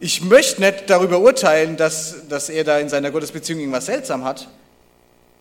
Ich 0.00 0.22
möchte 0.22 0.60
nicht 0.62 0.88
darüber 0.88 1.20
urteilen, 1.20 1.76
dass, 1.76 2.26
dass 2.28 2.48
er 2.48 2.64
da 2.64 2.78
in 2.78 2.88
seiner 2.88 3.10
Gottesbeziehung 3.10 3.60
irgendwas 3.60 3.86
seltsam 3.86 4.24
hat, 4.24 4.48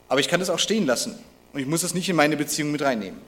aber 0.09 0.19
ich 0.19 0.27
kann 0.27 0.41
es 0.41 0.49
auch 0.49 0.59
stehen 0.59 0.85
lassen 0.85 1.15
und 1.53 1.59
ich 1.59 1.67
muss 1.67 1.83
es 1.83 1.93
nicht 1.93 2.09
in 2.09 2.15
meine 2.15 2.35
Beziehung 2.35 2.71
mit 2.71 2.81
reinnehmen. 2.81 3.21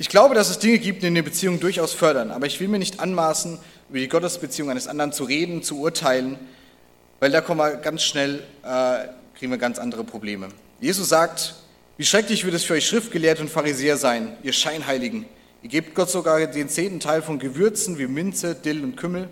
Ich 0.00 0.08
glaube, 0.08 0.36
dass 0.36 0.48
es 0.48 0.60
Dinge 0.60 0.78
gibt, 0.78 1.02
die 1.02 1.08
eine 1.08 1.24
Beziehung 1.24 1.58
durchaus 1.58 1.92
fördern, 1.92 2.30
aber 2.30 2.46
ich 2.46 2.60
will 2.60 2.68
mir 2.68 2.78
nicht 2.78 3.00
anmaßen, 3.00 3.58
über 3.88 3.98
die 3.98 4.08
Gottesbeziehung 4.08 4.70
eines 4.70 4.86
anderen 4.86 5.12
zu 5.12 5.24
reden, 5.24 5.64
zu 5.64 5.80
urteilen, 5.80 6.38
weil 7.18 7.32
da 7.32 7.40
kommen 7.40 7.58
wir 7.58 7.76
ganz 7.78 8.04
schnell, 8.04 8.44
äh, 8.62 9.08
kriegen 9.36 9.50
wir 9.50 9.58
ganz 9.58 9.80
andere 9.80 10.04
Probleme. 10.04 10.50
Jesus 10.80 11.08
sagt, 11.08 11.56
wie 11.96 12.04
schrecklich 12.04 12.44
wird 12.44 12.54
es 12.54 12.62
für 12.62 12.74
euch 12.74 12.86
Schriftgelehrte 12.86 13.42
und 13.42 13.48
Pharisäer 13.48 13.96
sein, 13.96 14.36
ihr 14.44 14.52
Scheinheiligen. 14.52 15.26
Ihr 15.62 15.68
gebt 15.68 15.96
Gott 15.96 16.10
sogar 16.10 16.46
den 16.46 16.68
zehnten 16.68 17.00
Teil 17.00 17.20
von 17.20 17.40
Gewürzen 17.40 17.98
wie 17.98 18.06
Minze, 18.06 18.54
Dill 18.54 18.84
und 18.84 18.96
Kümmel. 18.96 19.28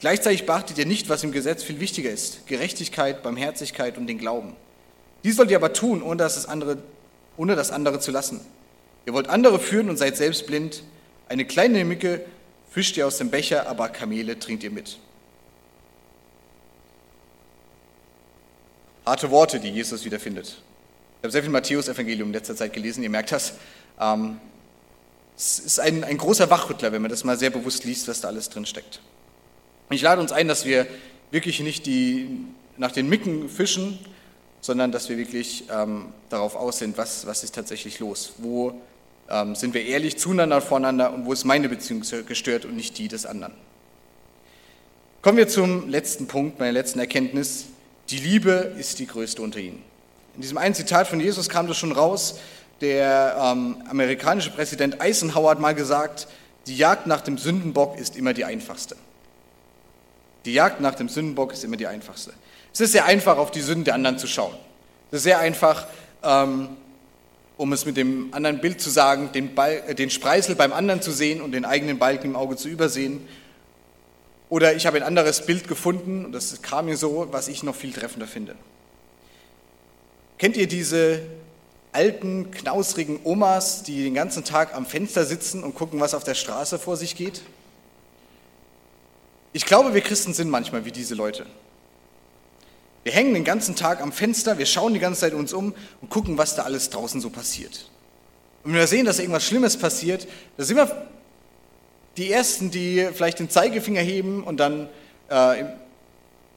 Gleichzeitig 0.00 0.46
beachtet 0.46 0.78
ihr 0.78 0.86
nicht, 0.86 1.10
was 1.10 1.22
im 1.24 1.30
Gesetz 1.30 1.62
viel 1.62 1.78
wichtiger 1.78 2.10
ist, 2.10 2.46
Gerechtigkeit, 2.46 3.22
Barmherzigkeit 3.22 3.98
und 3.98 4.06
den 4.06 4.18
Glauben. 4.18 4.56
Dies 5.24 5.36
sollt 5.36 5.50
ihr 5.50 5.58
aber 5.58 5.74
tun, 5.74 6.02
ohne 6.02 6.16
das 6.16 6.46
andere, 6.46 6.78
ohne 7.36 7.54
das 7.54 7.70
andere 7.70 8.00
zu 8.00 8.10
lassen. 8.10 8.40
Ihr 9.04 9.12
wollt 9.12 9.28
andere 9.28 9.58
führen 9.58 9.90
und 9.90 9.98
seid 9.98 10.16
selbst 10.16 10.46
blind. 10.46 10.82
Eine 11.28 11.44
kleine 11.44 11.84
Micke 11.84 12.24
fischt 12.70 12.96
ihr 12.96 13.06
aus 13.06 13.18
dem 13.18 13.30
Becher, 13.30 13.68
aber 13.68 13.90
Kamele 13.90 14.38
trinkt 14.38 14.64
ihr 14.64 14.70
mit. 14.70 14.98
Harte 19.04 19.30
Worte, 19.30 19.60
die 19.60 19.68
Jesus 19.68 20.04
wiederfindet. 20.06 20.62
Ich 21.18 21.24
habe 21.24 21.32
sehr 21.32 21.42
viel 21.42 21.50
Matthäus-Evangelium 21.50 22.28
in 22.28 22.32
letzter 22.32 22.56
Zeit 22.56 22.72
gelesen, 22.72 23.02
ihr 23.02 23.10
merkt 23.10 23.32
das. 23.32 23.54
Ähm, 24.00 24.40
es 25.36 25.58
ist 25.58 25.80
ein, 25.80 26.04
ein 26.04 26.16
großer 26.16 26.48
Wachrüttler, 26.48 26.92
wenn 26.92 27.02
man 27.02 27.10
das 27.10 27.24
mal 27.24 27.36
sehr 27.36 27.50
bewusst 27.50 27.84
liest, 27.84 28.08
was 28.08 28.22
da 28.22 28.28
alles 28.28 28.48
drin 28.48 28.64
steckt. 28.64 29.00
Ich 29.92 30.02
lade 30.02 30.20
uns 30.20 30.30
ein, 30.30 30.46
dass 30.46 30.64
wir 30.64 30.86
wirklich 31.32 31.58
nicht 31.58 31.84
die, 31.84 32.46
nach 32.76 32.92
den 32.92 33.08
Micken 33.08 33.48
fischen, 33.48 33.98
sondern 34.60 34.92
dass 34.92 35.08
wir 35.08 35.16
wirklich 35.16 35.64
ähm, 35.68 36.12
darauf 36.28 36.54
aus 36.54 36.78
sind, 36.78 36.96
was, 36.96 37.26
was 37.26 37.42
ist 37.42 37.56
tatsächlich 37.56 37.98
los. 37.98 38.34
Wo 38.38 38.80
ähm, 39.28 39.56
sind 39.56 39.74
wir 39.74 39.84
ehrlich 39.84 40.16
zueinander, 40.16 40.60
voreinander 40.60 41.12
und 41.12 41.26
wo 41.26 41.32
ist 41.32 41.44
meine 41.44 41.68
Beziehung 41.68 42.02
gestört 42.26 42.66
und 42.66 42.76
nicht 42.76 42.98
die 42.98 43.08
des 43.08 43.26
anderen. 43.26 43.52
Kommen 45.22 45.38
wir 45.38 45.48
zum 45.48 45.88
letzten 45.88 46.28
Punkt, 46.28 46.60
meiner 46.60 46.72
letzten 46.72 47.00
Erkenntnis. 47.00 47.66
Die 48.10 48.18
Liebe 48.18 48.72
ist 48.78 49.00
die 49.00 49.08
größte 49.08 49.42
unter 49.42 49.58
ihnen. 49.58 49.82
In 50.36 50.42
diesem 50.42 50.56
einen 50.58 50.76
Zitat 50.76 51.08
von 51.08 51.18
Jesus 51.18 51.48
kam 51.48 51.66
das 51.66 51.76
schon 51.76 51.90
raus. 51.90 52.38
Der 52.80 53.36
ähm, 53.38 53.82
amerikanische 53.88 54.52
Präsident 54.52 55.00
Eisenhower 55.00 55.50
hat 55.50 55.58
mal 55.58 55.74
gesagt, 55.74 56.28
die 56.68 56.76
Jagd 56.76 57.08
nach 57.08 57.22
dem 57.22 57.38
Sündenbock 57.38 57.98
ist 57.98 58.16
immer 58.16 58.34
die 58.34 58.44
einfachste. 58.44 58.96
Die 60.44 60.54
Jagd 60.54 60.80
nach 60.80 60.94
dem 60.94 61.08
Sündenbock 61.08 61.52
ist 61.52 61.64
immer 61.64 61.76
die 61.76 61.86
einfachste. 61.86 62.32
Es 62.72 62.80
ist 62.80 62.92
sehr 62.92 63.04
einfach, 63.04 63.36
auf 63.36 63.50
die 63.50 63.60
Sünden 63.60 63.84
der 63.84 63.94
anderen 63.94 64.18
zu 64.18 64.26
schauen. 64.26 64.54
Es 65.10 65.18
ist 65.18 65.22
sehr 65.24 65.40
einfach, 65.40 65.86
ähm, 66.22 66.68
um 67.56 67.72
es 67.72 67.84
mit 67.84 67.96
dem 67.96 68.32
anderen 68.32 68.60
Bild 68.60 68.80
zu 68.80 68.90
sagen, 68.90 69.32
den, 69.32 69.54
Ball, 69.54 69.82
äh, 69.86 69.94
den 69.94 70.08
Spreißel 70.08 70.54
beim 70.54 70.72
anderen 70.72 71.02
zu 71.02 71.10
sehen 71.10 71.42
und 71.42 71.52
den 71.52 71.64
eigenen 71.64 71.98
Balken 71.98 72.28
im 72.28 72.36
Auge 72.36 72.56
zu 72.56 72.68
übersehen. 72.68 73.26
Oder 74.48 74.74
ich 74.74 74.86
habe 74.86 74.96
ein 74.96 75.02
anderes 75.02 75.44
Bild 75.46 75.68
gefunden, 75.68 76.24
und 76.24 76.32
das 76.32 76.62
kam 76.62 76.86
mir 76.86 76.96
so, 76.96 77.28
was 77.30 77.48
ich 77.48 77.62
noch 77.62 77.74
viel 77.74 77.92
treffender 77.92 78.26
finde. 78.26 78.56
Kennt 80.38 80.56
ihr 80.56 80.66
diese 80.66 81.20
alten, 81.92 82.50
knausrigen 82.50 83.20
Omas, 83.24 83.82
die 83.82 84.04
den 84.04 84.14
ganzen 84.14 84.44
Tag 84.44 84.74
am 84.74 84.86
Fenster 84.86 85.24
sitzen 85.24 85.62
und 85.62 85.74
gucken, 85.74 86.00
was 86.00 86.14
auf 86.14 86.24
der 86.24 86.34
Straße 86.34 86.78
vor 86.78 86.96
sich 86.96 87.16
geht? 87.16 87.42
Ich 89.52 89.66
glaube, 89.66 89.94
wir 89.94 90.00
Christen 90.00 90.32
sind 90.32 90.48
manchmal 90.48 90.84
wie 90.84 90.92
diese 90.92 91.14
Leute. 91.14 91.44
Wir 93.02 93.12
hängen 93.12 93.34
den 93.34 93.44
ganzen 93.44 93.74
Tag 93.74 94.00
am 94.00 94.12
Fenster, 94.12 94.58
wir 94.58 94.66
schauen 94.66 94.94
die 94.94 95.00
ganze 95.00 95.20
Zeit 95.20 95.34
uns 95.34 95.52
um 95.52 95.74
und 96.00 96.10
gucken, 96.10 96.38
was 96.38 96.54
da 96.54 96.62
alles 96.62 96.90
draußen 96.90 97.20
so 97.20 97.30
passiert. 97.30 97.90
Und 98.62 98.72
wenn 98.72 98.80
wir 98.80 98.86
sehen, 98.86 99.06
dass 99.06 99.18
irgendwas 99.18 99.44
Schlimmes 99.44 99.76
passiert, 99.76 100.28
da 100.56 100.64
sind 100.64 100.76
wir 100.76 101.08
die 102.16 102.30
Ersten, 102.30 102.70
die 102.70 103.08
vielleicht 103.14 103.38
den 103.38 103.48
Zeigefinger 103.48 104.02
heben 104.02 104.44
und 104.44 104.58
dann 104.58 104.88
äh, 105.30 105.60
im, 105.60 105.68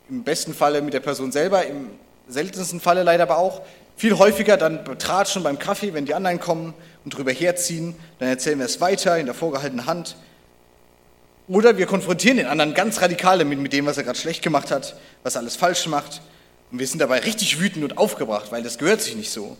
im 0.10 0.24
besten 0.24 0.54
Falle 0.54 0.82
mit 0.82 0.94
der 0.94 1.00
Person 1.00 1.32
selber, 1.32 1.66
im 1.66 1.90
seltensten 2.28 2.82
Falle 2.82 3.04
leider 3.04 3.24
aber 3.24 3.38
auch, 3.38 3.62
viel 3.96 4.18
häufiger 4.18 4.58
dann 4.58 4.84
betratschen 4.84 5.44
beim 5.44 5.60
Kaffee, 5.60 5.94
wenn 5.94 6.06
die 6.06 6.14
anderen 6.14 6.40
kommen 6.40 6.74
und 7.06 7.16
drüber 7.16 7.32
herziehen, 7.32 7.96
dann 8.20 8.28
erzählen 8.28 8.60
wir 8.60 8.66
es 8.66 8.82
weiter 8.82 9.18
in 9.18 9.26
der 9.26 9.36
vorgehaltenen 9.36 9.86
Hand. 9.86 10.18
Oder 11.48 11.78
wir 11.78 11.86
konfrontieren 11.86 12.38
den 12.38 12.46
anderen 12.48 12.74
ganz 12.74 13.02
radikal 13.02 13.40
damit, 13.40 13.60
mit 13.60 13.74
dem, 13.74 13.86
was 13.86 13.98
er 13.98 14.04
gerade 14.04 14.18
schlecht 14.18 14.42
gemacht 14.42 14.72
hat, 14.72 14.96
was 15.24 15.36
er 15.36 15.42
alles 15.42 15.56
falsch 15.56 15.88
macht. 15.88 16.22
Und 16.72 16.80
wir 16.80 16.88
sind 16.88 17.00
dabei 17.00 17.20
richtig 17.20 17.60
wütend 17.60 17.84
und 17.84 17.98
aufgebracht, 17.98 18.52
weil 18.52 18.64
das 18.64 18.78
gehört 18.78 19.02
sich 19.02 19.16
nicht 19.16 19.32
so. 19.32 19.58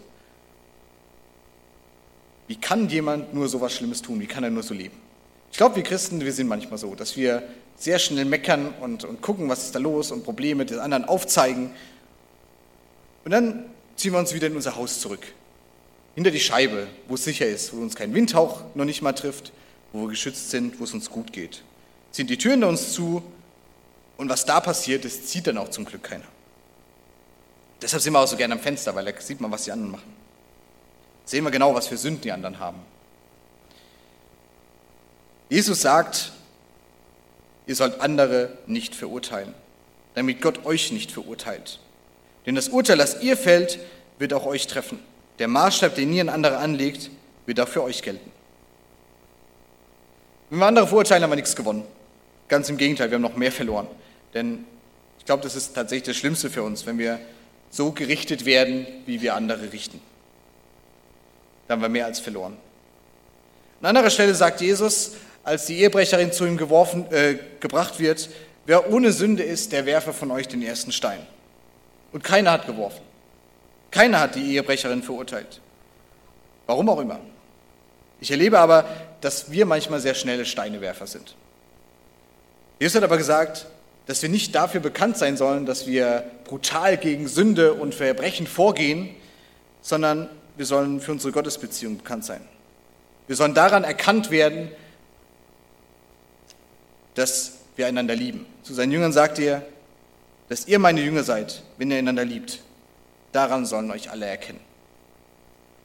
Wie 2.48 2.56
kann 2.56 2.90
jemand 2.90 3.34
nur 3.34 3.48
so 3.48 3.62
was 3.62 3.74
Schlimmes 3.74 4.02
tun? 4.02 4.20
Wie 4.20 4.28
kann 4.28 4.44
er 4.44 4.50
nur 4.50 4.64
so 4.64 4.74
leben? 4.74 4.98
Ich 5.52 5.58
glaube, 5.58 5.76
wir 5.76 5.84
Christen, 5.84 6.22
wir 6.22 6.34
sind 6.34 6.48
manchmal 6.48 6.80
so, 6.80 6.96
dass 6.96 7.16
wir 7.16 7.44
sehr 7.76 8.00
schnell 8.00 8.26
meckern 8.26 8.74
und, 8.82 9.04
und 9.04 9.22
gucken, 9.22 9.50
was 9.50 9.64
ist 9.64 9.76
da 9.76 9.80
los 9.80 10.12
und 10.12 10.24
Probleme 10.24 10.66
des 10.66 10.78
anderen 10.78 11.06
aufzeigen 11.06 11.72
und 13.26 13.32
dann 13.32 13.66
ziehen 13.96 14.14
wir 14.14 14.20
uns 14.20 14.34
wieder 14.34 14.48
in 14.48 14.56
unser 14.56 14.76
Haus 14.76 15.00
zurück. 15.00 15.26
Hinter 16.16 16.32
die 16.32 16.40
Scheibe, 16.40 16.88
wo 17.08 17.16
es 17.16 17.24
sicher 17.24 17.48
ist, 17.48 17.74
wo 17.74 17.82
uns 17.82 17.96
kein 17.96 18.14
Windhauch 18.14 18.64
noch 18.76 18.86
nicht 18.86 19.02
mal 19.02 19.14
trifft, 19.14 19.52
wo 19.92 20.02
wir 20.02 20.10
geschützt 20.10 20.52
sind, 20.52 20.80
wo 20.80 20.84
es 20.84 20.94
uns 20.94 21.10
gut 21.10 21.34
geht. 21.34 21.64
Ziehen 22.14 22.28
die 22.28 22.38
Türen 22.38 22.64
uns 22.64 22.94
zu 22.94 23.24
und 24.18 24.30
was 24.30 24.46
da 24.46 24.62
passiert, 24.62 25.04
das 25.04 25.26
zieht 25.26 25.48
dann 25.48 25.58
auch 25.58 25.70
zum 25.70 25.84
Glück 25.84 26.04
keiner. 26.04 26.24
Deshalb 27.82 28.02
sind 28.02 28.14
wir 28.14 28.20
auch 28.20 28.28
so 28.28 28.38
gerne 28.38 28.54
am 28.54 28.60
Fenster, 28.60 28.96
weil 28.96 29.04
da 29.04 29.20
sieht 29.20 29.42
man, 29.42 29.52
was 29.52 29.66
die 29.66 29.72
anderen 29.72 29.92
machen. 29.92 30.14
Sehen 31.26 31.44
wir 31.44 31.52
genau, 31.52 31.74
was 31.74 31.88
für 31.88 31.98
Sünden 31.98 32.22
die 32.22 32.32
anderen 32.32 32.60
haben. 32.60 32.80
Jesus 35.50 35.82
sagt, 35.82 36.32
ihr 37.66 37.76
sollt 37.76 38.00
andere 38.00 38.58
nicht 38.68 38.96
verurteilen, 38.96 39.54
damit 40.14 40.40
Gott 40.40 40.66
euch 40.66 40.92
nicht 40.92 41.12
verurteilt. 41.12 41.80
Denn 42.46 42.54
das 42.54 42.70
Urteil, 42.70 42.98
das 42.98 43.22
ihr 43.24 43.38
fällt, 43.38 43.80
wird 44.20 44.34
auch 44.34 44.46
euch 44.46 44.68
treffen. 44.68 45.00
Der 45.40 45.48
Maßstab, 45.48 45.96
den 45.96 46.14
ihr 46.14 46.22
in 46.22 46.30
andere 46.30 46.58
anlegt, 46.58 47.10
wird 47.48 47.60
auch 47.60 47.68
für 47.68 47.82
euch 47.82 48.04
gelten. 48.04 48.32
Wenn 50.52 50.60
wir 50.60 50.68
andere 50.68 50.88
verurteilen, 50.88 51.24
haben 51.24 51.32
wir 51.32 51.38
nichts 51.38 51.56
gewonnen. 51.56 51.84
Ganz 52.48 52.70
im 52.70 52.78
Gegenteil, 52.78 53.10
wir 53.10 53.16
haben 53.16 53.22
noch 53.22 53.36
mehr 53.36 53.52
verloren. 53.52 53.88
Denn 54.34 54.66
ich 55.20 55.26
glaube, 55.26 55.44
das 55.44 55.56
ist 55.56 55.74
tatsächlich 55.74 56.08
das 56.08 56.18
Schlimmste 56.18 56.50
für 56.50 56.64
uns, 56.64 56.86
wenn 56.86 56.98
wir 56.98 57.20
so 57.70 57.92
gerichtet 57.92 58.46
werden, 58.46 58.86
wie 59.06 59.22
wir 59.22 59.36
andere 59.36 59.72
richten. 59.72 60.02
Da 61.68 61.74
haben 61.74 61.82
wir 61.82 61.90
mehr 61.90 62.06
als 62.06 62.20
verloren. 62.20 62.58
An 63.82 63.88
anderer 63.88 64.10
Stelle 64.10 64.36
sagt 64.36 64.62
Jesus, 64.62 65.14
als 65.44 65.66
die 65.66 65.80
Ehebrecherin 65.80 66.32
zu 66.32 66.46
ihm 66.46 66.58
geworfen, 66.58 67.12
äh, 67.12 67.38
gebracht 67.60 68.00
wird, 68.00 68.30
wer 68.66 68.92
ohne 68.92 69.12
Sünde 69.12 69.44
ist, 69.44 69.72
der 69.72 69.86
werfe 69.86 70.14
von 70.14 70.32
euch 70.32 70.48
den 70.48 70.62
ersten 70.62 70.92
Stein. 70.92 71.20
Und 72.12 72.24
keiner 72.24 72.52
hat 72.52 72.66
geworfen. 72.66 73.02
Keiner 73.92 74.22
hat 74.22 74.36
die 74.36 74.54
Ehebrecherin 74.54 75.04
verurteilt. 75.04 75.62
Warum 76.66 76.90
auch 76.90 77.00
immer. 77.00 77.20
Ich 78.20 78.32
erlebe 78.32 78.60
aber, 78.60 78.86
dass 79.22 79.52
wir 79.52 79.66
manchmal 79.66 80.00
sehr 80.00 80.16
schnelle 80.16 80.46
Steinewerfer 80.46 81.08
sind. 81.08 81.36
Jesus 82.80 82.96
hat 82.96 83.04
aber 83.04 83.18
gesagt, 83.18 83.68
dass 84.06 84.22
wir 84.22 84.30
nicht 84.30 84.54
dafür 84.56 84.82
bekannt 84.82 85.18
sein 85.18 85.38
sollen, 85.38 85.66
dass 85.66 85.88
wir 85.88 86.24
brutal 86.46 86.98
gegen 86.98 87.28
Sünde 87.28 87.74
und 87.74 87.96
Verbrechen 87.96 88.48
vorgehen, 88.48 89.16
sondern 89.82 90.30
wir 90.58 90.66
sollen 90.66 91.00
für 91.00 91.12
unsere 91.12 91.32
Gottesbeziehung 91.32 91.98
bekannt 91.98 92.26
sein. 92.26 92.42
Wir 93.28 93.36
sollen 93.36 93.54
daran 93.54 93.84
erkannt 93.84 94.32
werden, 94.32 94.70
dass 97.16 97.54
wir 97.76 97.88
einander 97.88 98.16
lieben. 98.16 98.46
Zu 98.64 98.74
seinen 98.74 98.92
Jüngern 98.92 99.14
sagt 99.14 99.40
er, 99.40 99.64
dass 100.50 100.68
ihr 100.68 100.80
meine 100.80 101.02
Jünger 101.02 101.24
seid, 101.24 101.64
wenn 101.78 101.90
ihr 101.90 101.98
einander 101.98 102.26
liebt. 102.26 102.60
Daran 103.32 103.66
sollen 103.66 103.90
euch 103.92 104.12
alle 104.12 104.26
erkennen. 104.26 104.60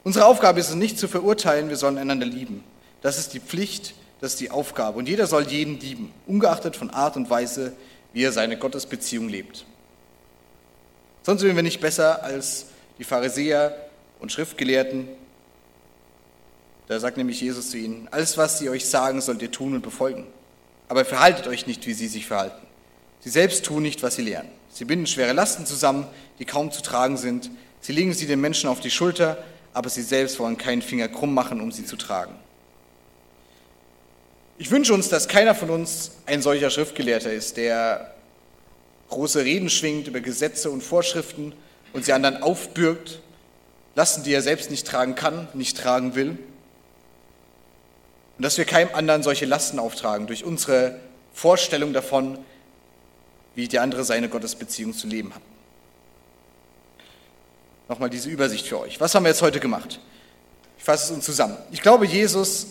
Unsere 0.03 0.25
Aufgabe 0.25 0.59
ist 0.59 0.69
es 0.69 0.75
nicht 0.75 0.99
zu 0.99 1.07
verurteilen, 1.07 1.69
wir 1.69 1.77
sollen 1.77 1.97
einander 1.97 2.25
lieben. 2.25 2.63
Das 3.01 3.17
ist 3.17 3.33
die 3.33 3.39
Pflicht, 3.39 3.93
das 4.21 4.31
ist 4.31 4.39
die 4.39 4.51
Aufgabe. 4.51 4.97
Und 4.97 5.07
jeder 5.07 5.27
soll 5.27 5.43
jeden 5.43 5.79
lieben, 5.79 6.13
ungeachtet 6.27 6.75
von 6.75 6.89
Art 6.89 7.15
und 7.15 7.29
Weise, 7.29 7.73
wie 8.13 8.23
er 8.23 8.31
seine 8.31 8.57
Gottesbeziehung 8.57 9.29
lebt. 9.29 9.65
Sonst 11.23 11.41
sind 11.41 11.55
wir 11.55 11.63
nicht 11.63 11.81
besser 11.81 12.23
als 12.23 12.67
die 12.97 13.03
Pharisäer 13.03 13.75
und 14.19 14.31
Schriftgelehrten. 14.31 15.07
Da 16.87 16.99
sagt 16.99 17.17
nämlich 17.17 17.39
Jesus 17.39 17.69
zu 17.69 17.77
ihnen, 17.77 18.07
alles, 18.11 18.37
was 18.37 18.59
sie 18.59 18.69
euch 18.69 18.85
sagen, 18.85 19.21
sollt 19.21 19.41
ihr 19.41 19.51
tun 19.51 19.75
und 19.75 19.81
befolgen. 19.81 20.25
Aber 20.87 21.05
verhaltet 21.05 21.47
euch 21.47 21.67
nicht, 21.67 21.85
wie 21.85 21.93
sie 21.93 22.07
sich 22.07 22.25
verhalten. 22.25 22.65
Sie 23.19 23.29
selbst 23.29 23.63
tun 23.63 23.83
nicht, 23.83 24.01
was 24.01 24.15
sie 24.15 24.23
lernen. 24.23 24.49
Sie 24.69 24.85
binden 24.85 25.07
schwere 25.07 25.33
Lasten 25.33 25.65
zusammen, 25.65 26.07
die 26.39 26.45
kaum 26.45 26.71
zu 26.71 26.81
tragen 26.81 27.17
sind. 27.17 27.51
Sie 27.79 27.91
legen 27.91 28.13
sie 28.13 28.27
den 28.27 28.41
Menschen 28.41 28.69
auf 28.69 28.79
die 28.79 28.91
Schulter, 28.91 29.37
aber 29.73 29.89
sie 29.89 30.01
selbst 30.01 30.39
wollen 30.39 30.57
keinen 30.57 30.81
Finger 30.81 31.07
krumm 31.07 31.33
machen, 31.33 31.61
um 31.61 31.71
sie 31.71 31.85
zu 31.85 31.95
tragen. 31.95 32.33
Ich 34.61 34.71
wünsche 34.71 34.93
uns, 34.93 35.07
dass 35.07 35.29
keiner 35.29 35.55
von 35.55 35.69
uns 35.69 36.11
ein 36.25 36.41
solcher 36.41 36.69
Schriftgelehrter 36.69 37.31
ist, 37.31 37.55
der 37.55 38.13
große 39.07 39.45
Reden 39.45 39.69
schwingt 39.69 40.09
über 40.09 40.19
Gesetze 40.19 40.69
und 40.69 40.83
Vorschriften 40.83 41.53
und 41.93 42.03
sie 42.03 42.11
anderen 42.11 42.43
aufbürgt, 42.43 43.21
Lasten, 43.95 44.23
die 44.23 44.33
er 44.33 44.41
selbst 44.41 44.69
nicht 44.69 44.85
tragen 44.85 45.15
kann, 45.15 45.47
nicht 45.53 45.77
tragen 45.77 46.13
will. 46.13 46.37
Und 48.37 48.43
dass 48.43 48.57
wir 48.57 48.65
keinem 48.65 48.93
anderen 48.93 49.23
solche 49.23 49.45
Lasten 49.45 49.79
auftragen 49.79 50.27
durch 50.27 50.43
unsere 50.43 50.99
Vorstellung 51.33 51.93
davon, 51.93 52.37
wie 53.55 53.69
der 53.69 53.81
andere 53.81 54.03
seine 54.03 54.27
Gottesbeziehung 54.27 54.93
zu 54.93 55.07
leben 55.07 55.33
hat. 55.33 55.41
Nochmal 57.87 58.09
diese 58.09 58.29
Übersicht 58.29 58.67
für 58.67 58.81
euch. 58.81 58.99
Was 58.99 59.15
haben 59.15 59.23
wir 59.23 59.29
jetzt 59.29 59.41
heute 59.41 59.61
gemacht? 59.61 60.01
Ich 60.77 60.83
fasse 60.83 61.05
es 61.05 61.11
uns 61.11 61.23
zusammen. 61.23 61.57
Ich 61.71 61.81
glaube, 61.81 62.05
Jesus, 62.05 62.67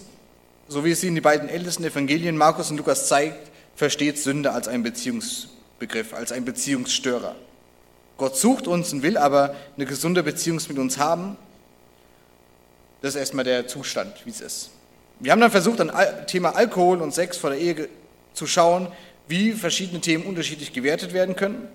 so 0.69 0.85
wie 0.85 0.91
es 0.91 1.03
ihn 1.03 1.15
die 1.15 1.21
beiden 1.21 1.49
ältesten 1.49 1.85
Evangelien, 1.85 2.37
Markus 2.37 2.71
und 2.71 2.77
Lukas 2.77 3.09
zeigt, 3.09 3.51
versteht 3.75 4.19
Sünde 4.19 4.53
als 4.53 4.69
einen 4.69 4.83
Beziehungsbegriff, 4.83 6.13
als 6.13 6.31
einen 6.31 6.45
Beziehungsstörer. 6.45 7.35
Gott 8.19 8.37
sucht 8.37 8.67
uns 8.67 8.93
und 8.93 9.03
will 9.03 9.17
aber 9.17 9.55
eine 9.77 9.87
gesunde 9.87 10.23
Beziehung 10.23 10.61
mit 10.69 10.79
uns 10.79 10.99
haben. 10.99 11.37
Das 13.01 13.15
ist 13.15 13.21
erstmal 13.21 13.45
der 13.45 13.67
Zustand, 13.67 14.15
wie 14.25 14.31
es 14.31 14.41
ist. 14.41 14.71
Wir 15.21 15.33
haben 15.33 15.41
dann 15.41 15.51
versucht, 15.51 15.81
an 15.81 15.91
Thema 16.27 16.55
Alkohol 16.55 17.01
und 17.01 17.15
Sex 17.15 17.37
vor 17.37 17.51
der 17.51 17.59
Ehe 17.59 17.89
zu 18.35 18.47
schauen, 18.47 18.89
wie 19.27 19.53
verschiedene 19.53 20.01
Themen 20.01 20.25
unterschiedlich 20.25 20.73
gewertet 20.73 21.13
werden 21.13 21.37
können. 21.37 21.69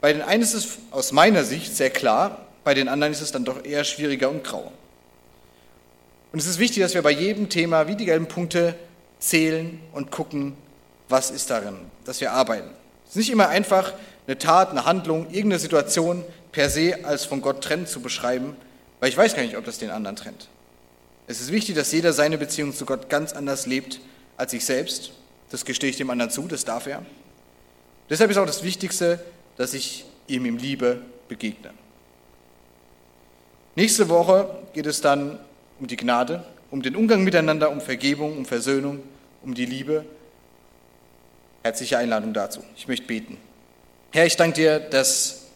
Bei 0.00 0.12
den 0.12 0.22
einen 0.22 0.42
ist 0.42 0.54
es 0.54 0.78
aus 0.90 1.12
meiner 1.12 1.44
Sicht 1.44 1.76
sehr 1.76 1.90
klar, 1.90 2.46
bei 2.64 2.74
den 2.74 2.88
anderen 2.88 3.12
ist 3.12 3.20
es 3.20 3.32
dann 3.32 3.44
doch 3.44 3.64
eher 3.64 3.84
schwieriger 3.84 4.30
und 4.30 4.44
grau. 4.44 4.72
Und 6.32 6.38
es 6.38 6.46
ist 6.46 6.58
wichtig, 6.58 6.82
dass 6.82 6.94
wir 6.94 7.02
bei 7.02 7.10
jedem 7.10 7.48
Thema 7.48 7.88
wie 7.88 7.96
die 7.96 8.04
gelben 8.04 8.28
Punkte 8.28 8.74
zählen 9.18 9.80
und 9.92 10.10
gucken, 10.10 10.56
was 11.08 11.30
ist 11.30 11.50
darin, 11.50 11.76
dass 12.04 12.20
wir 12.20 12.32
arbeiten. 12.32 12.70
Es 13.04 13.10
ist 13.10 13.16
nicht 13.16 13.30
immer 13.30 13.48
einfach, 13.48 13.92
eine 14.26 14.38
Tat, 14.38 14.70
eine 14.70 14.84
Handlung, 14.84 15.26
irgendeine 15.30 15.58
Situation 15.58 16.24
per 16.52 16.70
se 16.70 17.04
als 17.04 17.24
von 17.24 17.40
Gott 17.40 17.62
trennt 17.62 17.88
zu 17.88 18.00
beschreiben, 18.00 18.56
weil 19.00 19.08
ich 19.08 19.16
weiß 19.16 19.34
gar 19.34 19.42
nicht, 19.42 19.56
ob 19.56 19.64
das 19.64 19.78
den 19.78 19.90
anderen 19.90 20.16
trennt. 20.16 20.48
Es 21.26 21.40
ist 21.40 21.50
wichtig, 21.50 21.74
dass 21.74 21.90
jeder 21.92 22.12
seine 22.12 22.38
Beziehung 22.38 22.74
zu 22.74 22.86
Gott 22.86 23.08
ganz 23.08 23.32
anders 23.32 23.66
lebt 23.66 24.00
als 24.36 24.52
ich 24.52 24.64
selbst. 24.64 25.12
Das 25.50 25.64
gestehe 25.64 25.90
ich 25.90 25.96
dem 25.96 26.10
anderen 26.10 26.30
zu, 26.30 26.42
das 26.42 26.64
darf 26.64 26.86
er. 26.86 27.04
Deshalb 28.08 28.30
ist 28.30 28.36
auch 28.36 28.46
das 28.46 28.62
Wichtigste, 28.62 29.20
dass 29.56 29.74
ich 29.74 30.04
ihm 30.26 30.44
in 30.46 30.58
Liebe 30.58 31.00
begegne. 31.28 31.70
Nächste 33.76 34.08
Woche 34.08 34.48
geht 34.72 34.86
es 34.86 35.00
dann 35.00 35.38
um 35.80 35.86
die 35.86 35.96
Gnade, 35.96 36.44
um 36.70 36.82
den 36.82 36.94
Umgang 36.94 37.24
miteinander, 37.24 37.70
um 37.70 37.80
Vergebung, 37.80 38.36
um 38.36 38.44
Versöhnung, 38.44 39.02
um 39.42 39.54
die 39.54 39.64
Liebe. 39.64 40.04
Herzliche 41.64 41.98
Einladung 41.98 42.32
dazu. 42.32 42.62
Ich 42.76 42.86
möchte 42.86 43.06
beten. 43.06 43.38
Herr, 44.12 44.26
ich 44.26 44.36
danke 44.36 44.54
dir, 44.56 44.78
dass 44.78 45.46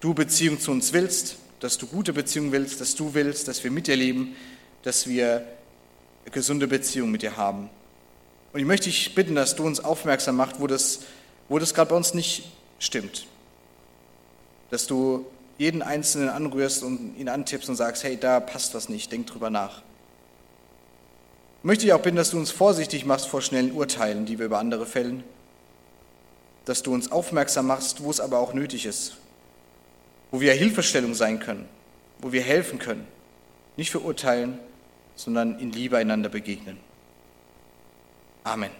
du 0.00 0.14
Beziehung 0.14 0.58
zu 0.58 0.70
uns 0.70 0.92
willst, 0.92 1.36
dass 1.60 1.78
du 1.78 1.86
gute 1.86 2.12
Beziehungen 2.12 2.52
willst, 2.52 2.80
dass 2.80 2.94
du 2.94 3.14
willst, 3.14 3.48
dass 3.48 3.62
wir 3.62 3.70
mit 3.70 3.86
dir 3.86 3.96
leben, 3.96 4.34
dass 4.82 5.06
wir 5.06 5.46
gesunde 6.30 6.66
Beziehungen 6.66 7.12
mit 7.12 7.22
dir 7.22 7.36
haben. 7.36 7.70
Und 8.52 8.60
ich 8.60 8.66
möchte 8.66 8.86
dich 8.86 9.14
bitten, 9.14 9.34
dass 9.34 9.56
du 9.56 9.64
uns 9.64 9.80
aufmerksam 9.80 10.36
machst, 10.36 10.60
wo 10.60 10.66
das, 10.66 11.00
wo 11.48 11.58
das 11.58 11.74
gerade 11.74 11.90
bei 11.90 11.96
uns 11.96 12.14
nicht 12.14 12.52
stimmt. 12.78 13.26
Dass 14.70 14.86
du 14.86 15.26
jeden 15.58 15.82
Einzelnen 15.82 16.28
anrührst 16.28 16.82
und 16.82 17.16
ihn 17.16 17.28
antippst 17.28 17.68
und 17.68 17.76
sagst, 17.76 18.04
hey, 18.04 18.16
da 18.16 18.40
passt 18.40 18.74
was 18.74 18.88
nicht, 18.88 19.12
denk 19.12 19.26
drüber 19.26 19.50
nach. 19.50 19.82
Ich 21.58 21.64
möchte 21.64 21.84
dich 21.84 21.92
auch 21.92 22.02
bitten, 22.02 22.16
dass 22.16 22.30
du 22.30 22.38
uns 22.38 22.50
vorsichtig 22.50 23.04
machst 23.04 23.26
vor 23.26 23.40
schnellen 23.40 23.72
Urteilen, 23.72 24.26
die 24.26 24.38
wir 24.38 24.46
über 24.46 24.58
andere 24.58 24.86
fällen 24.86 25.24
dass 26.64 26.82
du 26.82 26.94
uns 26.94 27.12
aufmerksam 27.12 27.66
machst, 27.66 28.02
wo 28.02 28.10
es 28.10 28.20
aber 28.20 28.38
auch 28.38 28.54
nötig 28.54 28.86
ist, 28.86 29.16
wo 30.30 30.40
wir 30.40 30.52
Hilfestellung 30.52 31.14
sein 31.14 31.38
können, 31.38 31.68
wo 32.18 32.32
wir 32.32 32.42
helfen 32.42 32.78
können, 32.78 33.06
nicht 33.76 33.90
verurteilen, 33.90 34.58
sondern 35.16 35.58
in 35.58 35.70
Liebe 35.72 35.96
einander 35.96 36.28
begegnen. 36.28 36.78
Amen. 38.44 38.70